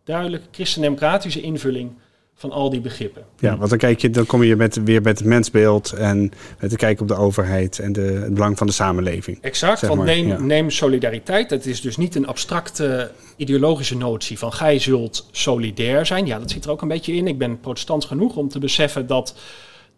duidelijk 0.10 0.44
christendemocratische 0.52 1.42
invulling 1.42 1.92
van 2.36 2.52
al 2.52 2.70
die 2.70 2.82
begrippen. 2.82 3.24
Ja, 3.40 3.58
want 3.58 3.70
dan, 3.70 3.80
kijk 3.80 4.02
je, 4.02 4.10
dan 4.10 4.26
kom 4.26 4.44
je 4.44 4.56
met, 4.56 4.84
weer 4.84 5.02
met 5.02 5.20
het 5.20 5.28
mensbeeld 5.28 5.92
en 5.92 6.32
met 6.60 6.70
te 6.70 6.76
kijken 6.76 7.02
op 7.02 7.08
de 7.08 7.16
overheid 7.16 7.80
en 7.80 7.94
de, 7.94 8.02
het 8.02 8.34
belang 8.34 8.58
van 8.58 8.68
de 8.68 8.74
samenleving. 8.74 9.38
Exact, 9.42 9.82
want 9.82 10.04
neem, 10.04 10.46
neem 10.46 10.70
solidariteit. 10.70 11.50
Dat 11.50 11.66
is 11.66 11.82
dus 11.82 11.98
niet 11.98 12.16
een 12.16 12.28
abstracte 12.28 13.12
ideologische 13.36 13.98
notie 13.98 14.38
van 14.38 14.54
gij 14.54 14.80
zult 14.80 15.28
solidair 15.32 16.06
zijn. 16.06 16.26
Ja, 16.26 16.40
dat 16.40 16.52
zit 16.52 16.66
er 16.66 16.72
ook 16.72 16.82
een 16.82 16.88
beetje 16.88 17.14
in. 17.14 17.28
Ik 17.28 17.38
ben 17.38 17.60
protestant 17.60 18.06
genoeg 18.06 18.36
om 18.36 18.50
te 18.50 18.60
beseffen 18.60 19.08
dat 19.08 19.36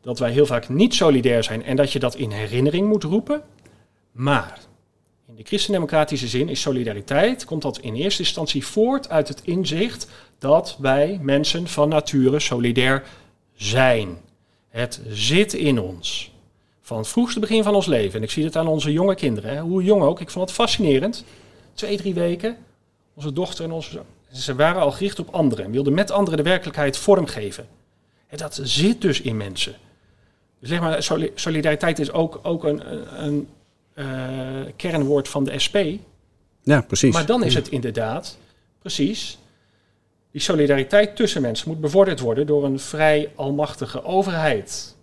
dat 0.02 0.20
wij 0.20 0.32
heel 0.32 0.46
vaak 0.46 0.70
niet 0.70 0.94
solidair 0.94 1.44
zijn 1.44 1.64
en 1.64 1.76
dat 1.76 1.92
je 1.92 2.00
dat 2.00 2.16
in 2.16 2.32
herinnering 2.32 2.88
moet 2.88 3.04
roepen. 3.04 3.42
Maar 4.12 4.60
in 5.42 5.48
de 5.48 5.54
christendemocratische 5.54 6.28
zin 6.28 6.50
is 6.50 6.62
solidariteit, 6.62 7.46
komt 7.46 7.62
dat 7.62 7.78
in 7.80 7.96
eerste 7.96 8.22
instantie 8.22 8.66
voort 8.66 9.10
uit 9.10 9.28
het 9.28 9.42
inzicht 9.44 10.08
dat 10.40 10.78
wij 10.80 11.20
mensen 11.22 11.68
van 11.68 11.90
nature 11.90 12.40
solidair 12.40 13.04
zijn. 13.54 14.18
Het 14.70 15.02
zit 15.08 15.54
in 15.54 15.80
ons. 15.80 16.32
Van 16.82 16.98
het 16.98 17.08
vroegste 17.08 17.40
begin 17.40 17.64
van 17.64 17.76
ons 17.76 17.86
leven. 17.86 18.18
En 18.18 18.24
ik 18.24 18.32
zie 18.32 18.44
het 18.44 18.56
aan 18.56 18.68
onze 18.68 18.92
jonge 18.92 19.16
kinderen, 19.16 19.60
hoe 19.60 19.84
jong 19.84 20.02
ook. 20.02 20.20
Ik 20.20 20.30
vond 20.30 20.46
het 20.46 20.58
fascinerend. 20.58 21.24
Twee, 21.74 21.98
drie 21.98 22.14
weken. 22.14 22.58
Onze 23.14 23.34
dochter 23.34 23.66
en 23.66 23.72
onze 23.72 23.92
zoon. 23.92 24.06
Ze 24.32 24.56
waren 24.56 24.82
al 24.82 24.92
gericht 24.92 25.20
op 25.20 25.30
anderen 25.30 25.66
en 25.66 25.72
wilden 25.72 25.94
met 25.94 26.12
anderen 26.12 26.38
de 26.38 26.50
werkelijkheid 26.50 26.98
vormgeven. 26.98 27.68
En 28.28 28.38
dat 28.38 28.60
zit 28.64 29.02
dus 29.02 29.22
in 29.22 29.38
mensen. 29.38 29.76
Dus 30.60 30.70
zeg 30.70 30.80
maar, 30.80 31.04
solidariteit 31.36 32.00
is 32.00 32.12
ook, 32.12 32.40
ook 32.44 32.64
een, 32.64 32.82
een, 33.24 33.48
kernwoord 34.76 35.28
van 35.28 35.44
de 35.44 35.60
SP. 35.66 35.78
Ja, 36.64 36.82
precies. 36.82 37.14
Maar 37.14 37.26
dan 37.26 37.44
is 37.44 37.54
het 37.54 37.68
inderdaad, 37.68 38.38
precies, 38.80 39.40
die 40.32 40.42
solidariteit 40.42 41.16
tussen 41.16 41.42
mensen 41.42 41.70
moet 41.70 41.82
bevorderd 41.82 42.20
worden 42.20 42.48
door 42.48 42.66
een 42.66 42.80
vrij 42.80 43.32
almachtige 43.36 44.04
overheid. 44.04 44.96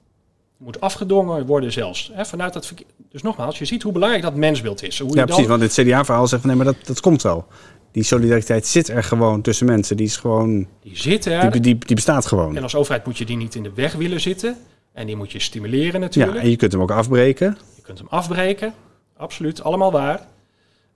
Moet 0.57 0.81
afgedwongen 0.81 1.47
worden 1.47 1.73
zelfs. 1.73 2.11
Hè, 2.15 2.25
vanuit 2.25 2.53
dat 2.53 2.73
dus 3.11 3.23
nogmaals, 3.23 3.59
je 3.59 3.65
ziet 3.65 3.83
hoe 3.83 3.93
belangrijk 3.93 4.23
dat 4.23 4.35
mensbeeld 4.35 4.83
is. 4.83 4.99
Hoe 4.99 5.17
ja, 5.17 5.25
precies, 5.25 5.47
want 5.47 5.63
het 5.63 5.73
CDA-verhaal 5.73 6.27
zegt 6.27 6.43
van 6.43 6.51
nee, 6.51 6.65
maar 6.65 6.75
dat, 6.75 6.87
dat 6.87 7.01
komt 7.01 7.23
wel. 7.23 7.47
Die 7.93 8.03
solidariteit 8.03 8.67
zit 8.67 8.89
er 8.89 9.05
gewoon 9.05 9.43
tussen 9.43 9.67
mensen. 9.67 9.97
Die 9.97 10.07
is 10.07 10.17
gewoon. 10.17 10.67
Die 10.83 10.97
zit 10.97 11.25
er. 11.25 11.51
Die, 11.51 11.61
die, 11.61 11.79
die 11.79 11.95
bestaat 11.95 12.27
gewoon. 12.27 12.57
En 12.57 12.63
als 12.63 12.75
overheid 12.75 13.07
moet 13.07 13.19
je 13.19 13.25
die 13.25 13.37
niet 13.37 13.55
in 13.55 13.63
de 13.63 13.73
weg 13.75 13.93
willen 13.93 14.21
zitten. 14.21 14.57
En 14.99 15.07
die 15.07 15.17
moet 15.17 15.33
je 15.33 15.39
stimuleren 15.39 16.01
natuurlijk. 16.01 16.37
Ja, 16.37 16.43
en 16.43 16.51
je 16.51 16.57
kunt 16.57 16.73
hem 16.73 16.81
ook 16.81 16.91
afbreken. 16.91 17.59
Je 17.77 17.83
kunt 17.83 17.99
hem 17.99 18.07
afbreken, 18.11 18.75
absoluut, 19.17 19.63
allemaal 19.63 19.93
waar. 19.93 20.27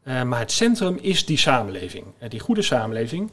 Uh, 0.04 0.22
maar 0.22 0.38
het 0.38 0.52
centrum 0.52 0.98
is 1.00 1.26
die 1.26 1.38
samenleving, 1.38 2.04
uh, 2.22 2.28
die 2.28 2.40
goede 2.40 2.62
samenleving. 2.62 3.30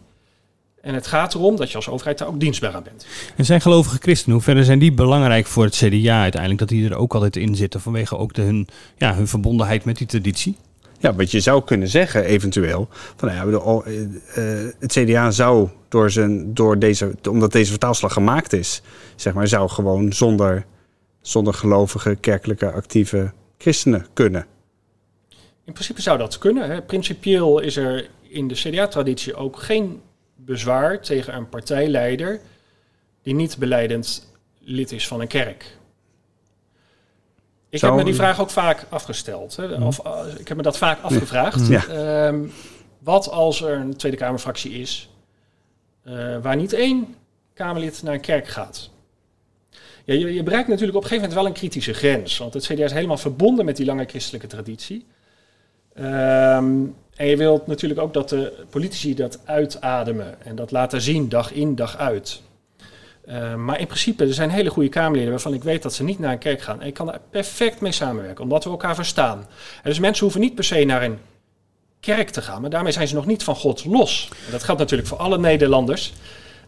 En 0.82 0.93
het 0.93 1.07
gaat 1.07 1.34
erom 1.34 1.55
dat 1.55 1.70
je 1.70 1.76
als 1.76 1.89
overheid 1.89 2.17
daar 2.17 2.28
ook 2.28 2.39
dienstbaar 2.39 2.76
aan 2.76 2.84
bent. 2.84 3.05
En 3.36 3.45
zijn 3.45 3.61
gelovige 3.61 3.97
christenen, 4.01 4.36
hoe 4.36 4.43
verder 4.43 4.63
zijn 4.63 4.80
die 4.80 4.91
belangrijk 4.91 5.45
voor 5.45 5.63
het 5.63 5.76
CDA 5.76 6.22
uiteindelijk? 6.22 6.59
Dat 6.59 6.70
die 6.70 6.89
er 6.89 6.95
ook 6.95 7.13
altijd 7.13 7.36
in 7.36 7.55
zitten 7.55 7.82
vanwege 7.82 8.17
ook 8.17 8.34
de, 8.34 8.41
hun, 8.41 8.67
ja, 8.97 9.15
hun 9.15 9.28
verbondenheid 9.28 9.86
met 9.86 9.97
die 9.97 10.07
traditie? 10.07 10.57
Ja, 11.00 11.16
wat 11.16 11.32
je 11.32 11.39
zou 11.39 11.64
kunnen 11.64 11.88
zeggen 11.88 12.24
eventueel. 12.24 12.88
Van, 12.91 13.30
nou 13.30 13.52
ja, 13.52 13.84
uh, 13.88 14.70
het 14.80 14.91
CDA 14.91 15.32
zou 15.32 15.70
door 15.88 16.12
zijn, 16.12 16.54
door 16.54 16.80
deze, 16.80 17.16
omdat 17.30 17.52
deze 17.52 17.70
vertaalslag 17.70 18.14
gemaakt 18.14 18.54
is, 18.54 18.82
zeg 19.16 19.34
maar, 19.34 19.47
zou 19.47 19.70
gewoon 19.70 20.14
zonder, 20.14 20.66
zonder 21.22 21.54
gelovige, 21.54 22.16
kerkelijke, 22.16 22.72
actieve 22.72 23.32
christenen 23.58 24.06
kunnen. 24.14 24.45
In 25.66 25.74
principe 25.74 26.02
zou 26.02 26.18
dat 26.18 26.38
kunnen. 26.38 26.70
Hè. 26.70 26.82
Principieel 26.82 27.60
is 27.60 27.78
er 27.78 28.10
in 28.22 28.47
de 28.47 28.56
CDA-traditie 28.56 29.36
ook 29.36 29.60
geen 29.60 30.02
bezwaar 30.36 31.02
tegen 31.02 31.36
een 31.36 31.50
partijleider 31.50 32.39
die 33.22 33.36
niet 33.36 33.58
beleidend 33.58 34.32
lid 34.60 34.91
is 34.91 35.08
van 35.08 35.22
een 35.22 35.28
kerk. 35.28 35.78
Ik 37.70 37.82
heb 37.82 37.93
me 37.93 38.03
die 38.03 38.15
vraag 38.15 38.41
ook 38.41 38.49
vaak 38.49 38.86
afgesteld. 38.89 39.55
Hè? 39.55 39.67
Mhm. 39.67 39.84
Of, 39.84 40.05
uh, 40.05 40.20
ik 40.38 40.47
heb 40.47 40.57
me 40.57 40.63
dat 40.63 40.78
vaak 40.78 41.01
afgevraagd. 41.01 41.67
Ja. 41.67 42.28
Um, 42.28 42.51
wat 42.99 43.30
als 43.30 43.61
er 43.61 43.78
een 43.78 43.95
Tweede 43.95 44.17
Kamerfractie 44.17 44.72
is 44.72 45.09
uh, 46.07 46.38
waar 46.41 46.55
niet 46.55 46.74
één 46.74 47.15
Kamerlid 47.53 48.03
naar 48.03 48.13
een 48.13 48.20
kerk 48.20 48.47
gaat? 48.47 48.89
Ja, 50.05 50.13
je, 50.13 50.34
je, 50.34 50.43
bereikt 50.43 50.67
natuurlijk 50.67 50.97
op 50.97 51.03
een 51.03 51.09
gegeven 51.09 51.30
moment 51.30 51.34
wel 51.34 51.45
een 51.45 51.59
kritische 51.59 51.93
grens. 51.93 52.38
Want 52.38 52.53
het 52.53 52.65
CDA 52.65 52.84
is 52.84 52.91
helemaal 52.91 53.17
verbonden 53.17 53.65
met 53.65 53.78
die 53.78 53.86
lange 53.86 54.05
christelijke 54.05 54.47
traditie. 54.47 55.05
Um, 55.99 56.95
en 57.15 57.28
je 57.28 57.38
wilt 57.38 57.67
natuurlijk 57.67 57.99
ook 57.99 58.13
dat 58.13 58.30
de 58.30 58.53
politici 58.70 59.15
dat 59.15 59.39
uitademen 59.45 60.41
en 60.45 60.55
dat 60.55 60.72
laten 60.72 61.01
zien 61.01 61.30
dag 61.30 61.51
in, 61.51 61.76
dag 61.76 61.97
uit. 61.97 62.41
Uh, 63.30 63.56
maar 63.56 63.80
in 63.80 63.86
principe, 63.86 64.26
er 64.26 64.34
zijn 64.34 64.50
hele 64.50 64.70
goede 64.70 64.90
Kamerleden 64.90 65.30
waarvan 65.30 65.54
ik 65.54 65.64
weet 65.64 65.82
dat 65.84 65.94
ze 65.94 66.04
niet 66.04 66.20
naar 66.20 66.32
een 66.32 66.38
kerk 66.38 66.62
gaan. 66.62 66.82
En 66.82 66.88
ik 66.88 66.94
kan 66.94 67.06
daar 67.06 67.20
perfect 67.30 67.82
mee 67.82 67.92
samenwerken, 67.92 68.44
omdat 68.44 68.64
we 68.64 68.70
elkaar 68.70 68.96
verstaan. 68.96 69.38
En 69.84 69.90
dus 69.90 70.00
mensen 70.00 70.24
hoeven 70.24 70.42
niet 70.42 70.56
per 70.56 70.64
se 70.64 70.84
naar 70.84 71.04
een 71.04 71.20
kerk 72.00 72.30
te 72.30 72.42
gaan, 72.42 72.62
maar 72.62 72.70
daarmee 72.70 72.92
zijn 72.92 73.08
ze 73.08 73.16
nog 73.16 73.26
niet 73.26 73.44
van 73.44 73.56
God 73.56 73.86
los. 73.86 74.30
En 74.46 74.52
dat 74.52 74.64
geldt 74.64 74.80
natuurlijk 74.80 75.10
voor 75.10 75.18
alle 75.18 75.38
Nederlanders. 75.38 76.14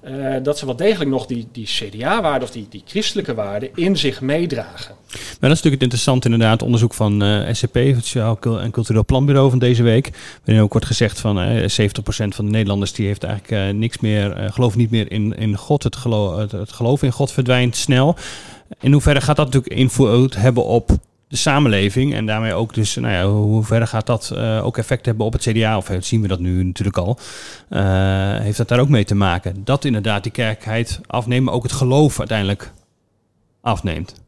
Uh, 0.07 0.35
dat 0.43 0.57
ze 0.57 0.65
wel 0.65 0.75
degelijk 0.75 1.09
nog 1.09 1.25
die, 1.25 1.47
die 1.51 1.65
CDA-waarden 1.65 2.47
of 2.47 2.51
die, 2.51 2.67
die 2.69 2.83
christelijke 2.85 3.33
waarden 3.33 3.69
in 3.75 3.97
zich 3.97 4.21
meedragen. 4.21 4.95
Maar 5.07 5.49
dat 5.49 5.51
is 5.51 5.61
natuurlijk 5.61 5.73
het 5.73 5.81
interessant 5.81 6.25
inderdaad, 6.25 6.61
onderzoek 6.61 6.93
van 6.93 7.23
uh, 7.23 7.49
eh, 7.49 7.55
SCP, 7.55 7.73
het 7.73 8.05
Sociaal 8.05 8.39
en 8.59 8.71
Cultureel 8.71 9.05
Planbureau 9.05 9.49
van 9.49 9.59
deze 9.59 9.83
week. 9.83 10.09
Waarin 10.45 10.63
ook 10.63 10.71
wordt 10.71 10.87
gezegd 10.87 11.19
van 11.19 11.39
uh, 11.39 11.61
70% 11.61 11.65
van 12.05 12.45
de 12.45 12.51
Nederlanders 12.51 12.93
die 12.93 13.05
heeft 13.07 13.23
eigenlijk 13.23 13.77
niks 13.77 13.99
meer, 13.99 14.49
gelooft 14.53 14.75
niet 14.75 14.91
meer 14.91 15.11
in, 15.11 15.37
in 15.37 15.57
God. 15.57 15.83
Het, 15.83 15.95
geloof, 15.95 16.51
het 16.51 16.71
geloof 16.71 17.03
in 17.03 17.11
God 17.11 17.31
verdwijnt 17.31 17.75
snel. 17.75 18.15
In 18.79 18.91
hoeverre 18.91 19.21
gaat 19.21 19.35
dat 19.35 19.45
natuurlijk 19.45 19.73
invloed 19.73 20.35
hebben 20.35 20.65
op 20.65 20.91
de 21.31 21.37
samenleving. 21.37 22.13
En 22.13 22.25
daarmee 22.25 22.53
ook 22.53 22.73
dus, 22.73 22.95
nou 22.95 23.13
ja, 23.13 23.25
hoe 23.25 23.63
verder 23.63 23.87
gaat 23.87 24.05
dat 24.05 24.31
uh, 24.33 24.65
ook 24.65 24.77
effect 24.77 25.05
hebben 25.05 25.25
op 25.25 25.33
het 25.33 25.41
CDA? 25.41 25.77
Of 25.77 25.91
zien 25.99 26.21
we 26.21 26.27
dat 26.27 26.39
nu 26.39 26.63
natuurlijk 26.63 26.97
al? 26.97 27.17
Uh, 27.69 28.39
heeft 28.39 28.57
dat 28.57 28.67
daar 28.67 28.79
ook 28.79 28.89
mee 28.89 29.03
te 29.03 29.15
maken? 29.15 29.63
Dat 29.63 29.85
inderdaad 29.85 30.23
die 30.23 30.31
kerkheid 30.31 30.99
afneemt, 31.07 31.45
maar 31.45 31.53
ook 31.53 31.63
het 31.63 31.71
geloof 31.71 32.19
uiteindelijk 32.19 32.71
afneemt. 33.61 34.21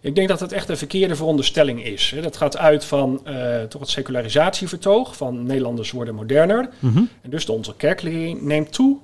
Ik 0.00 0.14
denk 0.14 0.28
dat 0.28 0.40
het 0.40 0.52
echt 0.52 0.68
een 0.68 0.76
verkeerde 0.76 1.16
veronderstelling 1.16 1.84
is. 1.84 2.14
Dat 2.22 2.36
gaat 2.36 2.56
uit 2.56 2.84
van 2.84 3.20
uh, 3.26 3.62
toch 3.62 3.80
het 3.80 3.90
secularisatievertoog, 3.90 5.16
van 5.16 5.42
Nederlanders 5.42 5.90
worden 5.90 6.14
moderner. 6.14 6.68
Mm 6.78 6.92
-hmm. 6.92 7.08
En 7.22 7.30
dus 7.30 7.46
de 7.46 7.52
onze 7.52 7.76
kerkleering 7.76 8.42
neemt 8.42 8.72
toe. 8.72 8.98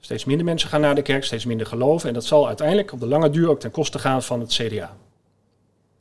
Steeds 0.00 0.24
minder 0.24 0.44
mensen 0.44 0.68
gaan 0.68 0.80
naar 0.80 0.94
de 0.94 1.02
kerk, 1.02 1.24
steeds 1.24 1.44
minder 1.44 1.66
geloven. 1.66 2.08
En 2.08 2.14
dat 2.14 2.24
zal 2.24 2.46
uiteindelijk 2.46 2.92
op 2.92 3.00
de 3.00 3.06
lange 3.06 3.30
duur 3.30 3.48
ook 3.48 3.60
ten 3.60 3.70
koste 3.70 3.98
gaan 3.98 4.22
van 4.22 4.40
het 4.40 4.52
CDA. 4.52 4.96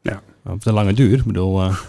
Ja. 0.03 0.21
Op 0.45 0.63
de 0.63 0.73
lange 0.73 0.93
duur, 0.93 1.17
ik 1.17 1.23
bedoel, 1.23 1.63
uh, 1.63 1.79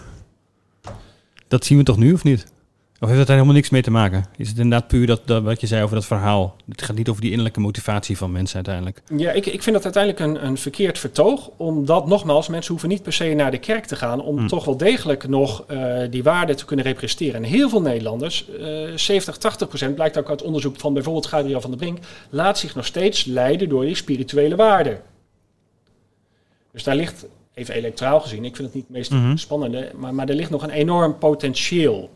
dat 1.47 1.65
zien 1.65 1.77
we 1.77 1.83
toch 1.83 1.97
nu 1.97 2.13
of 2.13 2.23
niet? 2.23 2.53
Of 2.99 3.07
heeft 3.07 3.17
dat 3.17 3.27
daar 3.27 3.35
helemaal 3.35 3.55
niks 3.55 3.69
mee 3.69 3.81
te 3.81 3.91
maken? 3.91 4.25
Is 4.37 4.47
het 4.49 4.57
inderdaad 4.57 4.87
puur 4.87 5.07
dat, 5.07 5.21
dat, 5.25 5.43
wat 5.43 5.61
je 5.61 5.67
zei 5.67 5.83
over 5.83 5.95
dat 5.95 6.05
verhaal? 6.05 6.55
Het 6.67 6.81
gaat 6.81 6.95
niet 6.95 7.09
over 7.09 7.21
die 7.21 7.29
innerlijke 7.29 7.59
motivatie 7.59 8.17
van 8.17 8.31
mensen 8.31 8.55
uiteindelijk. 8.55 9.01
Ja, 9.17 9.31
ik, 9.31 9.45
ik 9.45 9.63
vind 9.63 9.75
dat 9.75 9.83
uiteindelijk 9.83 10.23
een, 10.23 10.47
een 10.47 10.57
verkeerd 10.57 10.99
vertoog. 10.99 11.49
Omdat, 11.57 12.07
nogmaals, 12.07 12.47
mensen 12.47 12.71
hoeven 12.71 12.89
niet 12.89 13.03
per 13.03 13.13
se 13.13 13.33
naar 13.33 13.51
de 13.51 13.57
kerk 13.57 13.85
te 13.85 13.95
gaan... 13.95 14.21
om 14.21 14.37
hmm. 14.37 14.47
toch 14.47 14.65
wel 14.65 14.77
degelijk 14.77 15.27
nog 15.27 15.65
uh, 15.71 15.97
die 16.09 16.23
waarden 16.23 16.55
te 16.55 16.65
kunnen 16.65 16.85
representeren. 16.85 17.35
En 17.35 17.43
heel 17.43 17.69
veel 17.69 17.81
Nederlanders, 17.81 18.49
uh, 18.59 18.97
70, 18.97 19.37
80 19.37 19.67
procent... 19.67 19.95
blijkt 19.95 20.17
ook 20.17 20.29
uit 20.29 20.41
onderzoek 20.41 20.79
van 20.79 20.93
bijvoorbeeld 20.93 21.25
Gabriel 21.25 21.61
van 21.61 21.69
der 21.69 21.79
Brink... 21.79 21.97
laat 22.29 22.57
zich 22.57 22.75
nog 22.75 22.85
steeds 22.85 23.25
leiden 23.25 23.69
door 23.69 23.85
die 23.85 23.95
spirituele 23.95 24.55
waarden. 24.55 25.01
Dus 26.71 26.83
daar 26.83 26.95
ligt 26.95 27.25
even 27.55 27.75
elektraal 27.75 28.21
gezien, 28.21 28.45
ik 28.45 28.55
vind 28.55 28.67
het 28.67 28.75
niet 28.75 28.85
het 28.87 28.95
meest 28.95 29.11
mhm. 29.11 29.35
spannende, 29.35 29.91
maar, 29.95 30.13
maar 30.13 30.29
er 30.29 30.35
ligt 30.35 30.49
nog 30.49 30.63
een 30.63 30.69
enorm 30.69 31.17
potentieel. 31.17 32.09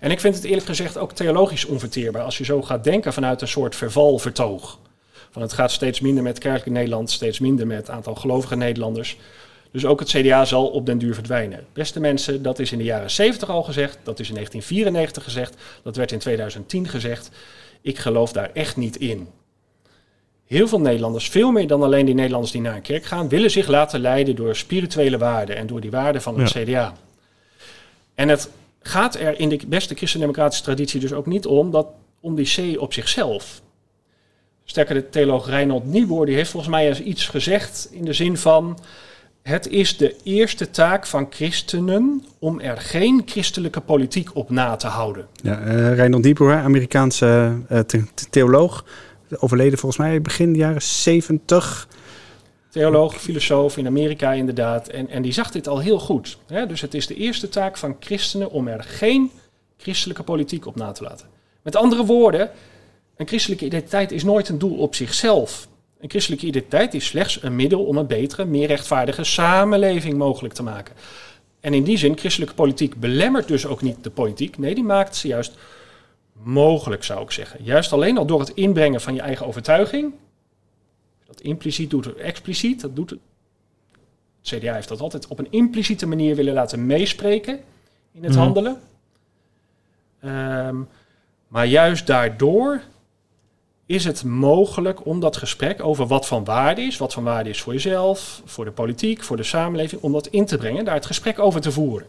En 0.00 0.10
ik 0.10 0.20
vind 0.20 0.34
het 0.34 0.44
eerlijk 0.44 0.66
gezegd 0.66 0.98
ook 0.98 1.12
theologisch 1.12 1.64
onverteerbaar 1.64 2.22
als 2.22 2.38
je 2.38 2.44
zo 2.44 2.62
gaat 2.62 2.84
denken 2.84 3.12
vanuit 3.12 3.40
een 3.40 3.48
soort 3.48 3.76
vervalvertoog. 3.76 4.78
Van 5.30 5.42
het 5.42 5.52
gaat 5.52 5.72
steeds 5.72 6.00
minder 6.00 6.22
met 6.22 6.38
kerkelijk 6.38 6.70
Nederland, 6.70 7.10
steeds 7.10 7.38
minder 7.38 7.66
met 7.66 7.76
het 7.76 7.90
aantal 7.90 8.14
gelovige 8.14 8.56
Nederlanders. 8.56 9.16
Dus 9.70 9.84
ook 9.84 10.00
het 10.00 10.08
CDA 10.08 10.44
zal 10.44 10.66
op 10.66 10.86
den 10.86 10.98
duur 10.98 11.14
verdwijnen. 11.14 11.66
Beste 11.72 12.00
mensen, 12.00 12.42
dat 12.42 12.58
is 12.58 12.72
in 12.72 12.78
de 12.78 12.84
jaren 12.84 13.10
70 13.10 13.50
al 13.50 13.62
gezegd, 13.62 13.98
dat 14.02 14.20
is 14.20 14.28
in 14.28 14.34
1994 14.34 15.24
gezegd, 15.24 15.56
dat 15.82 15.96
werd 15.96 16.12
in 16.12 16.18
2010 16.18 16.88
gezegd. 16.88 17.30
Ik 17.80 17.98
geloof 17.98 18.32
daar 18.32 18.50
echt 18.52 18.76
niet 18.76 18.96
in 18.96 19.28
heel 20.46 20.68
veel 20.68 20.80
Nederlanders, 20.80 21.28
veel 21.28 21.50
meer 21.50 21.66
dan 21.66 21.82
alleen 21.82 22.06
die 22.06 22.14
Nederlanders 22.14 22.52
die 22.52 22.60
naar 22.60 22.74
een 22.74 22.82
kerk 22.82 23.04
gaan, 23.04 23.28
willen 23.28 23.50
zich 23.50 23.66
laten 23.66 24.00
leiden 24.00 24.36
door 24.36 24.56
spirituele 24.56 25.18
waarden 25.18 25.56
en 25.56 25.66
door 25.66 25.80
die 25.80 25.90
waarden 25.90 26.22
van 26.22 26.40
het 26.40 26.50
CDA. 26.50 26.94
En 28.14 28.28
het 28.28 28.50
gaat 28.82 29.14
er 29.14 29.40
in 29.40 29.48
de 29.48 29.60
beste 29.66 29.94
christendemocratische 29.94 30.64
traditie 30.64 31.00
dus 31.00 31.12
ook 31.12 31.26
niet 31.26 31.46
om, 31.46 31.70
dat, 31.70 31.86
om 32.20 32.34
die 32.34 32.74
C 32.74 32.80
op 32.80 32.92
zichzelf. 32.92 33.62
Sterker, 34.64 34.94
de 34.94 35.08
theoloog 35.08 35.48
Reinhold 35.48 35.84
Niebuhr 35.84 36.26
die 36.26 36.34
heeft 36.34 36.50
volgens 36.50 36.72
mij 36.72 36.88
eens 36.88 37.00
iets 37.00 37.28
gezegd 37.28 37.88
in 37.90 38.04
de 38.04 38.12
zin 38.12 38.36
van... 38.36 38.78
Het 39.42 39.68
is 39.68 39.96
de 39.96 40.16
eerste 40.22 40.70
taak 40.70 41.06
van 41.06 41.26
christenen 41.30 42.24
om 42.38 42.60
er 42.60 42.76
geen 42.76 43.22
christelijke 43.26 43.80
politiek 43.80 44.36
op 44.36 44.50
na 44.50 44.76
te 44.76 44.86
houden. 44.86 45.26
Ja, 45.42 45.60
uh, 45.60 45.94
Reinhold 45.94 46.24
Niebuhr, 46.24 46.52
Amerikaanse 46.52 47.52
uh, 47.70 47.78
theoloog, 48.30 48.84
overleden 49.40 49.78
volgens 49.78 50.00
mij 50.00 50.22
begin 50.22 50.54
jaren 50.54 50.82
70. 50.82 51.88
Theoloog, 52.70 53.20
filosoof 53.20 53.76
in 53.76 53.86
Amerika 53.86 54.32
inderdaad. 54.32 54.88
En, 54.88 55.08
en 55.08 55.22
die 55.22 55.32
zag 55.32 55.50
dit 55.50 55.68
al 55.68 55.78
heel 55.78 55.98
goed. 55.98 56.38
Hè? 56.46 56.66
Dus 56.66 56.80
het 56.80 56.94
is 56.94 57.06
de 57.06 57.14
eerste 57.14 57.48
taak 57.48 57.76
van 57.76 57.96
christenen 58.00 58.50
om 58.50 58.68
er 58.68 58.82
geen 58.82 59.30
christelijke 59.76 60.22
politiek 60.22 60.66
op 60.66 60.76
na 60.76 60.92
te 60.92 61.02
laten. 61.02 61.26
Met 61.62 61.76
andere 61.76 62.04
woorden, 62.04 62.50
een 63.16 63.26
christelijke 63.26 63.64
identiteit 63.64 64.12
is 64.12 64.24
nooit 64.24 64.48
een 64.48 64.58
doel 64.58 64.76
op 64.76 64.94
zichzelf. 64.94 65.68
Een 66.00 66.10
christelijke 66.10 66.46
identiteit 66.46 66.94
is 66.94 67.06
slechts 67.06 67.42
een 67.42 67.56
middel 67.56 67.84
om 67.84 67.96
een 67.96 68.06
betere, 68.06 68.44
meer 68.44 68.66
rechtvaardige 68.66 69.24
samenleving 69.24 70.16
mogelijk 70.16 70.54
te 70.54 70.62
maken. 70.62 70.94
En 71.60 71.74
in 71.74 71.84
die 71.84 71.96
zin, 71.96 72.18
christelijke 72.18 72.54
politiek 72.54 73.00
belemmert 73.00 73.48
dus 73.48 73.66
ook 73.66 73.82
niet 73.82 73.96
de 74.04 74.10
politiek. 74.10 74.58
Nee, 74.58 74.74
die 74.74 74.84
maakt 74.84 75.16
ze 75.16 75.28
juist 75.28 75.52
mogelijk, 76.42 77.04
zou 77.04 77.22
ik 77.22 77.30
zeggen. 77.30 77.64
Juist 77.64 77.92
alleen 77.92 78.18
al 78.18 78.26
door 78.26 78.40
het 78.40 78.48
inbrengen 78.50 79.00
van 79.00 79.14
je 79.14 79.20
eigen 79.20 79.46
overtuiging. 79.46 80.12
Dat 81.26 81.40
impliciet 81.40 81.90
doet 81.90 82.06
of 82.06 82.12
expliciet, 82.14 82.80
dat 82.80 82.96
doet 82.96 83.10
het. 83.10 83.18
CDA 84.42 84.74
heeft 84.74 84.88
dat 84.88 85.00
altijd 85.00 85.26
op 85.26 85.38
een 85.38 85.50
impliciete 85.50 86.06
manier 86.06 86.36
willen 86.36 86.54
laten 86.54 86.86
meespreken 86.86 87.60
in 88.12 88.22
het 88.22 88.32
Mhm. 88.32 88.40
handelen. 88.40 88.80
Ehm, 90.20 90.76
maar 91.48 91.66
juist 91.66 92.06
daardoor 92.06 92.80
is 93.86 94.04
het 94.04 94.24
mogelijk 94.24 95.06
om 95.06 95.20
dat 95.20 95.36
gesprek 95.36 95.82
over 95.84 96.06
wat 96.06 96.26
van 96.26 96.44
waarde 96.44 96.82
is, 96.82 96.96
wat 96.96 97.12
van 97.12 97.24
waarde 97.24 97.50
is 97.50 97.60
voor 97.62 97.72
jezelf, 97.72 98.42
voor 98.44 98.64
de 98.64 98.70
politiek, 98.70 99.22
voor 99.22 99.36
de 99.36 99.42
samenleving, 99.42 100.02
om 100.02 100.12
dat 100.12 100.26
in 100.26 100.46
te 100.46 100.56
brengen, 100.56 100.84
daar 100.84 100.94
het 100.94 101.06
gesprek 101.06 101.38
over 101.38 101.60
te 101.60 101.72
voeren. 101.72 102.06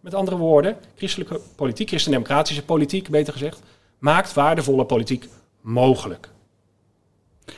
Met 0.00 0.14
andere 0.14 0.36
woorden, 0.36 0.76
christelijke 0.96 1.40
politiek, 1.56 1.88
christendemocratische 1.88 2.64
politiek, 2.64 3.08
beter 3.08 3.32
gezegd, 3.32 3.62
maakt 3.98 4.34
waardevolle 4.34 4.84
politiek 4.84 5.28
mogelijk. 5.60 6.28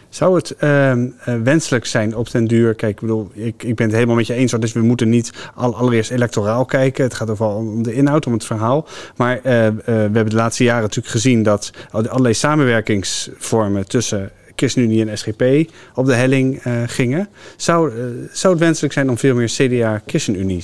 Zou 0.08 0.36
het 0.36 0.56
ehm, 0.56 1.08
eh, 1.24 1.34
wenselijk 1.42 1.86
zijn 1.86 2.16
op 2.16 2.30
den 2.30 2.46
duur? 2.46 2.74
Kijk, 2.74 2.92
ik 2.92 3.00
bedoel, 3.00 3.30
ik, 3.32 3.62
ik 3.62 3.76
ben 3.76 3.86
het 3.86 3.94
helemaal 3.94 4.16
met 4.16 4.26
je 4.26 4.34
eens. 4.34 4.52
Dus 4.52 4.72
we 4.72 4.80
moeten 4.80 5.08
niet 5.08 5.32
al, 5.54 5.76
allereerst 5.76 6.10
electoraal 6.10 6.64
kijken. 6.64 7.04
Het 7.04 7.14
gaat 7.14 7.30
overal 7.30 7.56
om 7.56 7.82
de 7.82 7.92
inhoud, 7.92 8.26
om 8.26 8.32
het 8.32 8.44
verhaal. 8.44 8.86
Maar 9.16 9.40
eh, 9.42 9.66
eh, 9.66 9.74
we 9.84 9.90
hebben 9.90 10.30
de 10.30 10.36
laatste 10.36 10.64
jaren 10.64 10.82
natuurlijk 10.82 11.08
gezien 11.08 11.42
dat 11.42 11.70
al- 11.90 12.08
allerlei 12.08 12.34
samenwerkingsvormen 12.34 13.88
tussen 13.88 14.30
ChristenUnie 14.54 15.08
en 15.08 15.18
SGP 15.18 15.70
op 15.94 16.06
de 16.06 16.14
helling 16.14 16.62
gingen. 16.86 17.28
Zou, 17.56 17.92
zou 18.32 18.52
het 18.54 18.62
wenselijk 18.62 18.92
zijn 18.92 19.10
om 19.10 19.18
veel 19.18 19.34
meer 19.34 19.46
CDA-ChristenUnie 19.48 20.62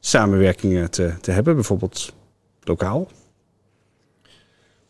samenwerkingen 0.00 0.90
te, 0.90 1.14
te 1.20 1.30
hebben, 1.30 1.54
bijvoorbeeld 1.54 2.12
lokaal? 2.62 3.08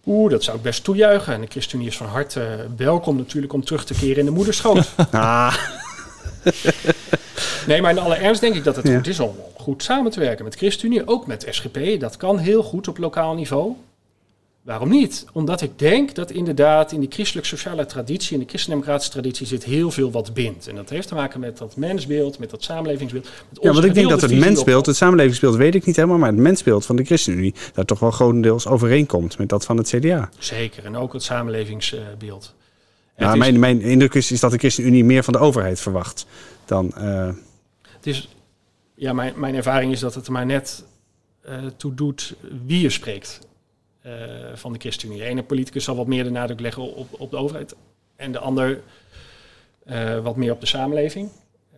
Oeh, 0.06 0.30
dat 0.30 0.42
zou 0.42 0.56
ik 0.56 0.62
best 0.62 0.84
toejuichen. 0.84 1.34
En 1.34 1.40
de 1.40 1.46
ChristenUnie 1.46 1.88
is 1.90 1.96
van 1.96 2.06
harte 2.06 2.42
eh, 2.44 2.64
welkom 2.76 3.16
natuurlijk 3.16 3.52
om 3.52 3.64
terug 3.64 3.84
te 3.84 3.94
keren 3.94 4.16
in 4.18 4.24
de 4.24 4.30
moederschoot. 4.30 4.90
Ah, 5.10 5.56
Nee, 7.66 7.80
maar 7.82 7.90
in 7.90 7.98
alle 7.98 8.14
ernst 8.14 8.40
denk 8.40 8.54
ik 8.54 8.64
dat 8.64 8.76
het 8.76 8.86
Ja. 8.88 8.96
goed 8.96 9.06
is 9.06 9.20
om 9.20 9.34
goed 9.56 9.82
samen 9.82 10.10
te 10.10 10.20
werken 10.20 10.44
met 10.44 10.54
ChristenUnie, 10.56 11.06
ook 11.08 11.26
met 11.26 11.46
SGP. 11.50 12.00
Dat 12.00 12.16
kan 12.16 12.38
heel 12.38 12.62
goed 12.62 12.88
op 12.88 12.98
lokaal 12.98 13.34
niveau. 13.34 13.72
Waarom 14.68 14.88
niet? 14.88 15.24
Omdat 15.32 15.60
ik 15.60 15.78
denk 15.78 16.14
dat 16.14 16.30
inderdaad 16.30 16.92
in 16.92 17.00
die 17.00 17.08
christelijk-sociale 17.12 17.86
traditie, 17.86 18.32
in 18.34 18.42
de 18.42 18.48
christendemocratische 18.48 19.12
traditie, 19.12 19.46
zit 19.46 19.64
heel 19.64 19.90
veel 19.90 20.10
wat 20.10 20.34
bindt. 20.34 20.66
En 20.68 20.74
dat 20.74 20.88
heeft 20.90 21.08
te 21.08 21.14
maken 21.14 21.40
met 21.40 21.58
dat 21.58 21.76
mensbeeld, 21.76 22.38
met 22.38 22.50
dat 22.50 22.62
samenlevingsbeeld. 22.62 23.24
Met 23.24 23.62
ja, 23.62 23.72
want 23.72 23.84
ik 23.84 23.94
denk 23.94 24.08
dat 24.08 24.20
het 24.20 24.30
op- 24.32 24.36
mensbeeld, 24.38 24.86
het 24.86 24.96
samenlevingsbeeld 24.96 25.56
weet 25.56 25.74
ik 25.74 25.86
niet 25.86 25.96
helemaal, 25.96 26.18
maar 26.18 26.28
het 26.30 26.38
mensbeeld 26.38 26.86
van 26.86 26.96
de 26.96 27.04
ChristenUnie 27.04 27.54
daar 27.74 27.84
toch 27.84 27.98
wel 27.98 28.10
grotendeels 28.10 28.66
overeenkomt 28.66 29.38
met 29.38 29.48
dat 29.48 29.64
van 29.64 29.76
het 29.76 29.88
CDA. 29.88 30.28
Zeker, 30.38 30.84
en 30.84 30.96
ook 30.96 31.12
het 31.12 31.22
samenlevingsbeeld. 31.22 32.54
Is- 33.16 33.34
mijn, 33.36 33.58
mijn 33.58 33.80
indruk 33.80 34.14
is, 34.14 34.32
is 34.32 34.40
dat 34.40 34.50
de 34.50 34.58
ChristenUnie 34.58 35.04
meer 35.04 35.22
van 35.24 35.32
de 35.32 35.38
overheid 35.38 35.80
verwacht 35.80 36.26
dan. 36.64 36.92
eh, 36.94 37.28
Het 37.88 38.06
is, 38.06 38.28
ja, 38.94 39.12
mijn, 39.12 39.32
mijn 39.36 39.54
ervaring 39.54 39.92
is 39.92 40.00
dat 40.00 40.14
het 40.14 40.26
er 40.26 40.32
maar 40.32 40.46
net 40.46 40.84
eh, 41.42 41.54
toe 41.76 41.94
doet 41.94 42.34
wie 42.66 42.80
je 42.80 42.90
spreekt 42.90 43.46
van 44.54 44.72
de 44.72 44.78
ChristenUnie. 44.78 45.22
De 45.22 45.28
ene 45.28 45.42
politicus 45.42 45.84
zal 45.84 45.96
wat 45.96 46.06
meer 46.06 46.24
de 46.24 46.30
nadruk 46.30 46.60
leggen 46.60 46.94
op, 46.94 47.20
op 47.20 47.30
de 47.30 47.36
overheid 47.36 47.74
en 48.16 48.32
de 48.32 48.38
ander 48.38 48.82
eh, 49.84 50.18
wat 50.18 50.36
meer 50.36 50.52
op 50.52 50.60
de 50.60 50.66
samenleving. 50.66 51.30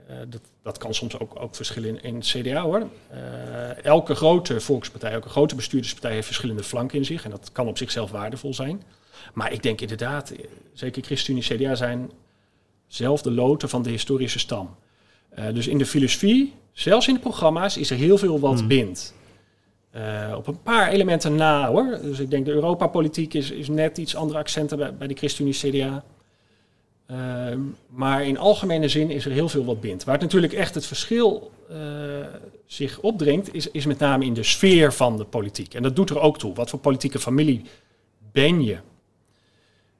Eh, 0.06 0.16
dat, 0.28 0.40
dat 0.62 0.78
kan 0.78 0.94
soms 0.94 1.18
ook, 1.18 1.40
ook 1.40 1.54
verschillen 1.54 1.88
in, 1.88 2.02
in 2.02 2.14
het 2.14 2.26
CDA 2.26 2.62
hoor. 2.62 2.88
Eh, 3.10 3.84
elke 3.84 4.14
grote 4.14 4.60
volkspartij, 4.60 5.12
elke 5.12 5.28
grote 5.28 5.54
bestuurderspartij 5.54 6.12
heeft 6.12 6.26
verschillende 6.26 6.62
flanken 6.62 6.98
in 6.98 7.04
zich 7.04 7.24
en 7.24 7.30
dat 7.30 7.50
kan 7.52 7.66
op 7.66 7.78
zichzelf 7.78 8.10
waardevol 8.10 8.54
zijn. 8.54 8.82
Maar 9.34 9.52
ik 9.52 9.62
denk 9.62 9.80
inderdaad, 9.80 10.30
eh, 10.30 10.38
zeker 10.72 11.02
ChristenUnie 11.02 11.44
CDA 11.44 11.74
zijn 11.74 12.10
zelf 12.86 13.22
de 13.22 13.30
loten 13.30 13.68
van 13.68 13.82
de 13.82 13.90
historische 13.90 14.38
stam. 14.38 14.76
Eh, 15.28 15.44
dus 15.54 15.66
in 15.66 15.78
de 15.78 15.86
filosofie, 15.86 16.54
zelfs 16.72 17.08
in 17.08 17.14
de 17.14 17.20
programma's, 17.20 17.76
is 17.76 17.90
er 17.90 17.96
heel 17.96 18.18
veel 18.18 18.40
wat 18.40 18.68
bindt. 18.68 19.14
Eh, 19.90 20.34
op 20.36 20.46
een 20.46 20.62
paar 20.62 20.88
elementen 20.88 21.34
na 21.34 21.68
hoor. 21.68 21.98
Dus 22.02 22.18
ik 22.18 22.30
denk 22.30 22.44
de 22.44 22.52
Europapolitiek 22.52 23.34
is, 23.34 23.50
is 23.50 23.68
net 23.68 23.98
iets 23.98 24.16
andere 24.16 24.38
accenten 24.38 24.78
bij, 24.78 24.94
bij 24.94 25.06
de 25.06 25.14
ChristenUnie 25.14 25.54
CDA. 25.54 26.04
Ehm, 27.06 27.60
maar 27.88 28.26
in 28.26 28.38
algemene 28.38 28.88
zin 28.88 29.10
is 29.10 29.24
er 29.24 29.30
heel 29.32 29.48
veel 29.48 29.64
wat 29.64 29.80
bindt. 29.80 30.04
Waar 30.04 30.14
het 30.14 30.22
natuurlijk 30.22 30.52
echt 30.52 30.74
het 30.74 30.86
verschil 30.86 31.50
eh, 31.68 31.76
zich 32.66 33.00
opdringt, 33.00 33.54
is, 33.54 33.70
is 33.70 33.86
met 33.86 33.98
name 33.98 34.24
in 34.24 34.34
de 34.34 34.42
sfeer 34.42 34.92
van 34.92 35.16
de 35.16 35.24
politiek. 35.24 35.74
En 35.74 35.82
dat 35.82 35.96
doet 35.96 36.10
er 36.10 36.20
ook 36.20 36.38
toe. 36.38 36.54
Wat 36.54 36.70
voor 36.70 36.78
politieke 36.78 37.18
familie 37.18 37.62
ben 38.32 38.64
je? 38.64 38.76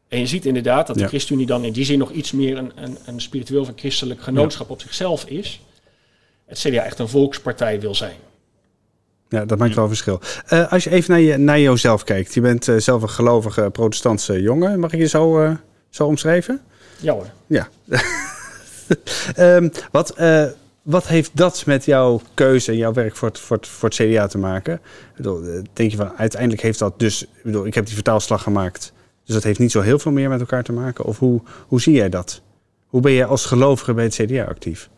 En 0.09 0.19
je 0.19 0.27
ziet 0.27 0.47
inderdaad 0.47 0.87
dat 0.87 0.97
de 0.97 1.03
Ja. 1.03 1.09
ChristenUnie 1.09 1.47
dan 1.47 1.65
in 1.65 1.73
die 1.73 1.85
zin 1.85 1.99
nog 1.99 2.11
iets 2.11 2.33
meer 2.33 2.59
een, 2.59 2.73
een, 2.75 2.97
een 3.07 3.21
spiritueel 3.21 3.61
of 3.61 3.73
christelijk 3.77 4.21
genootschap 4.23 4.71
op 4.71 4.81
zichzelf 4.81 5.25
is. 5.25 5.61
Het 6.45 6.59
CDA 6.59 6.83
echt 6.83 6.99
een 6.99 7.09
volkspartij 7.09 7.81
wil 7.81 7.95
zijn. 7.95 8.17
Ja, 9.31 9.45
dat 9.45 9.59
maakt 9.59 9.75
wel 9.75 9.89
verschil. 9.89 10.21
Eh, 10.47 10.73
als 10.73 10.85
je 10.85 10.91
even 10.91 11.11
naar, 11.11 11.21
je, 11.21 11.37
naar 11.37 11.61
jouzelf 11.61 12.05
kijkt. 12.05 12.35
Je 12.35 12.41
bent 12.41 12.69
eh, 12.69 12.77
zelf 12.77 13.03
een 13.03 13.09
gelovige 13.09 13.71
protestantse 13.73 14.43
jongen. 14.43 14.81
Mag 14.81 14.93
ik 14.93 14.99
je 14.99 15.07
zo, 15.07 15.43
eh, 15.43 15.51
zo 15.91 16.07
omschrijven? 16.07 16.61
Ja 17.01 17.13
hoor. 17.13 17.31
Ja. 17.47 17.69
Ehm, 19.35 19.69
wat, 19.91 20.15
wat 20.83 21.07
heeft 21.07 21.31
dat 21.35 21.67
met 21.67 21.85
jouw 21.85 22.21
keuze 22.35 22.71
en 22.71 22.77
jouw 22.77 22.93
werk 22.93 23.17
voor 23.17 23.29
het, 23.29 23.39
voor 23.39 23.57
het, 23.57 23.67
voor 23.67 23.89
het 23.89 23.99
CDA 23.99 24.27
te 24.27 24.39
maken? 24.39 24.75
Ik 24.75 25.17
bedoel, 25.17 25.43
denk 25.73 25.91
je 25.91 25.97
van 25.97 26.13
uiteindelijk 26.17 26.63
heeft 26.63 26.79
dat 26.79 26.99
dus. 26.99 27.23
Ik, 27.23 27.43
bedoel, 27.43 27.67
ik 27.67 27.75
heb 27.75 27.85
die 27.87 27.95
vertaalslag 27.95 28.43
gemaakt. 28.43 28.93
Dus 29.25 29.35
dat 29.35 29.45
heeft 29.45 29.59
niet 29.59 29.71
zo 29.71 29.81
heel 29.81 29.99
veel 29.99 30.13
meer 30.13 30.29
met 30.29 30.41
elkaar 30.41 30.63
te 30.63 30.73
maken. 30.73 31.05
Of 31.05 31.19
hoe, 31.19 31.41
hoe 31.67 31.81
zie 31.81 31.95
jij 31.95 32.09
dat? 32.09 32.43
Hoe 32.87 33.01
ben 33.01 33.13
jij 33.13 33.27
als 33.27 33.45
gelovige 33.47 33.95
bij 33.95 34.05
het 34.05 34.15
CDA 34.15 34.45
actief? 34.45 34.91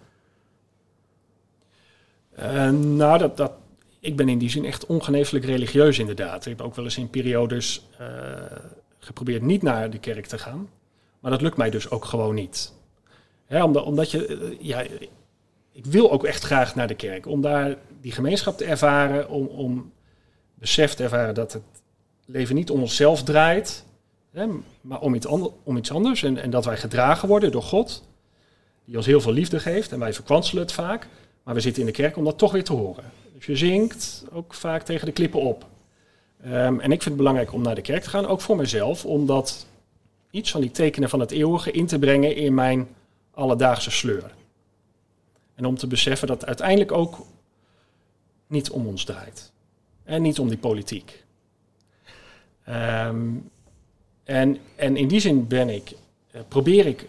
Nou, 2.70 3.18
dat, 3.18 3.36
dat, 3.36 3.52
ik 4.02 4.16
ben 4.16 4.28
in 4.28 4.38
die 4.38 4.50
zin 4.50 4.64
echt 4.64 4.86
ongeneeslijk 4.86 5.44
religieus 5.44 5.98
inderdaad. 5.98 6.46
Ik 6.46 6.56
heb 6.56 6.66
ook 6.66 6.74
wel 6.74 6.84
eens 6.84 6.98
in 6.98 7.10
periodes 7.10 7.88
eh, 7.98 8.06
geprobeerd 8.98 9.42
niet 9.42 9.62
naar 9.62 9.90
de 9.90 9.98
kerk 9.98 10.26
te 10.26 10.38
gaan. 10.38 10.68
Maar 11.20 11.30
dat 11.30 11.40
lukt 11.40 11.56
mij 11.56 11.70
dus 11.70 11.90
ook 11.90 12.04
gewoon 12.04 12.34
niet. 12.34 12.72
Hè, 13.46 13.62
omdat, 13.62 13.84
omdat 13.84 14.10
je, 14.10 14.26
eh, 14.26 14.56
ja, 14.60 14.84
ik 15.72 15.86
wil 15.86 16.12
ook 16.12 16.24
echt 16.24 16.42
graag 16.42 16.74
naar 16.74 16.86
de 16.86 16.94
kerk. 16.94 17.26
Om 17.26 17.40
daar 17.40 17.76
die 18.00 18.12
gemeenschap 18.12 18.56
te 18.56 18.64
ervaren. 18.64 19.28
Om, 19.28 19.46
om 19.46 19.92
besef 20.54 20.94
te 20.94 21.02
ervaren 21.02 21.34
dat 21.34 21.52
het 21.52 21.62
leven 22.26 22.54
niet 22.54 22.70
om 22.70 22.80
onszelf 22.80 23.22
draait. 23.22 23.84
Hè, 24.30 24.46
maar 24.80 25.00
om 25.00 25.14
iets, 25.14 25.26
ander- 25.26 25.52
om 25.62 25.76
iets 25.76 25.90
anders. 25.90 26.22
En, 26.22 26.36
en 26.36 26.50
dat 26.50 26.64
wij 26.64 26.76
gedragen 26.76 27.28
worden 27.28 27.52
door 27.52 27.62
God. 27.62 28.04
Die 28.84 28.96
ons 28.96 29.06
heel 29.06 29.20
veel 29.20 29.32
liefde 29.32 29.60
geeft. 29.60 29.92
En 29.92 29.98
wij 29.98 30.12
verkwanselen 30.12 30.62
het 30.62 30.72
vaak. 30.72 31.08
Maar 31.42 31.54
we 31.54 31.60
zitten 31.60 31.82
in 31.82 31.88
de 31.88 31.94
kerk 31.94 32.16
om 32.16 32.24
dat 32.24 32.38
toch 32.38 32.52
weer 32.52 32.64
te 32.64 32.72
horen. 32.72 33.21
Je 33.44 33.56
zingt 33.56 34.24
ook 34.32 34.54
vaak 34.54 34.82
tegen 34.82 35.06
de 35.06 35.12
klippen 35.12 35.40
op. 35.40 35.66
Ehm, 36.42 36.80
en 36.80 36.92
ik 36.92 37.02
vind 37.02 37.04
het 37.04 37.16
belangrijk 37.16 37.52
om 37.52 37.62
naar 37.62 37.74
de 37.74 37.80
kerk 37.80 38.02
te 38.02 38.08
gaan, 38.08 38.26
ook 38.26 38.40
voor 38.40 38.56
mezelf, 38.56 39.04
om 39.04 39.26
dat 39.26 39.66
iets 40.30 40.50
van 40.50 40.60
die 40.60 40.70
tekenen 40.70 41.08
van 41.08 41.20
het 41.20 41.30
eeuwige 41.30 41.70
in 41.70 41.86
te 41.86 41.98
brengen 41.98 42.36
in 42.36 42.54
mijn 42.54 42.88
alledaagse 43.30 43.90
sleur. 43.90 44.34
En 45.54 45.64
om 45.64 45.76
te 45.76 45.86
beseffen 45.86 46.28
dat 46.28 46.36
het 46.36 46.46
uiteindelijk 46.46 46.92
ook 46.92 47.26
niet 48.46 48.70
om 48.70 48.86
ons 48.86 49.04
draait. 49.04 49.52
En 50.04 50.22
niet 50.22 50.38
om 50.38 50.48
die 50.48 50.58
politiek. 50.58 51.24
Ehm, 52.64 53.30
en, 54.24 54.58
en 54.76 54.96
in 54.96 55.08
die 55.08 55.20
zin 55.20 55.46
ben 55.46 55.68
ik, 55.68 55.92
eh, 56.30 56.40
probeer 56.48 56.86
ik 56.86 57.08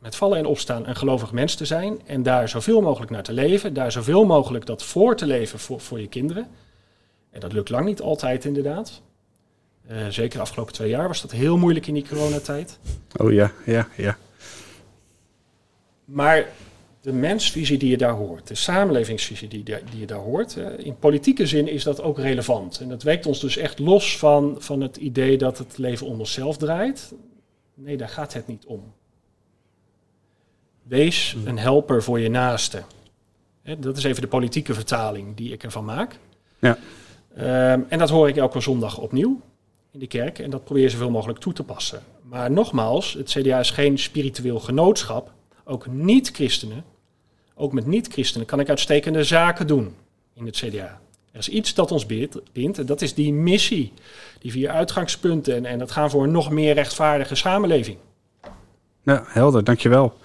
met 0.00 0.16
vallen 0.16 0.38
en 0.38 0.46
opstaan 0.46 0.86
een 0.86 0.96
gelovig 0.96 1.32
mens 1.32 1.54
te 1.54 1.64
zijn 1.64 2.00
en 2.06 2.22
daar 2.22 2.48
zoveel 2.48 2.80
mogelijk 2.80 3.10
naar 3.10 3.22
te 3.22 3.32
leven, 3.32 3.74
daar 3.74 3.92
zoveel 3.92 4.24
mogelijk 4.24 4.66
dat 4.66 4.82
voor 4.82 5.16
te 5.16 5.26
leven 5.26 5.58
voor, 5.58 5.80
voor 5.80 6.00
je 6.00 6.08
kinderen. 6.08 6.48
En 7.30 7.40
dat 7.40 7.52
lukt 7.52 7.68
lang 7.68 7.86
niet 7.86 8.00
altijd 8.00 8.44
inderdaad. 8.44 9.02
Eh, 9.86 10.06
zeker 10.08 10.36
de 10.36 10.42
afgelopen 10.42 10.72
twee 10.72 10.88
jaar 10.88 11.08
was 11.08 11.20
dat 11.20 11.30
heel 11.30 11.56
moeilijk 11.56 11.86
in 11.86 11.94
die 11.94 12.08
coronatijd. 12.08 12.78
Oh 13.16 13.32
ja, 13.32 13.52
ja, 13.66 13.88
ja. 13.96 14.16
Maar 16.04 16.48
de 17.00 17.12
mensvisie 17.12 17.78
die 17.78 17.90
je 17.90 17.96
daar 17.96 18.12
hoort, 18.12 18.46
de 18.46 18.54
samenlevingsvisie 18.54 19.48
die, 19.48 19.62
die 19.62 20.00
je 20.00 20.06
daar 20.06 20.18
hoort, 20.18 20.56
in 20.76 20.98
politieke 20.98 21.46
zin 21.46 21.68
is 21.68 21.82
dat 21.82 22.02
ook 22.02 22.18
relevant. 22.18 22.80
En 22.80 22.88
dat 22.88 23.02
werkt 23.02 23.26
ons 23.26 23.40
dus 23.40 23.56
echt 23.56 23.78
los 23.78 24.18
van, 24.18 24.56
van 24.58 24.80
het 24.80 24.96
idee 24.96 25.38
dat 25.38 25.58
het 25.58 25.78
leven 25.78 26.06
om 26.06 26.18
onszelf 26.18 26.56
draait. 26.56 27.12
Nee, 27.74 27.96
daar 27.96 28.08
gaat 28.08 28.32
het 28.32 28.46
niet 28.46 28.64
om. 28.66 28.92
Wees 30.90 31.36
een 31.44 31.58
helper 31.58 32.02
voor 32.02 32.20
je 32.20 32.28
naaste. 32.28 32.82
Hè, 33.62 33.78
Dat 33.78 33.96
is 33.96 34.04
even 34.04 34.22
de 34.22 34.28
politieke 34.28 34.74
vertaling 34.74 35.36
die 35.36 35.52
ik 35.52 35.62
ervan 35.62 35.84
maak. 35.84 36.18
Ja. 36.58 36.78
Ehm, 37.36 37.80
en 37.88 37.98
dat 37.98 38.08
hoor 38.08 38.28
ik 38.28 38.36
elke 38.36 38.60
zondag 38.60 38.98
opnieuw 38.98 39.40
in 39.92 39.98
de 39.98 40.06
kerk. 40.06 40.38
En 40.38 40.50
dat 40.50 40.64
probeer 40.64 40.82
je 40.82 40.88
zoveel 40.88 41.10
mogelijk 41.10 41.38
toe 41.38 41.52
te 41.52 41.62
passen. 41.62 42.02
Maar 42.22 42.50
nogmaals, 42.50 43.12
het 43.12 43.30
CDA 43.30 43.58
is 43.58 43.70
geen 43.70 43.98
spiritueel 43.98 44.60
genootschap. 44.60 45.32
Ook 45.64 45.86
niet-christenen, 45.86 46.84
ook 47.54 47.72
met 47.72 47.86
niet-christenen 47.86 48.46
kan 48.46 48.60
ik 48.60 48.68
uitstekende 48.68 49.24
zaken 49.24 49.66
doen 49.66 49.94
in 50.34 50.46
het 50.46 50.56
CDA. 50.56 51.00
Er 51.32 51.38
is 51.38 51.48
iets 51.48 51.74
dat 51.74 51.92
ons 51.92 52.06
bindt 52.06 52.78
en 52.78 52.86
dat 52.86 53.02
is 53.02 53.14
die 53.14 53.32
missie. 53.32 53.92
Die 54.38 54.52
vier 54.52 54.68
uitgangspunten 54.68 55.54
en, 55.54 55.66
en 55.66 55.80
het 55.80 55.90
gaan 55.90 56.10
voor 56.10 56.22
een 56.22 56.32
nog 56.32 56.50
meer 56.50 56.74
rechtvaardige 56.74 57.34
samenleving. 57.34 57.98
Ja, 59.02 59.22
helder, 59.26 59.64
dankjewel. 59.64 60.18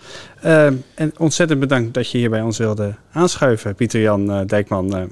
Uh, 0.45 0.65
en 0.95 1.13
ontzettend 1.17 1.59
bedankt 1.59 1.93
dat 1.93 2.11
je 2.11 2.17
hier 2.17 2.29
bij 2.29 2.41
ons 2.41 2.57
wilde 2.57 2.95
aanschuiven, 3.11 3.75
Pieter-Jan 3.75 4.31
uh, 4.31 4.45
Dijkman. 4.45 5.09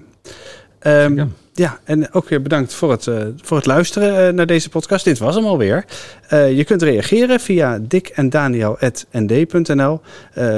Uh, 0.88 1.24
ja, 1.56 1.80
en 1.84 2.14
ook 2.14 2.30
weer 2.30 2.42
bedankt 2.42 2.74
voor 2.74 2.92
het, 2.92 3.06
uh, 3.06 3.24
voor 3.42 3.58
het 3.58 3.66
luisteren 3.66 4.28
uh, 4.28 4.34
naar 4.34 4.46
deze 4.46 4.70
podcast. 4.70 5.06
Dit 5.06 5.20
was 5.20 5.36
hem 5.36 5.46
alweer. 5.46 5.86
Uh, 6.34 6.58
je 6.58 6.64
kunt 6.64 6.82
reageren 6.82 7.40
via 7.40 7.80
dikendaniel.nd.nl. 7.82 10.02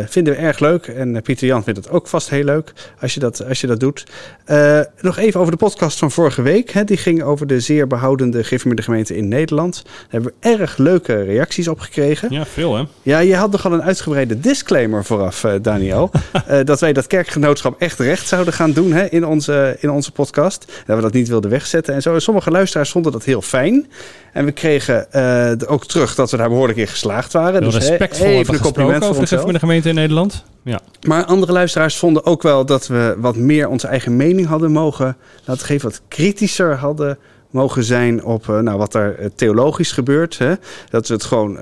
vinden 0.08 0.34
we 0.34 0.39
erg 0.39 0.60
leuk. 0.60 0.88
En 0.88 1.22
Pieter 1.22 1.48
Jan 1.48 1.64
vindt 1.64 1.80
het 1.80 1.89
ook 1.89 2.08
vast 2.08 2.30
heel 2.30 2.43
leuk 2.43 2.74
als 3.00 3.14
je 3.14 3.20
dat, 3.20 3.48
als 3.48 3.62
je 3.62 3.68
dat 3.68 3.80
doet. 3.80 4.04
nog 5.02 5.18
even 5.18 5.39
over 5.39 5.52
de 5.52 5.58
podcast 5.58 6.00
van 6.00 6.12
vorige 6.12 6.41
week. 6.41 6.70
Hè. 6.70 6.84
Die 6.84 6.98
ging 6.98 7.24
over 7.24 7.48
de 7.48 7.60
zeer 7.60 7.88
behoudende 7.88 8.43
gereformeerde 8.43 8.84
gemeente 8.84 9.16
in 9.16 9.28
Nederland. 9.28 9.82
Daar 9.84 9.93
hebben 10.10 10.34
we 10.39 10.50
erg 10.50 10.78
leuke 10.78 11.22
reacties 11.22 11.68
op 11.68 11.80
gekregen. 11.80 12.32
Ja, 12.32 12.46
veel 12.46 12.76
hè? 12.76 12.84
Ja, 13.02 13.20
je 13.20 13.36
had 13.36 13.52
nogal 13.52 13.74
een 13.74 13.84
uitgebreide 13.84 14.39
disclaimer 14.39 15.06
vooraf, 15.06 15.46
Daniel. 15.62 16.12
dat 16.64 16.80
wij 16.80 16.93
dat 16.93 17.08
kerkgenootschap 17.08 17.82
echt 17.82 18.00
recht 18.00 18.28
zouden 18.28 18.54
gaan 18.54 18.72
doen 18.72 18.91
hè, 18.91 19.06
in, 19.06 19.26
onze, 19.26 19.78
in 19.80 19.89
onze 19.89 20.12
podcast 20.12 20.66
dat 20.86 20.96
we 20.96 21.02
dat 21.02 21.14
niet 21.14 21.28
wilden 21.28 21.50
wegzetten 21.50 21.94
en 21.94 22.02
zo. 22.02 22.14
En 22.14 22.22
sommige 22.22 22.52
luisteraars 22.52 22.92
vonden 22.92 23.12
dat 23.12 23.24
heel 23.24 23.42
fijn. 23.42 23.88
En 24.34 24.46
we 24.46 24.52
kregen 24.52 25.08
uh, 25.12 25.52
ook 25.68 25.86
terug 25.86 26.16
dat 26.16 26.32
we 26.32 26.38
daar 26.38 26.50
behoorlijk 26.50 26.78
in 26.78 26.88
geslaagd 26.88 27.34
waren. 27.34 27.62
Heel 27.62 27.72
dus 27.72 27.88
respectvol 27.88 28.28
even 28.28 28.54
een 28.54 28.60
compliment 28.60 29.04
over 29.04 29.30
de, 29.30 29.52
de 29.52 29.60
gemeente 29.60 29.90
in 29.90 29.96
Nederland. 29.96 30.44
Ja. 30.64 30.80
Maar 31.08 31.26
andere 31.26 31.52
luisteraars 31.52 31.98
vonden 31.98 32.26
ook 32.26 32.42
wel 32.42 32.66
dat 32.66 32.88
we 32.88 33.16
wat 33.18 33.36
meer 33.36 33.68
onze 33.68 33.88
eigen 33.88 34.16
mening 34.16 34.48
hadden 34.48 34.72
mogen 34.72 35.18
laten 35.46 35.66
geven. 35.66 35.90
Wat 35.90 36.02
kritischer 36.08 36.76
hadden 36.76 37.18
mogen 37.50 37.84
zijn 37.84 38.24
op 38.24 38.48
uh, 38.48 38.60
nou, 38.60 38.78
wat 38.78 38.94
er 38.94 39.20
uh, 39.20 39.26
theologisch 39.36 39.92
gebeurt. 39.92 40.38
Hè? 40.38 40.54
Dat 40.90 41.08
we 41.08 41.14
het 41.14 41.24
gewoon 41.24 41.58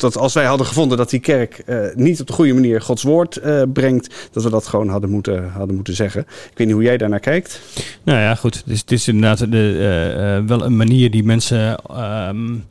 dat 0.00 0.16
als 0.16 0.34
wij 0.34 0.44
hadden 0.44 0.66
gevonden 0.66 0.98
dat 0.98 1.10
die 1.10 1.20
kerk 1.20 1.62
uh, 1.66 1.86
niet 1.94 2.20
op 2.20 2.26
de 2.26 2.32
goede 2.32 2.52
manier 2.52 2.80
Gods 2.80 3.02
woord 3.02 3.38
uh, 3.44 3.62
brengt, 3.72 4.28
dat 4.32 4.42
we 4.42 4.50
dat 4.50 4.66
gewoon 4.66 4.88
hadden 4.88 5.10
moeten, 5.10 5.50
hadden 5.50 5.74
moeten 5.74 5.94
zeggen. 5.94 6.20
Ik 6.20 6.52
weet 6.54 6.66
niet 6.66 6.76
hoe 6.76 6.84
jij 6.84 6.96
daarnaar 6.96 7.20
kijkt. 7.20 7.60
Nou 8.02 8.18
ja, 8.18 8.34
goed. 8.34 8.54
Het 8.54 8.66
is, 8.66 8.80
het 8.80 8.92
is 8.92 9.08
inderdaad 9.08 9.50
de, 9.50 10.38
uh, 10.42 10.48
wel 10.48 10.64
een 10.64 10.76
manier 10.76 11.10
die 11.10 11.24
mensen. 11.24 11.78
Um, 12.28 12.64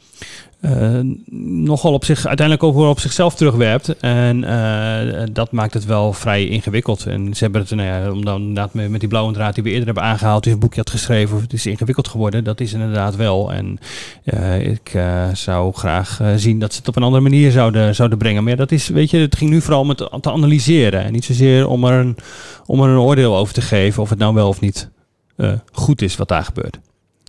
uh, 0.62 1.00
nogal 1.40 1.94
op 1.94 2.06
zich, 2.06 2.28
uiteindelijk 2.28 2.68
ook 2.68 2.76
op 2.76 3.00
zichzelf 3.00 3.36
terugwerpt. 3.36 3.98
En 3.98 4.44
uh, 4.44 5.24
dat 5.32 5.52
maakt 5.52 5.74
het 5.74 5.86
wel 5.86 6.14
vrij 6.14 6.48
ingewikkeld. 6.48 7.06
En 7.06 7.34
ze 7.34 7.44
hebben 7.44 7.62
het, 7.62 7.72
nou 7.72 7.88
ja, 7.88 8.12
om 8.12 8.26
dan 8.26 8.40
inderdaad 8.42 8.74
met, 8.74 9.00
die 9.00 9.10
blauwe 9.10 9.34
draad 9.34 9.54
die 9.54 9.64
we 9.64 9.70
eerder 9.70 9.86
hebben 9.86 10.04
aangehaald, 10.04 10.44
die 10.44 10.54
een 10.54 10.60
boekje 10.60 10.80
had 10.80 10.90
geschreven, 10.90 11.42
het 11.42 11.54
is 11.54 11.66
ingewikkeld 11.66 12.08
geworden. 12.08 12.44
Dat 12.44 12.60
is 12.60 12.74
inderdaad 12.74 13.16
wel. 13.16 13.54
En 13.54 13.80
uh, 14.26 14.68
ik 14.68 14.98
zou 15.34 15.74
graag 15.74 16.22
zien 16.36 16.60
dat 16.60 16.74
ze 16.74 16.80
het 16.80 16.88
op 16.88 16.96
een 16.96 17.04
andere 17.04 17.24
manier 17.24 17.52
zouden, 17.52 17.96
zouden 17.96 18.18
brengen. 18.18 18.44
Maar 18.44 18.56
dat 18.56 18.72
is, 18.72 18.88
weet 18.88 19.10
je, 19.10 19.18
het 19.18 19.36
ging 19.36 19.50
nu 19.50 19.62
vooral 19.62 19.82
om 19.82 19.90
het 19.90 19.98
te 20.22 20.32
analyseren. 20.32 21.04
En 21.04 21.12
niet 21.12 21.26
zozeer 21.26 21.68
om 21.68 21.84
er 21.84 22.00
een, 22.00 22.18
om 22.66 22.82
er 22.82 22.90
een 22.90 22.98
oordeel 22.98 23.38
over 23.38 23.54
te 23.54 23.62
geven 23.62 24.02
of 24.02 24.10
het 24.10 24.20
nou 24.20 24.34
wel 24.34 24.48
of 24.48 24.60
niet 24.60 24.90
goed 25.72 26.02
is 26.02 26.16
wat 26.16 26.28
daar 26.28 26.44
gebeurt. 26.44 26.80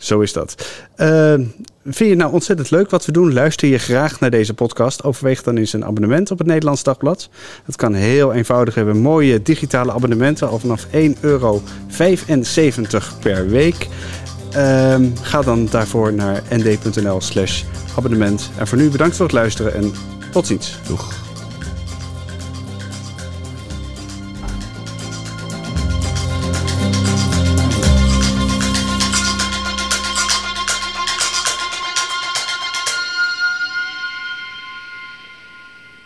Zo 0.02 0.20
is 0.20 0.32
dat. 0.32 0.54
Uh, 0.96 1.34
vind 1.82 1.96
je 1.96 2.04
het 2.04 2.18
nou 2.18 2.32
ontzettend 2.32 2.70
leuk 2.70 2.90
wat 2.90 3.06
we 3.06 3.12
doen? 3.12 3.32
Luister 3.32 3.68
je 3.68 3.78
graag 3.78 4.20
naar 4.20 4.30
deze 4.30 4.54
podcast? 4.54 5.04
Overweeg 5.04 5.42
dan 5.42 5.56
eens 5.56 5.72
een 5.72 5.84
abonnement 5.84 6.30
op 6.30 6.38
het 6.38 6.46
Nederlands 6.46 6.82
Dagblad. 6.82 7.28
Dat 7.66 7.76
kan 7.76 7.94
heel 7.94 8.32
eenvoudig. 8.32 8.74
We 8.74 8.80
hebben 8.80 9.02
mooie 9.02 9.42
digitale 9.42 9.92
abonnementen 9.92 10.48
al 10.48 10.58
vanaf 10.58 10.86
1,75 10.86 10.90
euro 11.20 11.62
per 13.20 13.48
week. 13.48 13.88
Uh, 14.56 14.96
ga 15.22 15.42
dan 15.42 15.66
daarvoor 15.70 16.12
naar 16.12 16.42
nd.nl 16.50 17.20
slash 17.20 17.62
abonnement. 17.96 18.50
En 18.58 18.66
voor 18.66 18.78
nu 18.78 18.90
bedankt 18.90 19.16
voor 19.16 19.26
het 19.26 19.34
luisteren 19.34 19.74
en 19.74 19.92
tot 20.32 20.46
ziens. 20.46 20.78
Doeg. 20.86 21.31